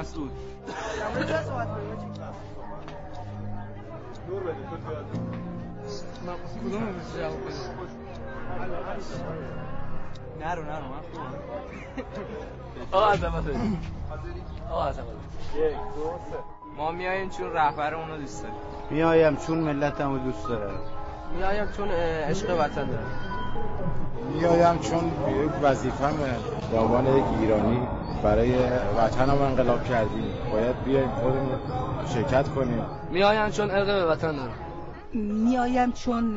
مسعود. 0.00 0.30
دور 4.28 4.40
بده 4.40 4.54
نرو 10.40 10.62
نرو 10.62 10.88
من 10.88 11.02
آقا 12.92 13.12
عظمت 13.12 13.44
آقا 14.70 14.88
عظمت 14.88 15.06
یک 15.56 15.74
دو 15.94 16.18
سه 16.30 16.36
ما 16.76 16.90
میاییم 16.90 17.30
چون 17.30 17.52
رهبر 17.52 17.94
اونو 17.94 18.16
دوست 18.16 18.42
داریم. 18.42 18.56
میایم 18.90 19.36
چون 19.36 19.58
ملتمو 19.58 20.18
دوست 20.18 20.48
دارم. 20.48 20.80
میایم 21.36 21.68
چون 21.76 21.88
عشق 21.90 22.60
وطن 22.60 22.84
دارم 22.86 23.30
میایم 24.34 24.78
چون 24.78 25.06
یک 25.44 25.50
وظیفه‌مه 25.62 26.36
به 26.70 26.78
عنوان 26.78 27.06
یک 27.06 27.24
ایرانی 27.40 27.88
برای 28.22 28.54
وطن 28.98 29.30
هم 29.30 29.42
انقلاب 29.42 29.84
کردیم. 29.84 30.32
باید 30.52 30.84
بیایم 30.84 31.10
خودمون 31.10 31.58
شرکت 32.14 32.48
کنیم. 32.48 32.84
میایم 33.10 33.50
چون 33.50 33.70
عرق 33.70 33.86
به 33.86 34.04
وطن 34.04 34.32
دارم 34.32 34.54
میایم 35.12 35.92
چون 35.92 36.34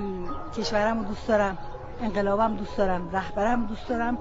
کشورم 0.58 1.00
رو 1.00 1.06
دوست 1.06 1.28
دارم 1.28 1.58
انقلابم 2.02 2.56
دوست 2.56 2.78
دارم 2.78 3.10
رهبرم 3.14 3.66
دوست 3.66 3.90
دارم 3.90 4.18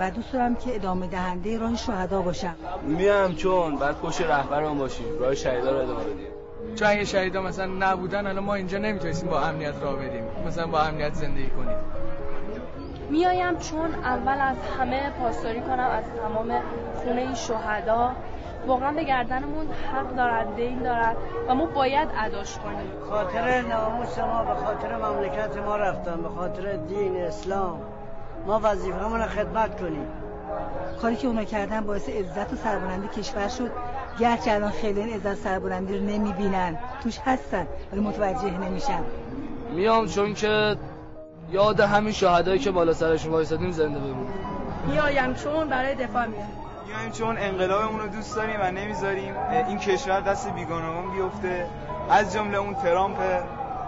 و 0.00 0.10
دوست 0.10 0.32
دارم 0.32 0.54
که 0.54 0.74
ادامه 0.74 1.06
دهنده 1.06 1.58
راه 1.58 1.76
شهدا 1.76 2.22
باشم. 2.22 2.54
میام 2.82 3.34
چون 3.34 3.76
بعد 3.76 3.96
پشت 3.96 4.20
رهبرم 4.20 4.78
باشیم. 4.78 5.06
راه 5.20 5.34
شهیدا 5.34 5.70
رو 5.70 5.76
ادامه 5.76 6.04
بدیم. 6.04 6.26
چون 6.76 6.88
اگه 6.88 7.04
شهیدا 7.04 7.42
مثلا 7.42 7.66
نبودن 7.66 8.26
الان 8.26 8.44
ما 8.44 8.54
اینجا 8.54 8.78
نمی‌تونستیم 8.78 9.30
با 9.30 9.40
امنیت 9.40 9.74
راه 9.82 9.96
بدیم 9.96 10.24
مثلا 10.46 10.66
با 10.66 10.80
امنیت 10.80 11.14
زندگی 11.14 11.50
کنیم. 11.50 11.76
میایم 13.10 13.58
چون 13.58 13.94
اول 13.94 14.40
از 14.40 14.56
همه 14.78 15.10
پاسداری 15.10 15.60
کنم 15.60 15.90
از 15.90 16.04
تمام 16.22 16.60
خونه 17.04 17.34
شهدا. 17.34 18.12
واقعا 18.66 18.92
به 18.92 19.04
گردنمون 19.04 19.66
حق 19.92 20.16
دارد 20.16 20.56
دین 20.56 20.78
دارد 20.82 21.16
و 21.48 21.54
ما 21.54 21.66
باید 21.66 22.08
اداش 22.18 22.58
کنیم. 22.58 22.92
خاطر 23.10 23.60
ناموس 23.60 24.18
ما 24.18 24.44
به 24.44 24.54
خاطر 24.54 24.96
مملکت 24.96 25.56
ما 25.56 25.76
رفتن 25.76 26.22
به 26.22 26.28
خاطر 26.28 26.76
دین 26.76 27.16
اسلام. 27.16 27.80
ما 28.46 28.60
وظیفه 28.62 28.98
رو 28.98 29.26
خدمت 29.26 29.80
کنیم. 29.80 30.08
کاری 31.02 31.16
که 31.16 31.26
اونا 31.26 31.44
کردن 31.44 31.80
باعث 31.80 32.08
عزت 32.08 32.52
و 32.52 32.56
سربلندی 32.56 33.08
کشور 33.08 33.48
شد. 33.48 33.70
گرچه 34.18 34.52
الان 34.52 34.70
خیلی 34.70 35.00
این 35.00 35.14
عزت 35.14 35.34
سربلندی 35.34 35.98
رو 35.98 36.04
نمی‌بینن. 36.04 36.78
توش 37.02 37.18
هستن 37.24 37.66
ولی 37.92 38.00
متوجه 38.00 38.58
نمیشن. 38.58 39.00
میام 39.70 40.06
چون 40.06 40.34
که 40.34 40.76
یاد 41.50 41.80
همین 41.80 42.12
شهدایی 42.12 42.58
که 42.58 42.70
بالا 42.70 42.92
سرشون 42.92 43.32
وایسادیم 43.32 43.70
زنده 43.70 43.98
بمونیم 43.98 44.34
میایم 44.86 45.34
چون 45.34 45.68
برای 45.68 45.94
دفاع 45.94 46.26
میام 46.26 46.48
میایم 46.86 47.10
چون 47.10 47.38
انقلابمون 47.38 48.00
رو 48.00 48.08
دوست 48.08 48.36
داریم 48.36 48.60
و 48.60 48.70
نمی‌ذاریم 48.70 49.34
این 49.68 49.78
کشور 49.78 50.20
دست 50.20 50.54
بیگانگان 50.54 51.10
بیفته. 51.10 51.66
از 52.10 52.34
جمله 52.34 52.58
اون 52.58 52.74
ترامپ 52.74 53.18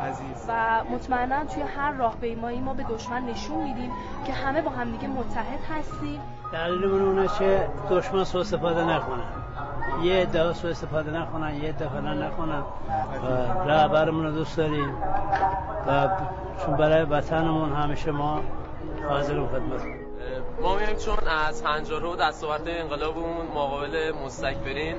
عزیز. 0.03 0.45
و 0.49 0.85
مطمئنا 0.93 1.45
توی 1.45 1.63
هر 1.77 1.93
راه 1.93 2.17
پیمایی 2.21 2.61
ما 2.61 2.75
به 2.75 2.83
دشمن 2.83 3.23
نشون 3.23 3.63
میدیم 3.63 3.91
که 4.27 4.33
همه 4.33 4.63
با 4.63 4.71
همدیگه 4.71 5.09
متحد 5.09 5.59
هستیم. 5.79 6.21
دلیل 6.53 6.85
اونه 6.85 7.29
که 7.39 7.69
دشمن 7.91 8.25
سو 8.25 8.39
استفاده 8.39 8.85
نکنه. 8.85 9.23
یه 10.03 10.23
عده 10.23 10.53
سو 10.53 10.69
استفاده 10.69 11.11
نکنن 11.11 11.55
یه 11.55 11.73
فلان 11.73 12.23
نکنن. 12.23 12.63
و 13.65 13.69
رهبرمون 13.69 14.25
رو 14.25 14.31
دوست 14.31 14.57
داریم. 14.57 14.95
و 15.89 16.09
چون 16.65 16.77
برای 16.77 17.03
وطنمون 17.05 17.73
همیشه 17.73 18.11
ما 18.11 18.41
حاضریم 19.09 19.47
خدمت. 19.47 19.81
ما 20.63 20.77
میایم 20.77 20.97
چون 20.97 21.17
از 21.49 21.63
هنجاره 21.63 22.09
و 22.09 22.17
دستاورد 22.17 22.63
انقلابمون 22.67 23.47
مقابل 23.55 24.13
مستکبرین 24.25 24.97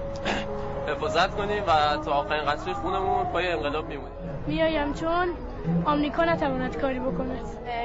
حفاظت 0.88 1.36
کنیم 1.36 1.64
و 1.68 1.98
تا 2.06 2.12
آخرین 2.12 2.46
قطره 2.46 2.74
خونمون 2.74 3.26
پای 3.26 3.52
انقلاب 3.52 3.88
میمونیم. 3.88 4.14
میایم 4.48 4.94
چون 4.94 5.28
آمریکا 5.86 6.26
نتواند 6.26 6.78
کاری 6.78 7.00
بکنه 7.00 7.40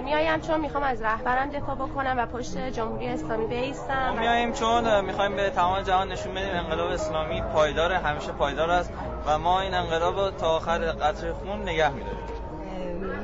میایم 0.04 0.40
چون 0.40 0.60
می‌خوام 0.60 0.84
از 0.84 1.02
رهبرم 1.02 1.50
دفاع 1.50 1.74
بکنم 1.74 2.14
و 2.18 2.26
پشت 2.26 2.58
جمهوری 2.58 3.08
اسلامی 3.08 3.46
بیستم. 3.46 4.14
میایم 4.18 4.52
چون 4.52 5.04
می‌خوایم 5.04 5.36
به 5.36 5.50
تمام 5.50 5.80
جهان 5.80 6.12
نشون 6.12 6.34
بدیم 6.34 6.54
انقلاب 6.54 6.90
اسلامی 6.90 7.42
پایدار 7.42 7.92
همیشه 7.92 8.32
پایدار 8.32 8.70
است 8.70 8.92
و 9.26 9.38
ما 9.38 9.60
این 9.60 9.74
انقلاب 9.74 10.30
تا 10.30 10.46
آخر 10.46 10.78
قطره 10.78 11.32
خون 11.32 11.62
نگه 11.62 11.90
میداریم. 11.90 12.18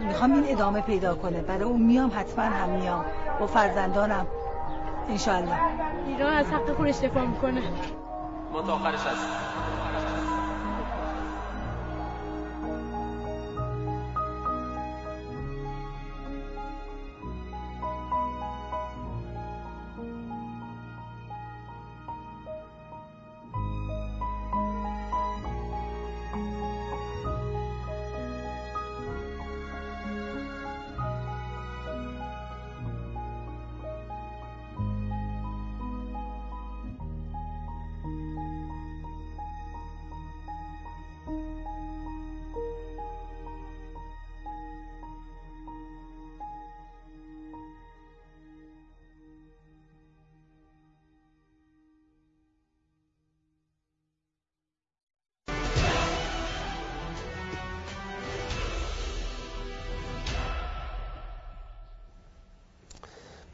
می‌خوام 0.06 0.32
این 0.32 0.44
ادامه 0.48 0.80
پیدا 0.80 1.14
کنه. 1.14 1.42
برای 1.42 1.62
اون 1.62 1.82
میام 1.82 2.12
حتما 2.14 2.44
هم 2.44 2.68
میام. 2.68 3.04
با 3.40 3.46
فرزندانم. 3.46 4.26
انشالله 5.08 5.58
ایران 6.06 6.32
از 6.32 6.46
حق 6.46 6.76
خودش 6.76 6.98
دفاع 6.98 7.24
می‌کنه. 7.24 7.62
ما 8.52 8.62
تا 8.62 8.72
آخرش 8.72 8.94
هستیم. 8.94 9.30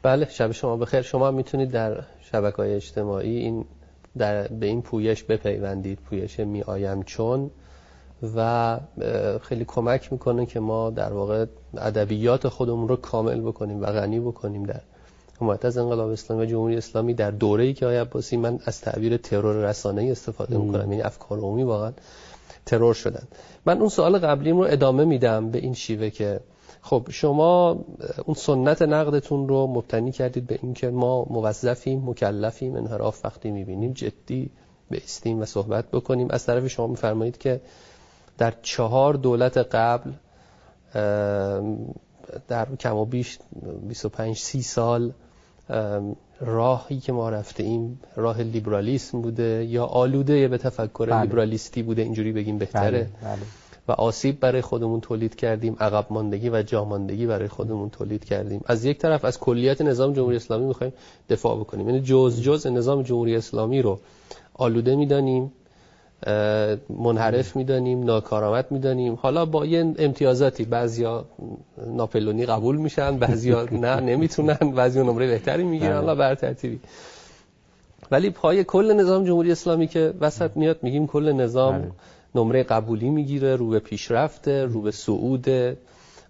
بله 0.07 0.27
شب 0.29 0.51
شما 0.51 0.77
بخیر. 0.77 1.01
شما 1.01 1.31
می‌تونید 1.31 1.71
در 1.71 2.03
شبکه 2.31 2.57
های 2.57 2.73
اجتماعی 2.73 3.37
این 3.37 3.65
در 4.17 4.47
به 4.47 4.65
این 4.65 4.81
پویش 4.81 5.23
بپیوندید. 5.23 5.99
پویش 5.99 6.39
می 6.39 6.61
آیم 6.61 7.03
چون 7.03 7.51
و 8.35 8.79
خیلی 9.41 9.65
کمک 9.65 10.11
می‌کنه 10.13 10.45
که 10.45 10.59
ما 10.59 10.89
در 10.89 11.13
واقع 11.13 11.45
ادبیات 11.77 12.47
خودمون 12.47 12.87
رو 12.87 12.95
کامل 12.95 13.41
بکنیم 13.41 13.81
و 13.81 13.85
غنی 13.85 14.19
بکنیم 14.19 14.63
در 14.63 14.81
حمایت 15.41 15.65
از 15.65 15.77
انقلاب 15.77 16.09
اسلامی 16.09 16.43
و 16.43 16.45
جمهوری 16.45 16.77
اسلامی 16.77 17.13
در 17.13 17.31
دوره‌ای 17.31 17.73
که 17.73 17.85
آیه 17.85 18.01
عباسی 18.01 18.37
من 18.37 18.59
از 18.65 18.81
تعبیر 18.81 19.17
ترور 19.17 19.55
رسانه‌ای 19.69 20.11
استفاده 20.11 20.57
می‌کنم. 20.57 20.91
یعنی 20.91 21.01
افکار 21.01 21.37
عمومی 21.37 21.63
واقعا 21.63 21.91
ترور 22.65 22.93
شدن. 22.93 23.23
من 23.65 23.79
اون 23.79 23.89
سوال 23.89 24.17
قبلیم 24.17 24.57
رو 24.57 24.67
ادامه 24.69 25.05
میدم 25.05 25.51
به 25.51 25.57
این 25.57 25.73
شیوه 25.73 26.09
که 26.09 26.39
خب 26.81 27.07
شما 27.09 27.85
اون 28.25 28.35
سنت 28.35 28.81
نقدتون 28.81 29.47
رو 29.47 29.67
مبتنی 29.67 30.11
کردید 30.11 30.47
به 30.47 30.59
اینکه 30.61 30.89
ما 30.89 31.25
موظفیم 31.29 32.03
مکلفیم 32.05 32.75
انحراف 32.75 33.25
وقتی 33.25 33.51
می‌بینیم 33.51 33.93
جدی 33.93 34.49
بیستیم 34.89 35.41
و 35.41 35.45
صحبت 35.45 35.91
بکنیم 35.91 36.27
از 36.29 36.45
طرف 36.45 36.67
شما 36.67 36.87
میفرمایید 36.87 37.37
که 37.37 37.61
در 38.37 38.53
چهار 38.61 39.13
دولت 39.13 39.57
قبل 39.57 40.11
در 42.47 42.75
کم 42.79 42.95
و 42.95 43.05
بیش 43.05 43.39
25 43.87 44.37
30 44.37 44.61
سال 44.61 45.13
راهی 46.41 46.99
که 46.99 47.13
ما 47.13 47.29
رفته 47.29 47.63
ایم 47.63 47.99
راه 48.15 48.41
لیبرالیسم 48.41 49.21
بوده 49.21 49.65
یا 49.69 49.85
آلوده 49.85 50.47
به 50.47 50.57
تفکر 50.57 51.05
بله. 51.05 51.21
لیبرالیستی 51.21 51.83
بوده 51.83 52.01
اینجوری 52.01 52.31
بگیم 52.31 52.57
بهتره 52.57 52.91
بله. 52.91 53.09
بله. 53.21 53.41
و 53.87 53.91
آسیب 53.91 54.39
برای 54.39 54.61
خودمون 54.61 55.01
تولید 55.01 55.35
کردیم 55.35 55.77
عقب 55.79 56.05
ماندگی 56.09 56.49
و 56.49 56.63
جاماندگی 56.63 57.25
برای 57.25 57.47
خودمون 57.47 57.89
تولید 57.89 58.25
کردیم 58.25 58.61
از 58.65 58.85
یک 58.85 58.97
طرف 58.97 59.25
از 59.25 59.39
کلیت 59.39 59.81
نظام 59.81 60.13
جمهوری 60.13 60.35
اسلامی 60.35 60.65
می‌خوایم 60.65 60.93
دفاع 61.29 61.57
بکنیم 61.57 61.89
یعنی 61.89 62.01
جز 62.01 62.41
جز 62.41 62.67
نظام 62.67 63.01
جمهوری 63.01 63.35
اسلامی 63.35 63.81
رو 63.81 63.99
آلوده 64.53 64.95
می‌دانیم 64.95 65.51
منحرف 66.89 67.55
می‌دانیم 67.55 68.03
ناکارآمد 68.03 68.71
می‌دانیم 68.71 69.15
حالا 69.15 69.45
با 69.45 69.65
یه 69.65 69.93
امتیازاتی 69.99 70.63
بعضیا 70.63 71.25
ناپلونی 71.87 72.45
قبول 72.45 72.77
میشن 72.77 73.17
بعضیا 73.17 73.63
نه 73.71 73.99
نمی‌تونن 73.99 74.71
بعضیا 74.75 75.03
نمره 75.03 75.27
بهتری 75.27 75.63
می‌گیرن 75.63 75.89
بله. 75.89 75.99
حالا 75.99 76.15
بر 76.15 76.35
ترتیبی 76.35 76.79
ولی 78.11 78.29
پای 78.29 78.63
کل 78.63 78.93
نظام 78.93 79.25
جمهوری 79.25 79.51
اسلامی 79.51 79.87
که 79.87 80.13
وسط 80.19 80.51
میاد 80.55 80.79
میگیم 80.81 81.07
کل 81.07 81.31
نظام 81.31 81.79
بله. 81.79 81.91
نمره 82.37 82.63
قبولی 82.63 83.09
می‌گیره 83.09 83.55
رو 83.55 83.69
به 83.69 83.79
پیشرفته 83.79 84.65
رو 84.65 84.81
به 84.81 84.91
صعود 84.91 85.47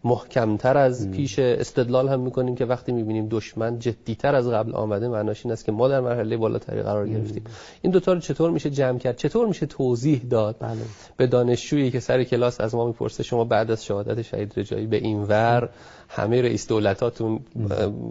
محکمتر 0.04 0.78
از 0.78 1.12
پیش 1.12 1.40
استدلال 1.40 2.10
هم 2.10 2.20
می‌کنیم 2.20 2.56
که 2.56 2.66
وقتی 2.66 2.92
می‌بینیم 2.92 3.28
دشمن 3.32 3.80
جدیتر 3.80 4.36
از 4.36 4.48
قبل 4.48 4.76
آمده 4.76 5.08
معناش 5.08 5.46
این 5.46 5.52
است 5.52 5.66
که 5.66 5.72
ما 5.72 5.88
در 5.88 6.00
مرحله 6.00 6.38
بالاتری 6.38 6.82
قرار 6.82 7.10
گرفتیم. 7.10 7.44
این 7.82 7.92
دوتا 7.92 8.14
رو 8.14 8.20
چطور 8.20 8.52
میشه 8.52 8.70
جمع 8.70 9.00
کرد؟ 9.00 9.18
چطور 9.18 9.48
میشه 9.48 9.66
توضیح 9.66 10.22
داد؟ 10.30 10.56
بله. 10.60 10.78
به 11.18 11.28
دانشجویی 11.28 11.92
که 11.92 12.00
سر 12.00 12.24
کلاس 12.24 12.62
از 12.62 12.76
ما 12.76 12.88
می‌پرسه 12.88 13.24
شما 13.24 13.44
بعد 13.44 13.72
از 13.72 13.86
شهادت 13.86 14.22
شهید 14.22 14.54
رجایی 14.58 14.88
به 14.88 14.98
این 14.98 15.24
ور 15.24 15.70
همه 16.10 16.42
رئیس 16.42 16.68
دولتاتون 16.68 17.40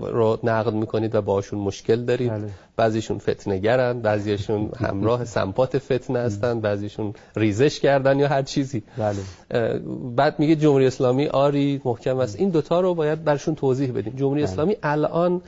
رو 0.01 0.39
نقد 0.43 0.73
می‌کنید 0.73 1.15
و 1.15 1.23
باشون 1.23 1.59
مشکل 1.59 2.05
دارید. 2.05 2.31
بله. 2.31 2.49
بعضیشون 2.77 3.19
فتنگرن 3.19 4.01
بعضیشون 4.01 4.71
همراه 4.77 5.25
سمپات 5.25 5.79
فتنه 5.79 6.19
هستن 6.19 6.61
بعضیشون 6.61 7.15
ریزش 7.37 7.81
کردن 7.81 8.19
یا 8.19 8.29
هر 8.29 8.43
چیزی. 8.43 8.83
بله. 8.99 9.81
بعد 10.17 10.39
میگه 10.39 10.57
جمهوری 10.57 10.87
اسلامی 10.87 11.27
آری 11.27 11.81
محکم 11.85 12.19
است. 12.19 12.37
این 12.37 12.51
دوتا 12.51 12.81
رو 12.81 12.95
باید 12.95 13.25
برشون 13.25 13.55
توضیح 13.55 13.93
بدیم. 13.93 14.13
جمهوری 14.17 14.43
بله. 14.43 14.51
اسلامی 14.51 14.77
الان 14.83 15.43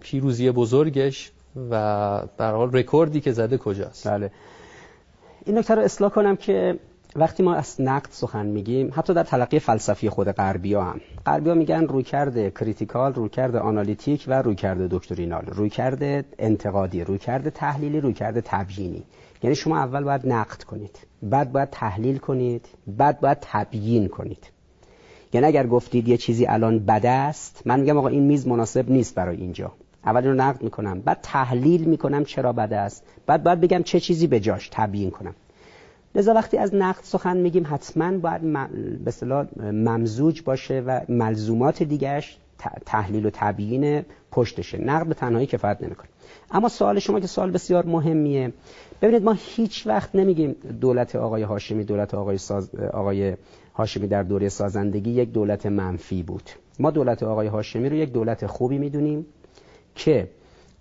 پیروزی 0.00 0.50
بزرگش 0.50 1.30
و 1.70 1.76
حال 2.38 2.70
رکوردی 2.72 3.20
که 3.20 3.32
زده 3.32 3.58
کجاست. 3.58 4.08
بله. 4.08 4.30
این 5.44 5.58
نکته 5.58 5.74
رو 5.74 5.82
اصلاح 5.82 6.10
کنم 6.10 6.36
که 6.36 6.78
وقتی 7.18 7.42
ما 7.42 7.54
از 7.54 7.80
نقد 7.80 8.08
سخن 8.10 8.46
میگیم 8.46 8.90
حتی 8.94 9.14
در 9.14 9.22
تلقی 9.22 9.58
فلسفی 9.58 10.08
خود 10.08 10.28
غربی 10.28 10.74
هم. 10.74 11.00
غربی 11.26 11.48
ها 11.48 11.54
میگن 11.54 11.84
رویکرد 11.84 12.54
critical 12.54 13.14
رویکرد 13.14 13.56
analytic 13.56 14.24
و 14.28 14.42
رویکرد 14.42 14.78
doctrinal. 14.78 15.44
رویکرد 15.46 16.24
انتقادی 16.38 17.04
رویکرد 17.04 17.48
تحلیلی 17.48 18.00
رویکرد 18.00 18.40
تبیینی. 18.40 19.04
یعنی 19.42 19.56
شما 19.56 19.78
اول 19.78 20.04
باید 20.04 20.26
نقد 20.26 20.62
کنید 20.62 20.98
بعد 21.22 21.52
باید 21.52 21.70
تحلیل 21.70 22.18
کنید 22.18 22.66
بعد 22.86 23.20
باید 23.20 23.38
تبیین 23.40 24.08
کنید. 24.08 24.50
یعنی 25.32 25.46
اگر 25.46 25.66
گفتید 25.66 26.08
یه 26.08 26.16
چیزی 26.16 26.46
الان 26.46 26.78
بده 26.78 27.10
است 27.10 27.62
من 27.64 27.80
میگم 27.80 27.98
آقا 27.98 28.08
این 28.08 28.22
میز 28.22 28.46
مناسب 28.46 28.90
نیست 28.90 29.14
برای 29.14 29.36
اینجا. 29.36 29.72
اول 30.04 30.26
رو 30.26 30.34
نقد 30.34 30.62
می‌کنم 30.62 31.00
بعد 31.00 31.18
تحلیل 31.22 31.84
می‌کنم 31.84 32.24
چرا 32.24 32.52
بده 32.52 32.76
است 32.76 33.04
بعد 33.26 33.42
باید 33.42 33.60
بگم 33.60 33.82
چه 33.82 34.00
چیزی 34.00 34.26
به 34.26 34.40
جاش 34.40 34.68
تبیین 34.72 35.10
کنم. 35.10 35.34
لذا 36.16 36.34
وقتی 36.34 36.58
از 36.58 36.74
نقد 36.74 37.00
سخن 37.02 37.36
میگیم 37.36 37.66
حتما 37.70 38.18
باید 38.18 38.42
به 38.42 39.08
اصطلاح 39.08 39.46
ممزوج 39.60 40.42
باشه 40.42 40.80
و 40.86 41.00
ملزومات 41.08 41.82
دیگرش 41.82 42.38
تحلیل 42.86 43.26
و 43.26 43.30
تبیین 43.32 44.02
پشتشه. 44.30 44.78
نقد 44.78 45.06
به 45.06 45.14
تنهایی 45.14 45.46
کفایت 45.46 45.82
نمی‌کنه. 45.82 46.08
اما 46.50 46.68
سوال 46.68 46.98
شما 46.98 47.20
که 47.20 47.26
سوال 47.26 47.50
بسیار 47.50 47.86
مهمیه. 47.86 48.52
ببینید 49.02 49.22
ما 49.22 49.34
هیچ 49.38 49.86
وقت 49.86 50.14
نمیگیم 50.14 50.56
دولت 50.80 51.16
آقای 51.16 51.42
هاشمی 51.42 51.84
دولت 51.84 52.14
آقای, 52.14 52.38
ساز... 52.38 52.74
آقای 52.74 53.36
هاشمی 53.74 54.06
در 54.06 54.22
دوره 54.22 54.48
سازندگی 54.48 55.10
یک 55.10 55.32
دولت 55.32 55.66
منفی 55.66 56.22
بود. 56.22 56.50
ما 56.78 56.90
دولت 56.90 57.22
آقای 57.22 57.46
هاشمی 57.46 57.88
رو 57.88 57.96
یک 57.96 58.12
دولت 58.12 58.46
خوبی 58.46 58.78
می‌دونیم 58.78 59.26
که 59.94 60.28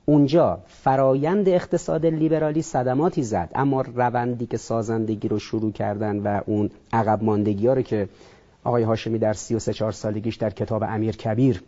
اونجا 0.06 0.60
فرایند 0.68 1.50
اقتصاد 1.50 2.06
لیبرالی 2.06 2.62
صدماتی 2.62 3.24
زد 3.24 3.50
اما 3.56 3.82
روندی 3.82 4.46
که 4.46 4.58
سازندگی 4.58 5.28
رو 5.28 5.40
شروع 5.40 5.72
کردن 5.72 6.20
و 6.20 6.42
اون 6.46 6.70
عقب 6.94 7.24
ماندگی 7.24 7.68
رو 7.68 7.82
که 7.82 8.10
آقای 8.64 8.84
هاشمی 8.84 9.20
در 9.20 9.34
33 9.34 9.74
4 9.74 9.92
سالگیش 9.92 10.36
در 10.36 10.50
کتاب 10.50 10.84
امیر 10.84 11.16
کبیر 11.16 11.64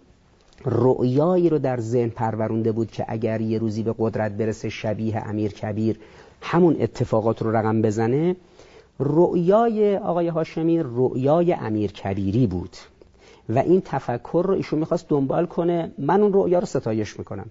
رؤیایی 0.65 1.49
رو 1.49 1.59
در 1.59 1.79
ذهن 1.79 2.09
پرورونده 2.09 2.71
بود 2.71 2.91
که 2.91 3.05
اگر 3.07 3.41
یه 3.41 3.59
روزی 3.59 3.83
به 3.83 3.95
قدرت 3.99 4.31
برسه 4.31 4.69
شبیه 4.69 5.29
امیر 5.29 5.51
کبیر 5.51 5.99
همون 6.41 6.77
اتفاقات 6.79 7.41
رو 7.41 7.55
رقم 7.55 7.81
بزنه 7.81 8.35
رؤیای 8.99 9.97
آقای 9.97 10.27
هاشمی 10.27 10.79
رؤیای 10.83 11.53
امیر 11.53 11.91
کبیری 11.91 12.47
بود. 12.47 12.77
و 13.49 13.59
این 13.59 13.81
تفکر 13.85 14.43
رو 14.47 14.53
ایشون 14.53 14.79
می‌خواست 14.79 15.09
دنبال 15.09 15.45
کنه 15.45 15.91
من 15.97 16.21
اون 16.21 16.33
رؤیا 16.33 16.59
رو 16.59 16.65
ستایش 16.65 17.19
می‌کنم. 17.19 17.45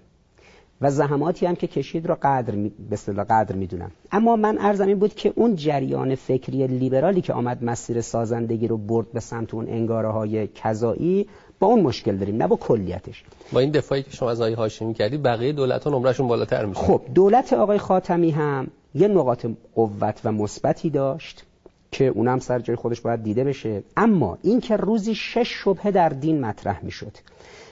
و 0.80 0.90
زحماتی 0.90 1.46
هم 1.46 1.56
که 1.56 1.66
کشید 1.66 2.06
رو 2.06 2.16
قدر 2.22 2.54
به 2.90 2.96
قدر 3.22 3.54
می‌دونم. 3.54 3.90
اما 4.12 4.36
من 4.36 4.58
ارزم 4.58 4.86
این 4.86 4.98
بود 4.98 5.14
که 5.14 5.32
اون 5.36 5.56
جریان 5.56 6.14
فکری 6.14 6.66
لیبرالی 6.66 7.20
که 7.20 7.32
آمد 7.32 7.64
مسیر 7.64 8.00
سازندگی 8.00 8.68
رو 8.68 8.76
برد 8.76 9.12
به 9.12 9.20
سمت 9.20 9.54
اون 9.54 9.68
انگاره 9.68 10.08
های 10.08 10.46
کذایی 10.46 11.26
با 11.58 11.66
اون 11.66 11.80
مشکل 11.80 12.16
داریم 12.16 12.36
نه 12.36 12.46
با 12.46 12.56
کلیتش. 12.56 13.24
با 13.52 13.60
این 13.60 13.70
دفاعی 13.70 14.02
که 14.02 14.10
شما 14.10 14.30
از 14.30 14.40
آقای 14.40 14.52
هاشمی 14.52 14.94
کردی 14.94 15.18
بقیه 15.18 15.52
دولت 15.52 15.84
ها 15.84 15.90
نمرهشون 15.90 16.28
بالاتر 16.28 16.64
میشه 16.64 16.80
خب 16.80 17.02
دولت 17.14 17.52
آقای 17.52 17.78
خاتمی 17.78 18.30
هم 18.30 18.66
یه 18.94 19.08
نقاط 19.08 19.46
قوت 19.74 20.20
و 20.24 20.32
مثبتی 20.32 20.90
داشت. 20.90 21.44
که 21.90 22.04
اونم 22.06 22.38
سر 22.38 22.58
جای 22.58 22.76
خودش 22.76 23.00
باید 23.00 23.22
دیده 23.22 23.44
بشه. 23.44 23.82
اما 23.96 24.38
این 24.42 24.60
که 24.60 24.76
روزی 24.76 25.14
شش 25.14 25.48
شبهه 25.64 25.90
در 25.90 26.08
دین 26.08 26.40
مطرح 26.40 26.84
می‌شد 26.84 27.12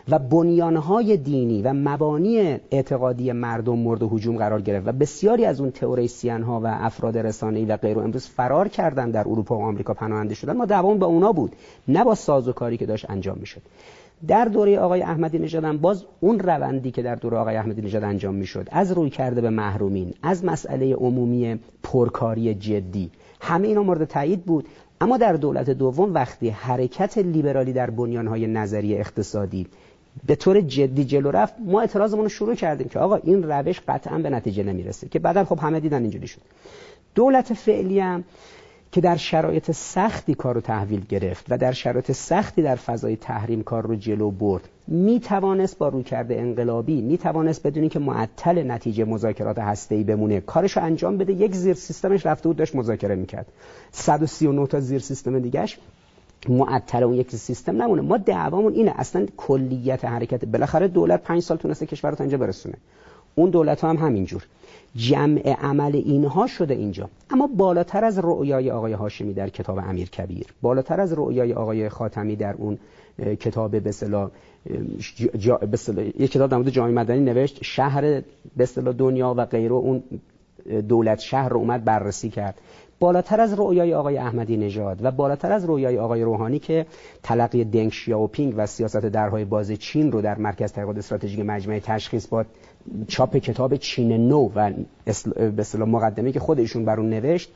و 0.09 0.19
بنیانهای 0.19 1.17
دینی 1.17 1.63
و 1.63 1.73
مبانی 1.73 2.39
اعتقادی 2.71 3.33
مردم 3.33 3.79
مورد 3.79 4.03
هجوم 4.03 4.37
قرار 4.37 4.61
گرفت 4.61 4.89
و 4.89 4.93
بسیاری 4.93 5.45
از 5.45 5.61
اون 5.61 5.71
تئوریسین 5.71 6.43
ها 6.43 6.61
و 6.61 6.67
افراد 6.67 7.19
رسانه‌ای 7.19 7.65
و 7.65 7.77
غیره 7.77 8.03
امروز 8.03 8.27
فرار 8.27 8.69
کردن 8.69 9.11
در 9.11 9.21
اروپا 9.21 9.59
و 9.59 9.63
آمریکا 9.63 9.95
پناهنده 9.95 10.35
شدن 10.35 10.57
ما 10.57 10.65
دوام 10.65 10.99
با 10.99 11.07
اونا 11.07 11.33
بود 11.33 11.57
نه 11.89 12.05
با 12.05 12.15
ساز 12.15 12.49
و 12.49 12.53
کاری 12.53 12.77
که 12.77 12.87
داشت 12.87 13.11
انجام 13.11 13.39
می‌شد. 13.39 13.63
در 14.29 14.45
دوره 14.45 14.79
آقای 14.79 15.03
احمدی 15.03 15.39
نژاد 15.39 15.81
باز 15.81 16.05
اون 16.21 16.39
روندی 16.39 16.91
که 16.91 17.03
در 17.03 17.15
دوره 17.15 17.37
آقای 17.37 17.57
احمدی 17.57 17.83
نژاد 17.83 18.05
انجام 18.05 18.35
می‌شد 18.35 18.69
از 18.71 18.93
روی 18.93 19.11
کرده 19.11 19.41
به 19.41 19.51
محرومین 19.51 20.15
از 20.23 20.45
مسئله 20.45 20.95
عمومی 20.95 21.59
پرکاری 21.83 22.55
جدی 22.55 23.11
همه 23.45 23.69
اینا 23.69 23.83
مورد 23.83 24.05
تایید 24.05 24.45
بود. 24.45 24.69
اما 25.01 25.17
در 25.17 25.33
دولت 25.33 25.71
دوم 25.71 26.15
وقتی 26.15 26.49
حرکت 26.49 27.19
لیبرالی 27.19 27.73
در 27.73 27.91
بنیانهای 27.91 28.47
نظری 28.47 28.99
اقتصادی 28.99 29.67
به 30.27 30.37
طور 30.37 30.61
جدی 30.61 31.05
جلو 31.05 31.31
رفت 31.31 31.55
ما 31.67 31.81
اعتراضمون 31.81 32.23
رو 32.23 32.29
شروع 32.29 32.55
کردیم 32.55 32.89
که 32.89 32.99
آقا 32.99 33.17
این 33.17 33.43
روش 33.43 33.81
قطعا 33.89 34.19
به 34.19 34.31
نتیجه 34.31 34.63
نمی‌رسه. 34.63 35.09
که 35.09 35.19
بعدا 35.19 35.45
خب 35.45 35.59
همه 35.59 35.81
دیدن 35.81 36.03
اینجوری 36.03 36.27
شد. 36.27 36.41
دولت 37.15 37.55
فعلی 37.55 38.01
هم 38.01 38.25
که 38.93 39.01
در 39.01 39.17
شرایط 39.17 39.71
سختی 39.71 40.35
کار 40.35 40.55
رو 40.55 40.61
تحویل 40.61 41.05
گرفت 41.09 41.47
و 41.49 41.59
در 41.59 41.73
شرایط 41.73 42.13
سختی 42.13 42.63
در 42.63 42.77
فضای 42.77 43.17
تحریم 43.17 43.63
کار 43.63 43.87
رو 43.87 43.97
جلو 43.97 44.31
برد 44.31 44.69
می 44.87 45.21
توانست 45.21 45.79
با 45.79 45.89
رویکرد 45.89 46.33
انقلابی 46.33 47.01
می 47.01 47.19
توانست 47.19 47.67
بدونی 47.67 47.89
که 47.89 47.99
معطل 47.99 48.71
نتیجه 48.71 49.05
مذاکرات 49.05 49.59
هسته‌ای 49.59 50.05
بمونه. 50.05 50.41
کارش 50.41 50.79
انجام 50.79 51.19
بده. 51.19 51.33
یک 51.33 51.55
زیر 51.55 51.75
سیستمش 51.75 52.27
رفته 52.27 52.49
بود 52.49 52.57
داشت 52.57 52.75
مذاکره 52.77 53.15
می‌کرد. 53.15 53.47
139 53.93 54.67
تا 54.67 54.81
زیر 54.81 54.99
سیستم 54.99 55.39
دیگهش 55.39 55.79
معطل 56.49 57.03
اون 57.03 57.15
یک 57.15 57.31
سیستم 57.31 57.83
نمونه. 57.83 58.03
ما 58.03 58.17
دعوامون 58.17 58.73
اینه. 58.73 58.93
اصلا 58.97 59.27
کلیت 59.37 60.05
حرکت. 60.05 60.45
بالاخره 60.45 60.89
دولت 60.89 61.23
پنج 61.23 61.43
سال 61.43 61.57
تونسته 61.57 61.87
کشور 61.87 62.11
رو 62.11 62.17
تا 62.17 62.25
اینجا 62.25 62.39
برسونه. 62.39 62.75
اون 63.35 63.51
دولت 63.51 63.81
ها 63.81 63.91
هم 63.91 63.97
همینجور. 63.97 64.47
جمع 64.97 65.57
عمل 65.63 65.97
اینها 65.97 66.47
شده 66.47 66.75
اینجا. 66.75 67.09
اما 67.31 67.47
بالاتر 67.47 68.05
از 68.05 68.19
رؤیای 68.19 68.71
آقای 68.71 68.93
هاشمی 68.93 69.35
در 69.35 69.49
کتاب 69.49 69.79
امیر 69.79 70.11
کبیر 70.11 70.47
بالاتر 70.63 71.01
از 71.01 71.13
رؤیای 71.13 71.53
آقای 71.53 71.89
خاتمی 71.89 72.37
در 72.37 72.55
اون 72.59 72.79
کتاب 73.19 73.71
به 73.71 73.89
اصطلاح 73.89 74.31
یک 76.19 76.31
کتاب 76.31 76.51
در 76.51 76.57
مورد 76.57 76.71
جامعه 76.71 76.95
مدنی 76.95 77.21
نوشت 77.21 77.59
شهر 77.63 78.23
به 78.57 78.67
دنیا 78.99 79.35
و 79.37 79.45
غیره 79.45 79.73
اون 79.73 80.03
دولت 80.89 81.21
شهر 81.21 81.49
رو 81.49 81.59
اومد 81.59 81.85
بررسی 81.85 82.31
کرد. 82.31 82.61
بالاتر 82.99 83.41
از 83.41 83.59
رؤیای 83.59 83.95
آقای 83.95 84.19
احمدی 84.19 84.57
نژاد 84.57 85.05
و 85.05 85.11
بالاتر 85.11 85.53
از 85.53 85.65
رؤیای 85.65 85.99
آقای 85.99 86.23
روحانی 86.23 86.59
که 86.59 86.87
تلقی 87.23 87.65
دنگ 87.65 87.93
شیاوپینگ 87.93 88.55
و 88.57 88.67
سیاست 88.67 88.97
درهای 88.97 89.45
باز 89.45 89.73
چین 89.73 90.13
رو 90.13 90.23
در 90.23 90.39
مرکز 90.39 90.73
تحقیقات 90.73 90.99
استراتژیک 90.99 91.41
مجمع 91.41 91.79
تشخیص 91.79 92.27
با 92.27 92.45
چاپ 93.09 93.37
کتاب 93.37 93.77
چین 93.77 94.29
نو 94.29 94.51
و 94.55 94.73
به 95.37 95.55
اصطلاح 95.59 95.89
مقدمه 95.89 96.33
که 96.33 96.41
خودشون 96.41 96.85
بر 96.85 97.01
اون 97.01 97.11
نوشت. 97.11 97.53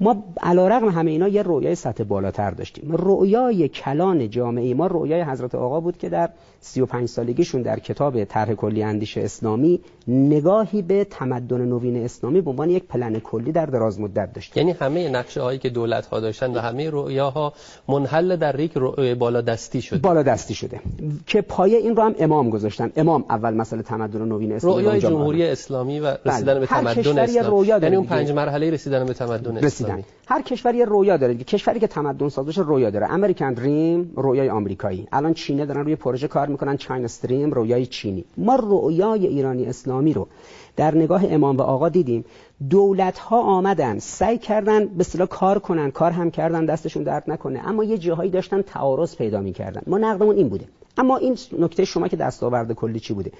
ما 0.00 0.24
علیرغم 0.42 0.88
همه 0.88 1.10
اینا 1.10 1.28
یه 1.28 1.42
رویای 1.42 1.74
سطح 1.74 2.04
بالاتر 2.04 2.50
داشتیم. 2.50 2.92
رویای 2.92 3.68
کلان 3.68 4.30
جامعه 4.30 4.74
ما 4.74 4.86
رویای 4.86 5.22
حضرت 5.22 5.54
آقا 5.54 5.80
بود 5.80 5.98
که 5.98 6.08
در 6.08 6.30
35 6.60 7.08
سالگیشون 7.08 7.62
در 7.62 7.78
کتاب 7.78 8.24
طرح 8.24 8.54
کلی 8.54 8.82
اندیش 8.82 9.18
اسلامی 9.18 9.80
نگاهی 10.08 10.82
به 10.82 11.04
تمدن 11.04 11.60
نوین 11.60 12.04
اسلامی 12.04 12.40
به 12.40 12.50
عنوان 12.50 12.70
یک 12.70 12.84
پلن 12.84 13.20
کلی 13.20 13.52
در 13.52 13.66
دراز 13.66 14.00
مدت 14.00 14.32
داشت. 14.32 14.56
یعنی 14.56 14.70
همه 14.70 15.08
نقشه 15.08 15.42
هایی 15.42 15.58
که 15.58 15.68
دولت 15.68 16.06
ها 16.06 16.20
داشتن 16.20 16.54
و 16.54 16.58
همه 16.58 16.90
رویاها 16.90 17.52
منحل 17.88 18.36
در 18.36 18.60
یک 18.60 18.72
رویای 18.74 19.14
بالا 19.14 19.40
دستی 19.40 19.82
شده. 19.82 19.98
بالا 19.98 20.22
دستی 20.22 20.54
شده. 20.54 20.80
که 21.26 21.40
پایه 21.40 21.78
این 21.78 21.96
رو 21.96 22.02
هم 22.02 22.14
امام 22.18 22.50
گذاشتن. 22.50 22.92
امام 22.96 23.24
اول 23.30 23.54
مسئله 23.54 23.82
تمدن 23.82 24.22
نوین 24.22 24.52
اسلامی 24.52 24.82
رویای 24.82 25.00
جمهوری 25.00 25.46
اسلامی 25.46 26.00
و 26.00 26.16
رسیدن 26.24 26.54
بله. 26.54 26.60
به 26.60 26.66
تمدن 26.66 27.18
اسلامی. 27.18 27.66
یعنی 27.66 27.96
اون 27.96 28.06
پنج 28.06 28.30
مرحله 28.30 28.70
رسیدن 28.70 29.04
به 29.04 29.14
تمدن 29.14 29.58
اسلامی. 29.58 30.04
هر 30.26 30.42
کشوری 30.42 30.84
رویا 30.84 31.16
داره 31.16 31.34
کشوری 31.34 31.80
که 31.80 31.86
تمدن 31.86 32.28
ساز 32.28 32.46
بشه 32.46 32.62
رویا 32.62 32.90
داره. 32.90 33.12
امریکن 33.12 33.52
دریم 33.52 34.12
رویای 34.16 34.50
آمریکایی. 34.50 35.08
الان 35.12 35.34
چینه 35.34 35.66
دارن 35.66 35.80
روی 35.80 35.96
پروژه 35.96 36.28
کار 36.28 36.46
می‌کنن. 36.46 36.76
چاین 36.76 37.04
استریم 37.04 37.50
رویای 37.50 37.86
چینی. 37.86 38.24
ما 38.36 38.56
رویای 38.56 39.26
ایرانی 39.26 39.66
اسلامی 39.66 39.97
رو. 40.06 40.28
در 40.76 40.94
نگاه 40.94 41.22
امام 41.24 41.56
و 41.56 41.62
آقا 41.62 41.88
دیدیم 41.88 42.24
دولت 42.70 43.18
ها 43.18 43.40
آمدن 43.40 43.98
سعی 43.98 44.38
کردن 44.38 44.86
به 44.86 45.00
اصطلاح 45.00 45.28
کار 45.28 45.58
کنن 45.58 45.90
کار 45.90 46.10
هم 46.10 46.30
کردن 46.30 46.64
دستشون 46.64 47.02
درد 47.02 47.24
نکنه 47.30 47.68
اما 47.68 47.84
یه 47.84 47.98
جاهایی 47.98 48.30
داشتن 48.30 48.62
تعارض 48.62 49.16
پیدا 49.16 49.40
می‌کردن. 49.40 49.82
ما 49.86 49.98
نقدمون 49.98 50.36
این 50.36 50.48
بوده. 50.48 50.64
اما 50.98 51.16
این 51.16 51.38
نکته 51.58 51.84
شما 51.84 52.08
که 52.08 52.16
دستاورد 52.16 52.72
کلی 52.72 53.00
چی 53.00 53.14
بوده؟ 53.14 53.32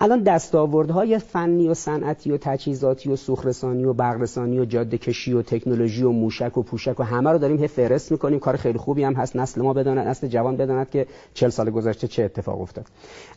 الان 0.00 0.22
دستاوردهای 0.22 1.18
فنی 1.18 1.68
و 1.68 1.74
صنعتی 1.74 2.32
و 2.32 2.36
تجهیزاتی 2.36 3.10
و 3.10 3.16
سوخرسانی 3.16 3.84
و 3.84 3.92
برقرسانی 3.92 4.58
و 4.58 4.64
جاده 4.64 4.98
کشی 4.98 5.32
و 5.32 5.42
تکنولوژی 5.42 6.02
و 6.02 6.10
موشک 6.10 6.58
و 6.58 6.62
پوشک 6.62 7.00
و 7.00 7.02
همه 7.02 7.30
رو 7.30 7.38
داریم 7.38 7.66
فهرست 7.66 8.12
می‌کنیم. 8.12 8.38
کار 8.38 8.56
خیلی 8.56 8.78
خوبی 8.78 9.04
هم 9.04 9.14
هست. 9.14 9.36
نسل 9.36 9.62
ما 9.62 9.72
بداند 9.72 10.08
نسل 10.08 10.26
جوان 10.26 10.56
بداند 10.56 10.90
که 10.90 11.06
40 11.34 11.48
سال 11.48 11.70
گذشته 11.70 12.08
چه 12.08 12.24
اتفاق 12.24 12.60
افتاد. 12.60 12.86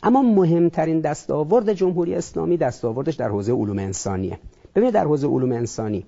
اما 0.03 0.21
مهمترین 0.21 0.99
دستاورد 0.99 1.73
جمهوری 1.73 2.15
اسلامی 2.15 2.57
دستاوردش 2.57 3.15
در 3.15 3.29
حوزه 3.29 3.53
علوم 3.53 3.79
انسانیه. 3.79 4.39
ببینید 4.75 4.93
در 4.93 5.05
حوزه 5.05 5.27
علوم 5.27 5.51
انسانی 5.51 6.05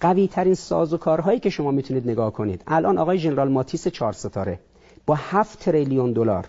قوی 0.00 0.28
ترین 0.28 0.54
سازوکارهایی 0.54 1.40
که 1.40 1.50
شما 1.50 1.70
می‌تونید 1.70 2.10
نگاه 2.10 2.32
کنید. 2.32 2.62
الان 2.66 2.98
آقای 2.98 3.18
ژنرال 3.18 3.48
ماتیس 3.48 3.88
چهار 3.88 4.12
ستاره 4.12 4.60
با 5.06 5.14
7 5.14 5.58
تریلیون 5.58 6.12
دلار 6.12 6.46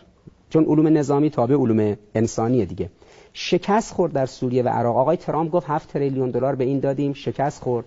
چون 0.50 0.66
علوم 0.66 0.98
نظامی 0.98 1.30
تابع 1.30 1.56
علوم 1.56 1.98
انسانیه 2.16 2.66
دیگه. 2.66 2.90
شکست 3.34 3.94
خورد 3.94 4.14
در 4.14 4.26
سوریه 4.26 4.64
و 4.64 4.68
عراق. 4.68 4.98
آقای 4.98 5.18
ترامپ 5.18 5.52
گفت 5.52 5.70
7 5.70 5.90
تریلیون 5.90 6.32
دلار 6.32 6.56
به 6.56 6.64
این 6.64 6.80
دادیم 6.80 7.14
شکست 7.14 7.62
خورد. 7.64 7.86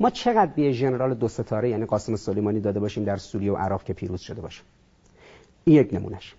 ما 0.00 0.10
چقدر 0.10 0.50
به 0.56 0.72
ژنرال 0.72 1.14
دو 1.14 1.28
ستاره 1.28 1.68
یعنی 1.68 1.84
قاسم 1.84 2.16
سلیمانی 2.16 2.60
داده 2.60 2.80
باشیم 2.80 3.04
در 3.04 3.16
سوریه 3.16 3.52
و 3.52 3.56
عراق 3.56 3.84
که 3.84 3.92
پیروز 3.92 4.20
شده 4.20 4.40
باشه؟ 4.40 4.62
این 5.64 5.76
یک 5.76 5.94
نمونهش. 5.94 6.34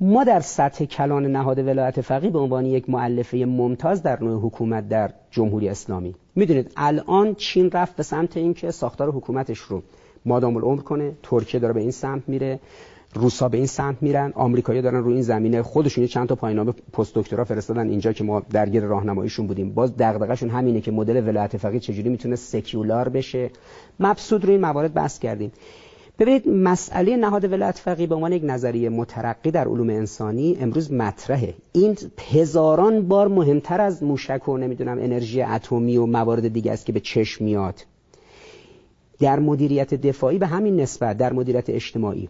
ما 0.00 0.24
در 0.24 0.40
سطح 0.40 0.84
کلان 0.84 1.26
نهاد 1.26 1.58
ولایت 1.58 2.00
فقیه 2.00 2.30
به 2.30 2.38
عنوان 2.38 2.66
یک 2.66 2.90
معلفه 2.90 3.36
ممتاز 3.36 4.02
در 4.02 4.22
نوع 4.22 4.46
حکومت 4.46 4.88
در 4.88 5.12
جمهوری 5.30 5.68
اسلامی. 5.68 6.14
می‌دونید 6.34 6.72
الان 6.76 7.34
چین 7.34 7.70
رفت 7.70 7.96
به 7.96 8.02
سمت 8.02 8.36
اینکه 8.36 8.70
ساختار 8.70 9.10
حکومتش 9.10 9.58
رو 9.58 9.82
مادام 10.24 10.56
العمر 10.56 10.82
کنه. 10.82 11.12
ترکیه 11.22 11.60
داره 11.60 11.72
به 11.72 11.80
این 11.80 11.90
سمت 11.90 12.22
میره. 12.28 12.60
روسا 13.14 13.48
به 13.48 13.56
این 13.56 13.66
سمت 13.66 13.96
میرن. 14.00 14.32
آمریکایی‌ها 14.34 14.82
دارن 14.82 15.04
روی 15.04 15.14
این 15.14 15.22
زمینه 15.22 15.62
خودشون 15.62 16.06
چند 16.06 16.28
تا 16.28 16.34
پایانامه 16.34 16.72
پست 16.92 17.14
دکترا 17.14 17.44
فرستادن 17.44 17.88
اینجا 17.88 18.12
که 18.12 18.24
ما 18.24 18.42
درگیر 18.50 18.82
راهنماییشون 18.82 19.46
بودیم. 19.46 19.74
باز 19.74 19.96
دغدغه‌شون 19.96 20.50
همینه 20.50 20.80
که 20.80 20.90
مدل 20.90 21.28
ولایت 21.28 21.56
فقیه 21.56 21.80
چجوری 21.80 22.08
می‌تونه 22.08 22.36
سکیولار 22.36 23.08
بشه. 23.08 23.50
مبسوط 24.00 24.44
روی 24.44 24.52
این 24.52 24.60
موارد 24.60 24.94
بحث 24.94 25.18
کردیم. 25.18 25.52
ببینید 26.18 26.48
مسئله 26.48 27.16
نهاد 27.16 27.52
ولایت 27.52 27.78
فقیه 27.78 28.06
به 28.06 28.14
عنوان 28.14 28.32
یک 28.32 28.42
نظریه 28.44 28.88
مترقی 28.88 29.50
در 29.50 29.68
علوم 29.68 29.90
انسانی 29.90 30.56
امروز 30.60 30.92
مطرحه. 30.92 31.54
این 31.72 31.96
هزاران 32.32 33.08
بار 33.08 33.28
مهمتر 33.28 33.80
از 33.80 34.02
موشک 34.02 34.48
و 34.48 34.56
نمی‌دونم 34.56 34.98
انرژی 34.98 35.42
اتمی 35.42 35.96
و 35.96 36.06
موارد 36.06 36.48
دیگه 36.48 36.72
است 36.72 36.86
که 36.86 36.92
به 36.92 37.00
چشم 37.00 37.44
میاد. 37.44 37.84
در 39.18 39.38
مدیریت 39.38 39.94
دفاعی 39.94 40.38
به 40.38 40.46
همین 40.46 40.80
نسبت 40.80 41.18
در 41.18 41.32
مدیریت 41.32 41.70
اجتماعی. 41.70 42.28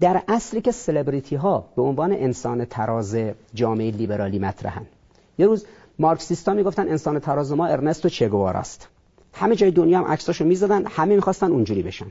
در 0.00 0.22
عصری 0.28 0.60
که 0.60 0.72
سلبریتی 0.72 1.36
ها 1.36 1.64
به 1.76 1.82
عنوان 1.82 2.12
انسان 2.12 2.64
تراز 2.64 3.16
جامعه 3.54 3.90
لیبرالی 3.90 4.38
مطرحن. 4.38 4.86
یه 5.38 5.46
روز 5.46 5.66
مارکسیستا 5.98 6.54
می‌گفتن 6.54 6.88
انسان 6.88 7.18
تراز 7.18 7.52
ما 7.52 7.66
ارنستو 7.66 8.08
چگوواراست 8.08 8.88
همه 9.32 9.56
جای 9.56 9.70
دنیا 9.70 9.98
هم 9.98 10.04
عکساشو 10.04 10.44
می‌زدن 10.44 10.86
همه 10.86 11.14
می‌خواستن 11.14 11.50
اونجوری 11.50 11.82
بشن. 11.82 12.06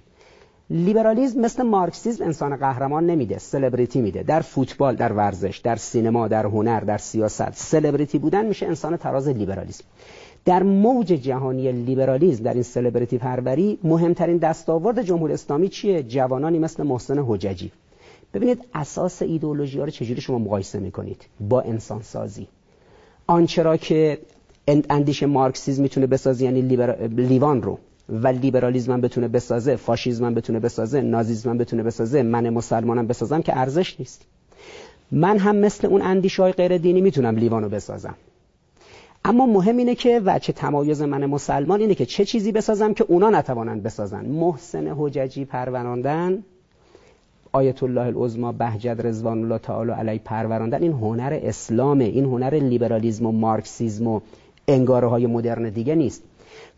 لیبرالیزم 0.70 1.42
مثل 1.42 1.64
مارکسیسم 1.64 2.24
انسان 2.24 2.56
قهرمان 2.56 3.06
نمیده 3.06 3.38
سلبریتی 3.38 4.02
میده. 4.02 4.24
در 4.24 4.42
فوتبال 4.42 4.96
در 4.96 5.14
ورزش 5.14 5.58
در 5.58 5.76
سینما 5.76 6.28
در 6.28 6.46
هنر 6.46 6.80
در 6.80 6.98
سیاست 6.98 7.54
سلبریتی 7.54 8.20
بودن 8.20 8.46
میشه 8.46 8.66
انسان 8.66 8.98
تراز 8.98 9.28
لیبرالیسم. 9.28 9.84
در 10.50 10.64
موج 10.64 11.08
جهانی 11.08 11.72
لیبرالیزم 11.72 12.44
در 12.44 12.54
این 12.54 12.64
سلبریتی 12.64 13.18
پروری 13.18 13.80
مهمترین 13.84 14.38
دستاورد 14.38 15.02
جمهوری 15.02 15.34
اسلامی 15.34 15.70
چیه؟ 15.70 16.04
جوانانی 16.04 16.60
مثل 16.60 16.84
محسن 16.84 17.24
حججی. 17.28 17.72
ببینید 18.34 18.62
اساس 18.74 19.22
ایدئولوژی 19.22 19.80
ها 19.80 19.86
رو 19.86 19.92
چجوری 19.92 20.22
شما 20.22 20.40
مقایسه 20.40 20.80
می‌کنید؟ 20.80 21.26
با 21.40 21.62
انسان 21.62 22.02
سازی 22.02 22.48
آنچه 23.28 23.64
را 23.64 23.78
که 23.78 24.18
اندیشه 24.68 25.26
مارکسیزم 25.26 25.84
می‌تونه 25.84 26.08
بسازه 26.08 26.46
یعنی 26.46 26.62
لیوان 27.08 27.62
رو. 27.62 27.78
و 28.10 28.28
لیبرالیزم 28.28 28.92
هم 28.92 29.02
بتونه 29.02 29.28
بسازه 29.28 29.76
فاشیزم 29.76 30.26
هم 30.26 30.34
بتونه 30.34 30.60
بسازه 30.60 31.02
نازیسم 31.02 31.50
هم 31.50 31.58
بتونه 31.58 31.84
بسازه 31.84 32.24
من 32.24 32.50
مسلمانم 32.50 33.08
بسازم 33.08 33.42
که 33.42 33.58
ارزش 33.58 34.00
نیست. 34.00 34.22
من 35.12 35.38
هم 35.38 35.56
مثل 35.56 35.88
اون 35.88 36.02
اندیشه 36.02 36.44
های 36.44 36.52
غیر 36.52 36.78
دینی 36.78 37.02
می‌تونم 37.02 37.36
لیوانو 37.36 37.70
بسازم. 37.70 38.16
اما 39.26 39.46
مهم 39.46 39.78
اینه 39.78 39.96
که 39.96 40.22
وچه 40.26 40.54
تمایز 40.54 41.02
من 41.02 41.26
مسلمان 41.26 41.80
اینه 41.80 41.96
که 41.96 42.06
چه 42.06 42.26
چیزی 42.26 42.52
بسازم 42.52 42.94
که 42.94 43.06
اونا 43.08 43.30
نتوانند 43.30 43.84
بسازن. 43.84 44.26
محسن 44.26 44.96
حججی 44.98 45.46
پروراندن. 45.46 46.44
آیت 47.52 47.84
الله 47.84 48.02
العظما 48.02 48.52
بهجت 48.52 49.00
رضوان 49.00 49.44
الله 49.44 49.58
تعالی 49.58 49.92
علی 49.92 50.20
پروراندن. 50.20 50.84
این 50.84 50.92
هنر 50.92 51.40
اسلامه. 51.44 52.04
این 52.04 52.26
هنر 52.26 52.56
لیبرالیزم 52.56 53.26
و 53.26 53.32
مارکسیزم 53.32 54.08
و 54.08 54.20
انگاره 54.68 55.08
های 55.08 55.26
مدرن 55.26 55.70
دیگه 55.70 55.96
نیست. 55.96 56.24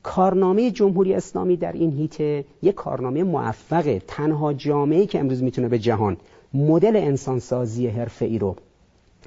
کارنامه 0.04 0.72
جمهوری 0.72 1.14
اسلامی 1.14 1.58
در 1.58 1.72
این 1.72 1.92
هیته 1.92 2.46
یک 2.62 2.76
کارنامه 2.76 3.24
موفقه. 3.24 4.02
تنها 4.08 4.54
جامعه 4.54 5.06
که 5.06 5.20
امروز 5.20 5.44
می‌تونه 5.44 5.68
به 5.68 5.80
جهان 5.80 6.18
مدل 6.54 6.96
انسانسازی 6.96 7.88
حرفه 7.88 8.26
ای 8.26 8.40
رو 8.40 8.56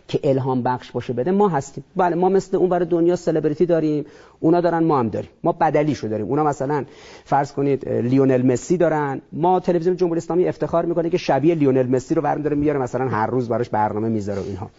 که 0.09 0.21
الهام 0.25 0.63
بخش 0.63 0.91
باشه 0.91 1.13
بده 1.13 1.31
ما 1.31 1.49
هستیم. 1.49 1.85
بله 1.97 2.17
ما 2.17 2.29
مثل 2.29 2.57
اون 2.57 2.69
برای 2.69 2.87
دنیا 2.87 3.17
سلبریتی 3.17 3.67
داریم 3.67 4.05
اونا 4.41 4.61
دارن 4.61 4.85
ما 4.85 4.99
هم 4.99 5.09
داریم. 5.09 5.31
ما 5.45 5.53
بدلیشو 5.53 6.09
داریم. 6.09 6.27
اونا 6.27 6.45
مثلا 6.45 6.85
فرض 7.25 7.53
کنید 7.53 7.89
لیونل 7.89 8.43
مسی 8.47 8.77
دارن. 8.77 9.21
ما 9.33 9.61
تلویزیون 9.61 9.97
جمهوری 9.97 10.19
اسلامی 10.19 10.49
افتخار 10.49 10.85
می‌کنه 10.85 11.11
که 11.11 11.19
شبیه 11.19 11.55
لیونل 11.55 11.87
مسی 11.87 12.15
رو 12.15 12.23
برمی 12.23 12.43
داره 12.43 12.57
میاره 12.57 12.79
مثلا 12.79 13.09
هر 13.09 13.27
روز 13.27 13.49
براش 13.49 13.69
برنامه 13.69 14.09
می‌ذاره 14.09 14.43
اینها. 14.43 14.71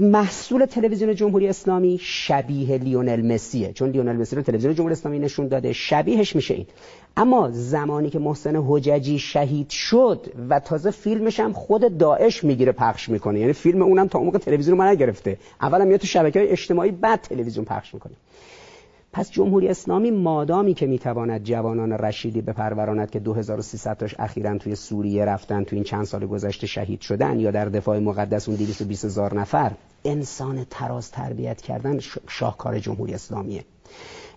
محصول 0.00 0.64
تلویزیون 0.64 1.14
جمهوری 1.14 1.48
اسلامی 1.48 1.98
شبیه 2.02 2.78
لیونل 2.78 3.34
مسیه. 3.34 3.72
چون 3.72 3.90
لیونل 3.90 4.16
مسی 4.16 4.36
رو 4.36 4.42
تلویزیون 4.42 4.74
جمهوری 4.74 4.92
اسلامی 4.92 5.18
نشون 5.18 5.48
داده 5.48 5.72
شبیهش 5.72 6.36
میشه 6.36 6.54
این. 6.54 6.66
اما 7.18 7.50
زمانی 7.52 8.10
که 8.10 8.18
محسن 8.18 8.64
حججی 8.66 9.18
شهید 9.18 9.70
شد 9.70 10.26
و 10.48 10.60
تازه 10.60 10.90
فیلمش 10.90 11.40
هم 11.40 11.52
خود 11.52 11.98
داعش 11.98 12.44
می‌گیره 12.44 12.72
پخش 12.72 13.08
می‌کنه. 13.08 13.40
یعنی 13.40 13.52
فیلم 13.52 13.82
اونم 13.82 14.08
تا 14.08 14.18
موقع 14.20 14.38
تلویزیون 14.38 14.76
ما 14.76 14.90
نگرفته 14.90 15.38
اولا 15.60 15.84
میاد 15.84 16.00
تو 16.00 16.06
شبکه 16.06 16.38
های 16.38 16.48
اجتماعی 16.48 16.90
بعد 16.90 17.20
تلویزیون 17.20 17.64
پخش 17.64 17.94
می‌کنه. 17.94 18.12
پس 19.12 19.30
جمهوری 19.30 19.68
اسلامی 19.68 20.10
مادامی 20.10 20.74
که 20.74 20.86
می‌تواند 20.86 21.44
جوانان 21.44 21.92
رشیدی 21.92 22.40
بپروراند 22.40 23.10
که 23.10 23.18
2300 23.18 23.96
تاش 23.96 24.14
اخیرا 24.18 24.58
توی 24.58 24.74
سوریه 24.74 25.24
رفتن 25.24 25.64
توی 25.64 25.76
این 25.76 25.84
چند 25.84 26.04
سال 26.04 26.26
گذشته 26.26 26.66
شهید 26.66 27.00
شدن 27.00 27.40
یا 27.40 27.50
در 27.50 27.64
دفاع 27.64 27.98
مقدس 27.98 28.48
اون 28.48 28.58
220 28.58 29.04
هزار 29.04 29.34
نفر 29.34 29.72
انسان 30.04 30.66
تراز 30.70 31.10
تربیت 31.10 31.60
کردن 31.60 31.98
شاهکار 32.28 32.78
جمهوری 32.78 33.14
اسلامیه. 33.14 33.64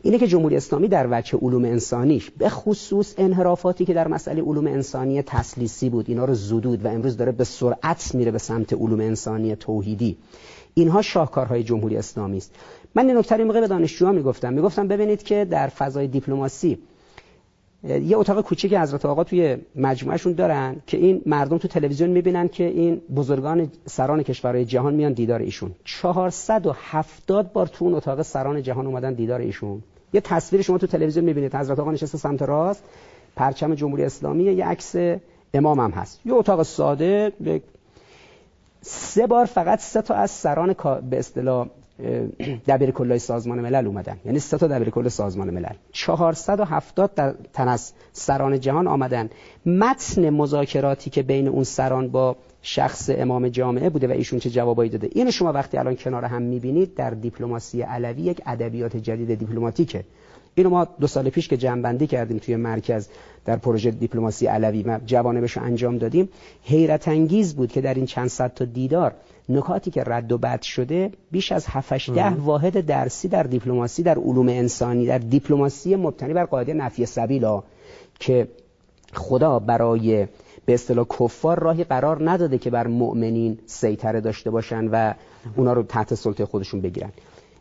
اینه 0.04 0.18
که 0.18 0.28
جمهوری 0.28 0.56
اسلامی 0.56 0.88
در 0.88 1.08
وجه 1.12 1.38
علوم 1.38 1.66
انسانیش 1.66 2.32
به 2.32 2.49
خصوص 2.49 3.14
انحرافاتی 3.18 3.86
که 3.86 3.93
در 3.93 4.08
مسئله 4.08 4.41
علوم 4.41 4.68
انسانی 4.68 5.22
تسلیسی 5.22 5.89
بود 5.89 6.10
اینا 6.10 6.26
رو 6.26 6.34
زدود 6.34 6.86
و 6.86 6.88
امروز 6.88 7.18
داره 7.18 7.32
به 7.32 7.43
سرعت 7.43 8.16
میره 8.16 8.32
به 8.32 8.38
سمت 8.38 8.74
علوم 8.74 8.99
انسانی 8.99 9.56
توحیدی. 9.56 10.18
اینها 10.74 11.02
شاهکارهای 11.02 11.64
جمهوری 11.64 11.97
اسلامی 11.97 12.38
است. 12.38 12.56
من 12.95 13.08
این 13.08 13.18
نکته 13.18 13.43
موقع 13.43 13.60
به 13.60 13.68
دانشجوها 13.68 14.12
می‌گفتم. 14.12 14.54
می‌گفتم 14.54 14.88
ببینید 14.88 15.24
که 15.24 15.45
در 15.45 15.68
فضای 15.68 16.08
دیپلماسی 16.08 16.78
یه 17.84 18.18
اتاق 18.18 18.41
کوچیک 18.41 18.74
حضرت 18.74 19.06
آقا 19.06 19.24
توی 19.24 19.58
مجموعهشون 19.76 20.34
دارن 20.34 20.76
که 20.88 20.97
این 20.97 21.22
مردم 21.26 21.58
تو 21.58 21.68
تلویزیون 21.68 22.10
می‌بینن 22.10 22.47
که 22.47 22.64
این 22.64 23.02
بزرگان 23.16 23.72
سران 23.86 24.24
کشورهای 24.24 24.66
جهان 24.66 24.93
میان 24.93 25.14
دیدار 25.14 25.39
ایشون. 25.39 25.72
470 25.86 27.54
بار 27.54 27.68
تو 27.68 27.86
اون 27.86 27.93
اتاق 27.93 28.22
سران 28.22 28.64
جهان 28.64 28.88
اومدن 28.88 29.14
دیدار 29.14 29.39
ایشون. 29.39 29.84
یه 30.14 30.22
تصویر 30.22 30.62
شما 30.62 30.78
تو 30.78 30.88
تلویزیون 30.88 31.26
می‌بینید. 31.26 31.55
حضرت 31.55 31.80
آقا 31.80 31.91
نشسته 31.91 32.18
سمت 32.18 32.41
راست. 32.41 32.84
پرچم 33.36 33.76
جمهوری 33.76 34.03
اسلامی 34.03 34.43
یه 34.43 34.66
عکس 34.66 34.95
امام 35.53 35.80
هم 35.80 35.91
هست. 35.91 36.20
یه 36.26 36.34
اتاق 36.34 36.64
ساده. 36.64 37.32
سه 38.82 39.28
بار 39.28 39.45
فقط 39.45 39.80
سه 39.80 40.01
تا 40.01 40.14
از 40.14 40.32
سران 40.32 40.76
به 41.09 41.20
اصطلاح 41.20 41.68
دبیر 42.68 42.91
کلای 42.91 43.20
سازمان 43.20 43.59
ملل 43.59 43.88
اومدن. 43.88 44.18
یعنی 44.26 44.39
سه 44.39 44.57
تا 44.57 44.68
دبیر 44.68 44.89
کل 44.89 45.07
سازمان 45.07 45.49
ملل. 45.49 45.74
470 45.91 47.36
تن 47.53 47.68
از 47.68 47.93
سران 48.12 48.59
جهان 48.59 48.88
آمدن. 48.88 49.30
متن 49.66 50.30
مذاکراتی 50.30 51.09
که 51.09 51.24
بین 51.24 51.47
اون 51.47 51.64
سران 51.64 52.07
با 52.07 52.36
شخص 52.62 53.09
امام 53.14 53.49
جامعه 53.49 53.89
بوده 53.89 54.07
و 54.07 54.12
ایشون 54.12 54.39
چه 54.39 54.49
جوابایی 54.49 54.89
داده. 54.89 55.09
اینو 55.12 55.32
شما 55.32 55.51
وقتی 55.51 55.78
الان 55.78 55.95
کنار 55.95 56.26
هم 56.26 56.41
می‌بینید 56.41 56.95
در 56.95 57.09
دیپلماسی 57.09 57.82
علوی 57.82 58.22
یک 58.22 58.41
ادبیات 58.45 58.97
جدید 58.97 59.39
دیپلماتیکه. 59.39 60.03
اینو 60.55 60.70
ما 60.70 60.88
دو 60.99 61.07
سال 61.07 61.30
پیش 61.30 61.47
که 61.47 61.57
جنبندی 61.57 62.07
کردیم 62.07 62.38
توی 62.38 62.55
مرکز 62.55 63.07
در 63.45 63.55
پروژه 63.55 63.91
دیپلماسی 63.91 64.47
علوی 64.47 64.84
و 64.84 64.99
جوانبش 65.05 65.57
رو 65.57 65.64
انجام 65.64 65.97
دادیم 65.97 66.30
حیرت 66.64 67.07
انگیز 67.07 67.55
بود 67.55 67.72
که 67.72 67.82
در 67.82 67.93
این 67.93 68.05
چند 68.05 68.28
صد 68.28 68.53
تا 68.53 68.66
دیدار 68.66 69.14
نکاتی 69.49 69.91
که 69.91 70.03
رد 70.03 70.32
و 70.32 70.38
بد 70.38 70.62
شده 70.62 71.12
بیش 71.32 71.51
از 71.51 71.66
7 71.68 72.09
ده 72.09 72.30
واحد 72.30 72.86
درسی 72.86 73.28
در 73.28 73.43
دیپلماسی 73.43 74.03
در 74.03 74.18
علوم 74.18 74.49
انسانی 74.49 75.05
در 75.05 75.18
دیپلماسی 75.18 75.95
مبتنی 75.95 76.34
بر 76.34 76.45
قاعده 76.45 76.74
نفی 76.74 77.05
سبیلا 77.05 77.64
که 78.20 78.47
خدا 79.14 79.59
برای 79.59 80.28
به 80.66 80.74
اصطلاح 80.74 81.05
کفار 81.20 81.59
راهی 81.59 81.84
قرار 81.84 82.30
نداده 82.32 82.57
که 82.57 82.70
بر 82.70 82.88
مؤمنین 82.88 83.59
سیطره 83.66 84.22
داشته 84.22 84.51
باشن 84.51 84.88
و 84.88 85.14
اونا 85.55 85.74
رو 85.74 85.84
تحت 85.84 86.16
سلطه 86.16 86.45
خودشون 86.45 86.82
بگیرن. 86.82 87.12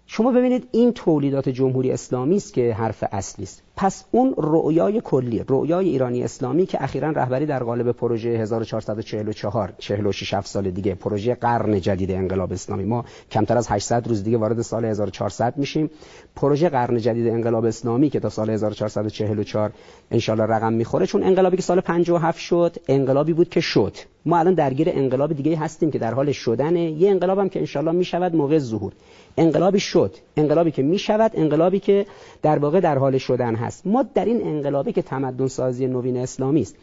شما 0.06 0.32
ببینید 0.32 0.68
این 0.72 0.92
تولیدات 0.92 1.48
جمهوری 1.48 1.92
اسلامی 1.92 2.36
است 2.36 2.54
که 2.54 2.74
حرف 2.74 3.04
اصلی 3.12 3.44
است. 3.44 3.62
پس 3.80 4.04
اون 4.10 4.34
رؤیای 4.38 5.00
کلی 5.04 5.44
رؤیای 5.48 5.88
ایرانی 5.88 6.22
اسلامی 6.22 6.66
که 6.66 6.82
اخیرا 6.82 7.10
رهبری 7.10 7.46
در 7.46 7.62
قالب 7.64 7.92
پروژه 7.92 8.28
1444 8.28 9.72
46 9.78 10.40
سال 10.40 10.70
دیگه 10.70 10.94
پروژه 10.94 11.34
قرن 11.34 11.80
جدید 11.80 12.10
انقلاب 12.10 12.52
اسلامی. 12.52 12.84
ما 12.84 13.04
کمتر 13.30 13.58
از 13.58 13.68
800 13.68 14.08
روز 14.08 14.24
دیگه 14.24 14.38
وارد 14.38 14.62
سال 14.62 14.84
1400 14.84 15.56
میشیم. 15.56 15.90
پروژه 16.36 16.68
قرن 16.68 16.98
جدید 16.98 17.28
انقلاب 17.28 17.64
اسلامی 17.64 18.10
که 18.10 18.20
تا 18.20 18.28
سال 18.28 18.50
1444 18.50 19.72
انشالله 20.10 20.44
رقم 20.44 20.72
می‌خوره. 20.72 21.06
چون 21.06 21.22
انقلابی 21.22 21.56
که 21.56 21.62
سال 21.62 21.80
57 21.80 22.38
شد 22.38 22.76
انقلابی 22.88 23.32
بود 23.32 23.48
که 23.48 23.60
شد. 23.60 23.96
ما 24.26 24.38
الان 24.38 24.54
درگیر 24.54 24.88
انقلاب 24.90 25.32
دیگه 25.32 25.56
هستیم 25.56 25.90
که 25.90 25.98
در 25.98 26.14
حال 26.14 26.32
شدنه. 26.32 26.80
یه 26.80 27.10
انقلاب 27.10 27.38
هم 27.38 27.48
که 27.48 27.60
انشالله 27.60 27.92
می‌شود 27.92 28.36
موقع 28.36 28.58
ظهور. 28.58 28.92
انقلابی 29.36 29.80
شد. 29.80 30.16
انقلابی 30.36 30.70
که 30.70 30.82
می‌شود 30.82 31.30
انقلابی 31.34 31.80
که 31.80 32.06
در 32.42 32.58
واقع 32.58 32.80
در 32.80 32.98
حال 32.98 33.18
شدن 33.18 33.54
هست. 33.54 33.69
ما 33.84 34.02
در 34.14 34.24
این 34.24 34.46
انقلابی 34.46 34.92
که 34.92 35.02
تمدن 35.02 35.46
سازی 35.46 35.86
نوین 35.86 36.16
اسلامی 36.16 36.60
است 36.60 36.76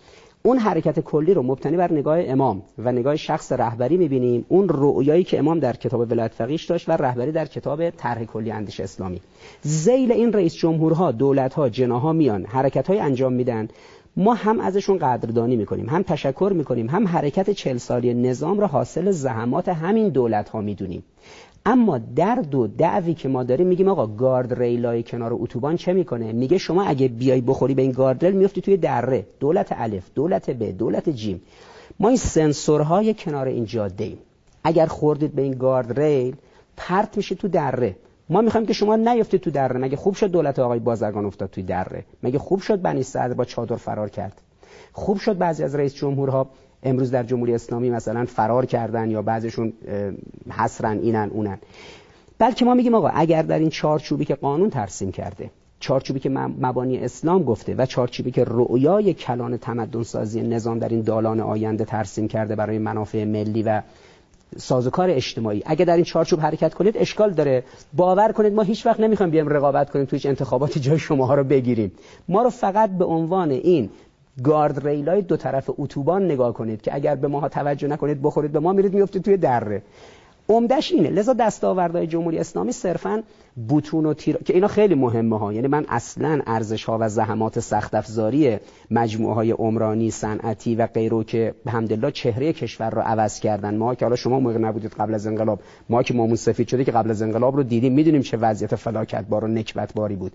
اون 0.44 0.58
حرکت 0.58 1.00
کلی 1.00 1.34
رو 1.34 1.44
مبتنی 1.44 1.78
بر 1.78 1.92
نگاه 1.92 2.20
امام 2.20 2.62
و 2.78 2.92
نگاه 2.92 3.16
شخص 3.16 3.52
رهبری 3.52 3.98
می‌بینیم. 3.98 4.46
اون 4.50 4.70
رؤیایی 4.70 5.24
که 5.24 5.40
امام 5.40 5.60
در 5.60 5.74
کتاب 5.74 6.12
ولایت 6.12 6.34
فقیش 6.34 6.66
داشت 6.66 6.90
و 6.90 6.92
رهبری 6.92 7.32
در 7.32 7.46
کتاب 7.46 7.90
طرح 7.90 8.24
کلی 8.24 8.52
اندیش 8.52 8.80
اسلامی. 8.80 9.22
زیل 9.62 10.12
این 10.12 10.34
رئیس 10.34 10.56
جمهورها 10.56 11.12
دولتها 11.12 11.70
جناها 11.70 12.14
میان 12.14 12.46
حرکت 12.46 12.88
های 12.88 13.00
انجام 13.00 13.34
میدن. 13.34 13.68
ما 14.18 14.34
هم 14.34 14.60
ازشون 14.60 14.98
قدردانی 14.98 15.56
می‌کنیم 15.56 15.90
هم 15.90 16.04
تشکر 16.04 16.52
می‌کنیم 16.56 16.90
هم 16.90 17.08
حرکت 17.08 17.50
چل 17.50 17.78
سالی 17.78 18.14
نظام 18.14 18.60
را 18.60 18.68
حاصل 18.68 19.12
زحمات 19.12 19.70
همین 19.70 20.10
دولت 20.10 20.50
ها 20.50 20.62
می‌دونیم. 20.62 21.04
اما 21.66 21.98
در 21.98 22.36
دو 22.36 22.68
دعوی 22.68 23.14
که 23.14 23.30
ما 23.30 23.44
داریم 23.44 23.68
میگیم 23.68 23.88
آقا 23.88 24.08
گارد 24.08 24.54
ریلای 24.60 25.04
کنار 25.04 25.34
اتوبان 25.34 25.76
چه 25.76 25.94
می‌کنه؟ 25.94 26.32
میگه 26.32 26.58
شما 26.58 26.84
اگه 26.84 27.08
بیای 27.08 27.42
بخوری 27.42 27.74
به 27.74 27.82
این 27.82 27.92
گارد 27.92 28.26
ریل 28.26 28.36
میفتی 28.36 28.62
توی 28.62 28.78
دره. 28.78 29.26
دولت 29.40 29.68
الف 29.72 30.04
دولت 30.16 30.50
ب 30.50 30.78
دولت 30.78 31.10
جیم. 31.10 31.42
ما 32.00 32.08
این 32.08 32.18
سنسورهای 32.18 33.14
کنار 33.14 33.48
این 33.48 33.66
جاده 33.66 34.04
ایم. 34.04 34.18
اگر 34.64 34.86
خوردید 34.86 35.36
به 35.36 35.42
این 35.42 35.54
گارد 35.54 36.00
ریل 36.00 36.36
پرت 36.78 37.18
میشه 37.18 37.36
تو 37.36 37.48
دره. 37.48 37.96
ما 38.30 38.42
می‌خوایم 38.42 38.68
که 38.68 38.74
شما 38.74 38.96
نیفتید 38.96 39.42
تو 39.42 39.52
دره. 39.52 39.80
مگه 39.80 39.98
خوب 39.98 40.16
شد 40.16 40.32
دولت 40.32 40.60
آقای 40.60 40.80
بازرگان 40.80 41.26
افتاد 41.26 41.50
توی 41.50 41.64
دره؟ 41.64 42.06
مگه 42.24 42.40
خوب 42.40 42.62
شد 42.62 42.82
بنی 42.82 43.04
صدر 43.04 43.34
با 43.34 43.46
چادر 43.46 43.76
فرار 43.76 44.10
کرد؟ 44.10 44.42
خوب 44.94 45.18
شد 45.18 45.38
بعضی 45.38 45.64
از 45.64 45.76
رئیس 45.76 45.94
جمهورها 45.94 46.50
امروز 46.84 47.12
در 47.12 47.24
جمهوری 47.24 47.54
اسلامی 47.54 47.90
مثلا 47.90 48.26
فرار 48.26 48.66
کردن 48.66 49.10
یا 49.12 49.22
بعضشون 49.22 49.74
حسرن 50.50 51.00
اینن 51.00 51.30
اونن. 51.30 51.58
بلکه 52.40 52.66
ما 52.66 52.74
میگیم 52.74 52.96
آقا 52.96 53.08
اگر 53.08 53.42
در 53.42 53.60
این 53.60 53.70
چارچوبی 53.70 54.26
که 54.26 54.36
قانون 54.36 54.70
ترسیم 54.70 55.12
کرده 55.12 55.50
چارچوبی 55.80 56.20
که 56.20 56.30
مبانی 56.30 56.98
اسلام 56.98 57.44
گفته 57.44 57.76
و 57.76 57.86
چارچوبی 57.86 58.32
که 58.32 58.44
رؤیای 58.48 59.14
کلان 59.14 59.58
تمدن 59.58 60.04
سازی 60.04 60.42
نظام 60.42 60.80
در 60.80 60.90
این 60.90 61.02
دالان 61.02 61.40
آینده 61.40 61.86
ترسیم 61.86 62.28
کرده 62.28 62.56
برای 62.56 62.78
منافع 62.78 63.24
ملی 63.24 63.64
و 63.64 63.82
سازوکار 64.58 65.10
اجتماعی 65.10 65.64
اگر 65.66 65.86
در 65.86 65.96
این 65.96 66.04
چارچوب 66.04 66.40
حرکت 66.40 66.74
کنید 66.74 66.98
اشکال 66.98 67.32
داره. 67.34 67.64
باور 67.94 68.32
کنید 68.32 68.54
ما 68.54 68.62
هیچ 68.62 68.86
وقت 68.86 69.00
نمی‌خوایم 69.00 69.32
بیایم 69.32 69.50
رقابت 69.50 69.90
کنیم 69.90 70.06
تو 70.06 70.16
هیچ 70.16 70.26
انتخاباتی 70.26 70.80
جای 70.80 71.00
شماها 71.00 71.36
رو 71.36 71.44
بگیریم. 71.44 71.92
ما 72.30 72.42
رو 72.42 72.50
فقط 72.50 72.90
به 72.90 73.06
عنوان 73.06 73.52
این 73.52 73.90
گارد 74.44 74.88
ریلای 74.88 75.22
دو 75.22 75.38
طرف 75.38 75.70
اتوبان 75.78 76.26
نگاه 76.26 76.54
کنید 76.54 76.82
که 76.82 76.96
اگر 76.96 77.16
به 77.16 77.28
ماها 77.28 77.50
توجه 77.50 77.88
نکنید 77.88 78.22
بخورید 78.22 78.52
به 78.52 78.60
ما 78.60 78.74
میرید 78.74 78.94
میفتید 78.94 79.24
توی 79.24 79.38
دره. 79.38 79.82
عمدش 80.50 80.92
اینه. 80.92 81.10
لذا 81.10 81.34
دستاوردهای 81.34 82.08
جمهوری 82.08 82.38
اسلامی 82.38 82.72
صرفا 82.72 83.24
بوتون 83.68 84.06
و 84.06 84.14
تیر 84.14 84.38
که 84.38 84.54
اینا 84.54 84.68
خیلی 84.68 84.96
مهمه 84.96 85.40
ها. 85.40 85.54
یعنی 85.54 85.68
من 85.68 85.86
اصلا 85.90 86.42
ارزش 86.48 86.84
ها 86.84 86.98
و 87.02 87.10
زحمات 87.10 87.60
سخت 87.60 87.96
افزاری 87.96 88.58
مجموعه 88.92 89.36
های 89.36 89.52
عمرانی 89.52 90.12
صنعتی 90.12 90.76
و 90.76 90.88
غیره 90.88 91.24
که 91.24 91.56
به 91.66 91.72
همدلله 91.72 92.12
چهره 92.12 92.54
کشور 92.54 92.90
رو 92.90 93.02
عوض 93.02 93.40
کردن. 93.40 93.78
ما 93.78 93.96
که 93.96 94.06
حالا 94.06 94.16
شما 94.16 94.40
موقع 94.40 94.58
نبودید 94.58 94.92
قبل 94.92 95.14
از 95.14 95.28
انقلاب 95.28 95.60
ما 95.90 96.04
که 96.04 96.14
مامون 96.14 96.36
سفید 96.36 96.68
شده 96.68 96.84
که 96.84 96.92
قبل 96.92 97.10
از 97.10 97.22
انقلاب 97.22 97.56
رو 97.56 97.64
دیدیم 97.64 97.94
می‌دونیم 97.94 98.22
چه 98.22 98.38
وضعیت 98.38 98.76
فلاکت 98.76 99.26
بار 99.26 99.44
و 99.44 99.48
نکبت 99.48 99.94
باری 99.94 100.16
بود. 100.16 100.32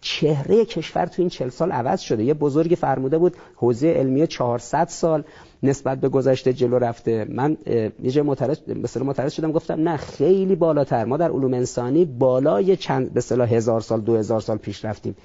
چهره 0.00 0.64
کشور 0.64 1.06
تو 1.06 1.22
این 1.22 1.28
چل 1.28 1.48
سال 1.48 1.72
عوض 1.72 2.00
شده. 2.00 2.24
یه 2.24 2.34
بزرگی 2.34 2.76
فرموده 2.76 3.18
بود 3.18 3.36
حوزه 3.56 3.88
علمی 3.88 4.26
400 4.26 4.88
سال. 4.88 5.24
نسبت 5.64 6.00
به 6.00 6.08
گذشته 6.08 6.52
جلو 6.52 6.78
رفته. 6.78 7.26
من 7.28 7.56
یه 8.02 8.10
جای 8.10 8.24
معترض 8.24 8.58
مثلا 8.68 9.04
معترض 9.04 9.32
شدم 9.32 9.52
گفتم 9.52 9.88
نه 9.88 9.96
خیلی 9.96 10.54
بالاتر. 10.54 11.04
ما 11.04 11.16
در 11.16 11.30
علوم 11.30 11.54
انسانی 11.54 12.04
بالای 12.04 12.76
چند 12.76 13.12
به 13.12 13.18
اصطلاح 13.18 13.54
هزار 13.54 13.80
سال 13.80 14.00
دو 14.00 14.16
هزار 14.16 14.40
سال 14.40 14.56
پیش 14.56 14.84
رفتیم. 14.84 15.16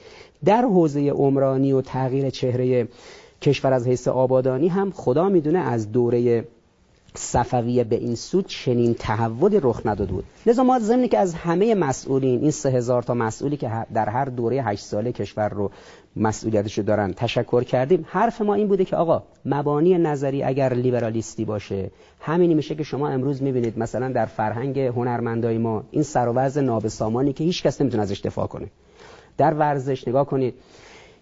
در 0.46 0.62
حوزه 0.62 1.10
عمرانی 1.10 1.74
و 1.74 1.82
تغییر 1.82 2.30
چهره 2.30 2.88
کشور 3.42 3.74
از 3.74 3.88
حیث 3.88 4.08
آبادانی 4.08 4.68
هم 4.68 4.92
خدا 4.92 5.30
می‌دونه 5.30 5.60
از 5.60 5.92
دوره 5.92 6.48
صفویه 7.16 7.84
به 7.84 7.96
این 7.96 8.16
سود 8.16 8.48
چنین 8.48 8.94
تحولی 8.94 9.60
رخ 9.64 9.82
نداده 9.86 10.12
بود. 10.12 10.24
لذا 10.46 10.64
ما 10.64 10.80
ضمنی 10.80 11.08
که 11.08 11.18
از 11.18 11.34
همه 11.34 11.76
مسئولین 11.76 12.42
این 12.42 12.52
سه 12.52 12.70
هزار 12.70 13.04
تا 13.04 13.14
مسئولی 13.14 13.58
که 13.58 13.72
در 13.94 14.10
هر 14.10 14.26
دوره 14.26 14.62
هشت 14.62 14.86
ساله 14.86 15.12
کشور 15.12 15.50
رو 15.50 15.72
مسئولیتش 16.16 16.78
رو 16.78 16.84
دارن 16.84 17.14
تشکر 17.14 17.64
کردیم 17.64 18.06
حرف 18.10 18.42
ما 18.42 18.54
این 18.54 18.68
بوده 18.68 18.86
که 18.86 18.96
آقا 18.96 19.24
مبانی 19.46 19.98
نظری 19.98 20.44
اگر 20.44 20.74
لیبرالیستی 20.74 21.46
باشه 21.46 21.92
همینی 22.20 22.54
میشه 22.54 22.76
که 22.76 22.84
شما 22.84 23.10
امروز 23.10 23.42
می‌بینید 23.44 23.80
مثلا 23.80 24.12
در 24.12 24.26
فرهنگ 24.26 24.80
هنرمندای 24.80 25.58
ما 25.58 25.84
این 25.92 26.04
سر 26.04 26.28
و 26.28 26.62
نابسامانی 26.62 27.34
که 27.34 27.44
هیچ 27.44 27.64
کس 27.64 27.82
نمی‌تونه 27.82 28.04
ازش 28.04 28.20
دفاع 28.20 28.48
کنه. 28.48 28.68
در 29.38 29.54
ورزش 29.54 30.08
نگاه 30.08 30.26
کنید. 30.26 30.54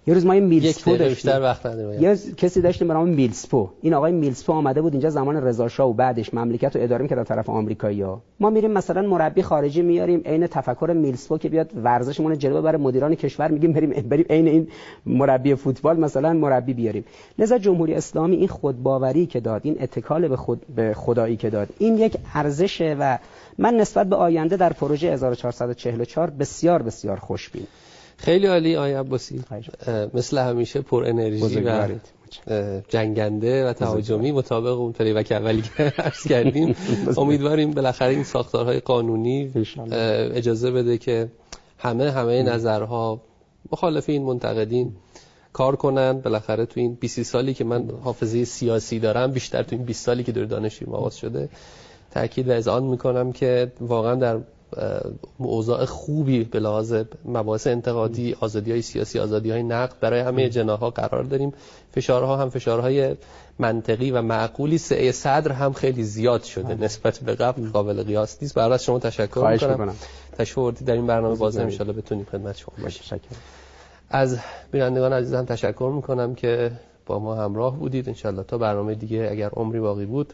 یه 0.07 0.13
روز 0.13 0.25
ما 0.25 0.33
این 0.33 0.43
میلسپو 0.43 0.97
داشتیم. 0.97 1.31
وقت 1.31 1.65
یه 1.99 2.17
کسی 2.37 2.61
داشتیم 2.61 2.87
به 2.87 2.93
نام 2.93 3.09
میلسپو 3.09 3.69
این 3.81 3.93
آقای 3.93 4.11
میلسپو 4.11 4.53
آمده 4.53 4.81
بود 4.81 4.93
اینجا 4.93 5.09
زمان 5.09 5.35
رضا 5.37 5.89
و 5.89 5.93
بعدش 5.93 6.33
مملکت 6.33 6.75
رو 6.75 6.83
اداره 6.83 7.01
می‌کرد 7.01 7.27
طرف 7.27 7.49
آمریکایی‌ها. 7.49 8.21
ما 8.39 8.49
میریم 8.49 8.71
مثلا 8.71 9.01
مربی 9.01 9.41
خارجی 9.41 9.81
میاریم 9.81 10.21
عین 10.25 10.47
تفکر 10.47 10.93
میلسپو 10.95 11.37
که 11.37 11.49
بیاد 11.49 11.71
ورزشمون 11.83 12.37
جلو 12.37 12.61
ببره 12.61 12.77
مدیران 12.77 13.15
کشور 13.15 13.51
میگیم 13.51 13.73
بریم 13.73 13.89
بریم 13.89 14.25
عین 14.29 14.47
این 14.47 14.67
مربی 15.05 15.55
فوتبال 15.55 15.99
مثلا 15.99 16.33
مربی 16.33 16.73
بیاریم. 16.73 17.05
لذا 17.39 17.57
جمهوری 17.57 17.93
اسلامی 17.93 18.35
این 18.35 18.47
خودباوری 18.47 19.25
که 19.25 19.39
داد 19.39 19.61
این 19.63 19.77
اتکال 19.79 20.27
به 20.27 20.35
خود 20.35 20.61
به 20.75 20.93
خدایی 20.93 21.37
که 21.37 21.49
داد 21.49 21.69
این 21.79 21.97
یک 21.97 22.17
ارزشه 22.35 22.95
و 22.99 23.17
من 23.57 23.73
نسبت 23.73 24.07
به 24.07 24.15
آینده 24.15 24.57
در 24.57 24.73
پروژه 24.73 25.07
1444 25.07 26.29
بسیار 26.29 26.81
بسیار 26.81 27.17
خوشبین. 27.17 27.67
خیلی 28.17 28.47
عالی 28.47 28.75
آقای 28.75 28.93
عباسی. 28.93 29.43
مثل 30.13 30.37
همیشه 30.37 30.81
پر 30.81 31.05
انرژی 31.05 31.59
و 31.59 31.87
جنگنده 32.89 33.69
و 33.69 33.73
تهاجمی 33.73 34.31
مطابق 34.31 34.79
اون 34.79 34.93
و 34.99 35.23
که 35.23 35.35
اولی 35.35 35.61
که 35.61 35.83
عرض 35.97 36.27
کردیم. 36.27 36.75
امیدواریم 37.17 37.71
بالاخره 37.71 38.09
این 38.09 38.23
ساختارهای 38.23 38.79
قانونی 38.79 39.51
اجازه 40.33 40.71
بده 40.71 40.97
که 40.97 41.29
همه 41.77 42.11
همه 42.11 42.43
نظرها 42.43 43.21
مخالفین 43.71 44.23
منتقدین 44.23 44.95
کار 45.53 45.75
کنن. 45.75 46.21
بالاخره 46.21 46.65
تو 46.65 46.79
این 46.79 46.93
20 46.93 47.21
سالی 47.21 47.53
که 47.53 47.63
من 47.63 47.89
حافظه 48.03 48.45
سیاسی 48.45 48.99
دارم 48.99 49.31
بیشتر 49.31 49.63
تو 49.63 49.75
این 49.75 49.85
20 49.85 50.05
سالی 50.05 50.23
که 50.23 50.31
در 50.31 50.43
دانشجویی 50.43 50.93
آغاز 50.93 51.17
شده 51.17 51.49
تاکید 52.11 52.49
و 52.49 52.51
اذعان 52.51 52.83
می‌کنم 52.83 53.31
که 53.31 53.71
واقعا 53.81 54.15
در 54.15 54.39
اوضاع 55.37 55.85
خوبی 55.85 56.43
به 56.43 56.59
لحاظ 56.59 56.95
مباحث 57.25 57.67
انتقادی 57.67 58.35
آزادی 58.39 58.71
های 58.71 58.81
سیاسی 58.81 59.19
آزادی 59.19 59.51
های 59.51 59.63
نقد 59.63 59.99
برای 59.99 60.19
همه 60.19 60.49
جناها 60.49 60.89
قرار 60.89 61.23
داریم. 61.23 61.53
فشارها 61.91 62.37
هم 62.37 62.49
فشارهای 62.49 63.15
منطقی 63.59 64.11
و 64.11 64.21
معقولی. 64.21 64.77
سعی 64.77 65.11
صدر 65.11 65.51
هم 65.51 65.73
خیلی 65.73 66.03
زیاد 66.03 66.43
شده 66.43 66.75
نسبت 66.75 67.19
به 67.19 67.35
قبل. 67.35 67.69
قابل 67.69 68.03
قیاس 68.03 68.37
نیست. 68.41 68.55
برای 68.55 68.73
از 68.73 68.83
شما 68.83 68.99
تشکر 68.99 69.49
می‌کنم. 69.51 69.95
تشکر 70.37 70.73
در 70.85 70.93
این 70.93 71.07
برنامه 71.07 71.35
باز 71.35 71.57
ان 71.57 71.67
بتونیم 71.67 72.25
خدمت 72.31 72.57
شما 72.57 72.73
باشیم. 72.83 73.19
از 74.09 74.37
بینندگان 74.71 75.13
عزیزم 75.13 75.45
تشکر 75.45 75.91
می‌کنم 75.95 76.35
که 76.35 76.71
با 77.05 77.19
ما 77.19 77.35
همراه 77.35 77.77
بودید. 77.77 78.09
ان 78.25 78.43
تا 78.43 78.57
برنامه 78.57 78.95
دیگه 78.95 79.27
اگر 79.31 79.49
عمری 79.49 79.79
باقی 79.79 80.05
بود 80.05 80.33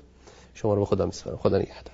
شما 0.53 0.73
رو 0.73 0.79
به 0.79 0.85
خدا 0.85 1.05
میسپارم. 1.05 1.37
خدا 1.37 1.57
نگهدار. 1.57 1.93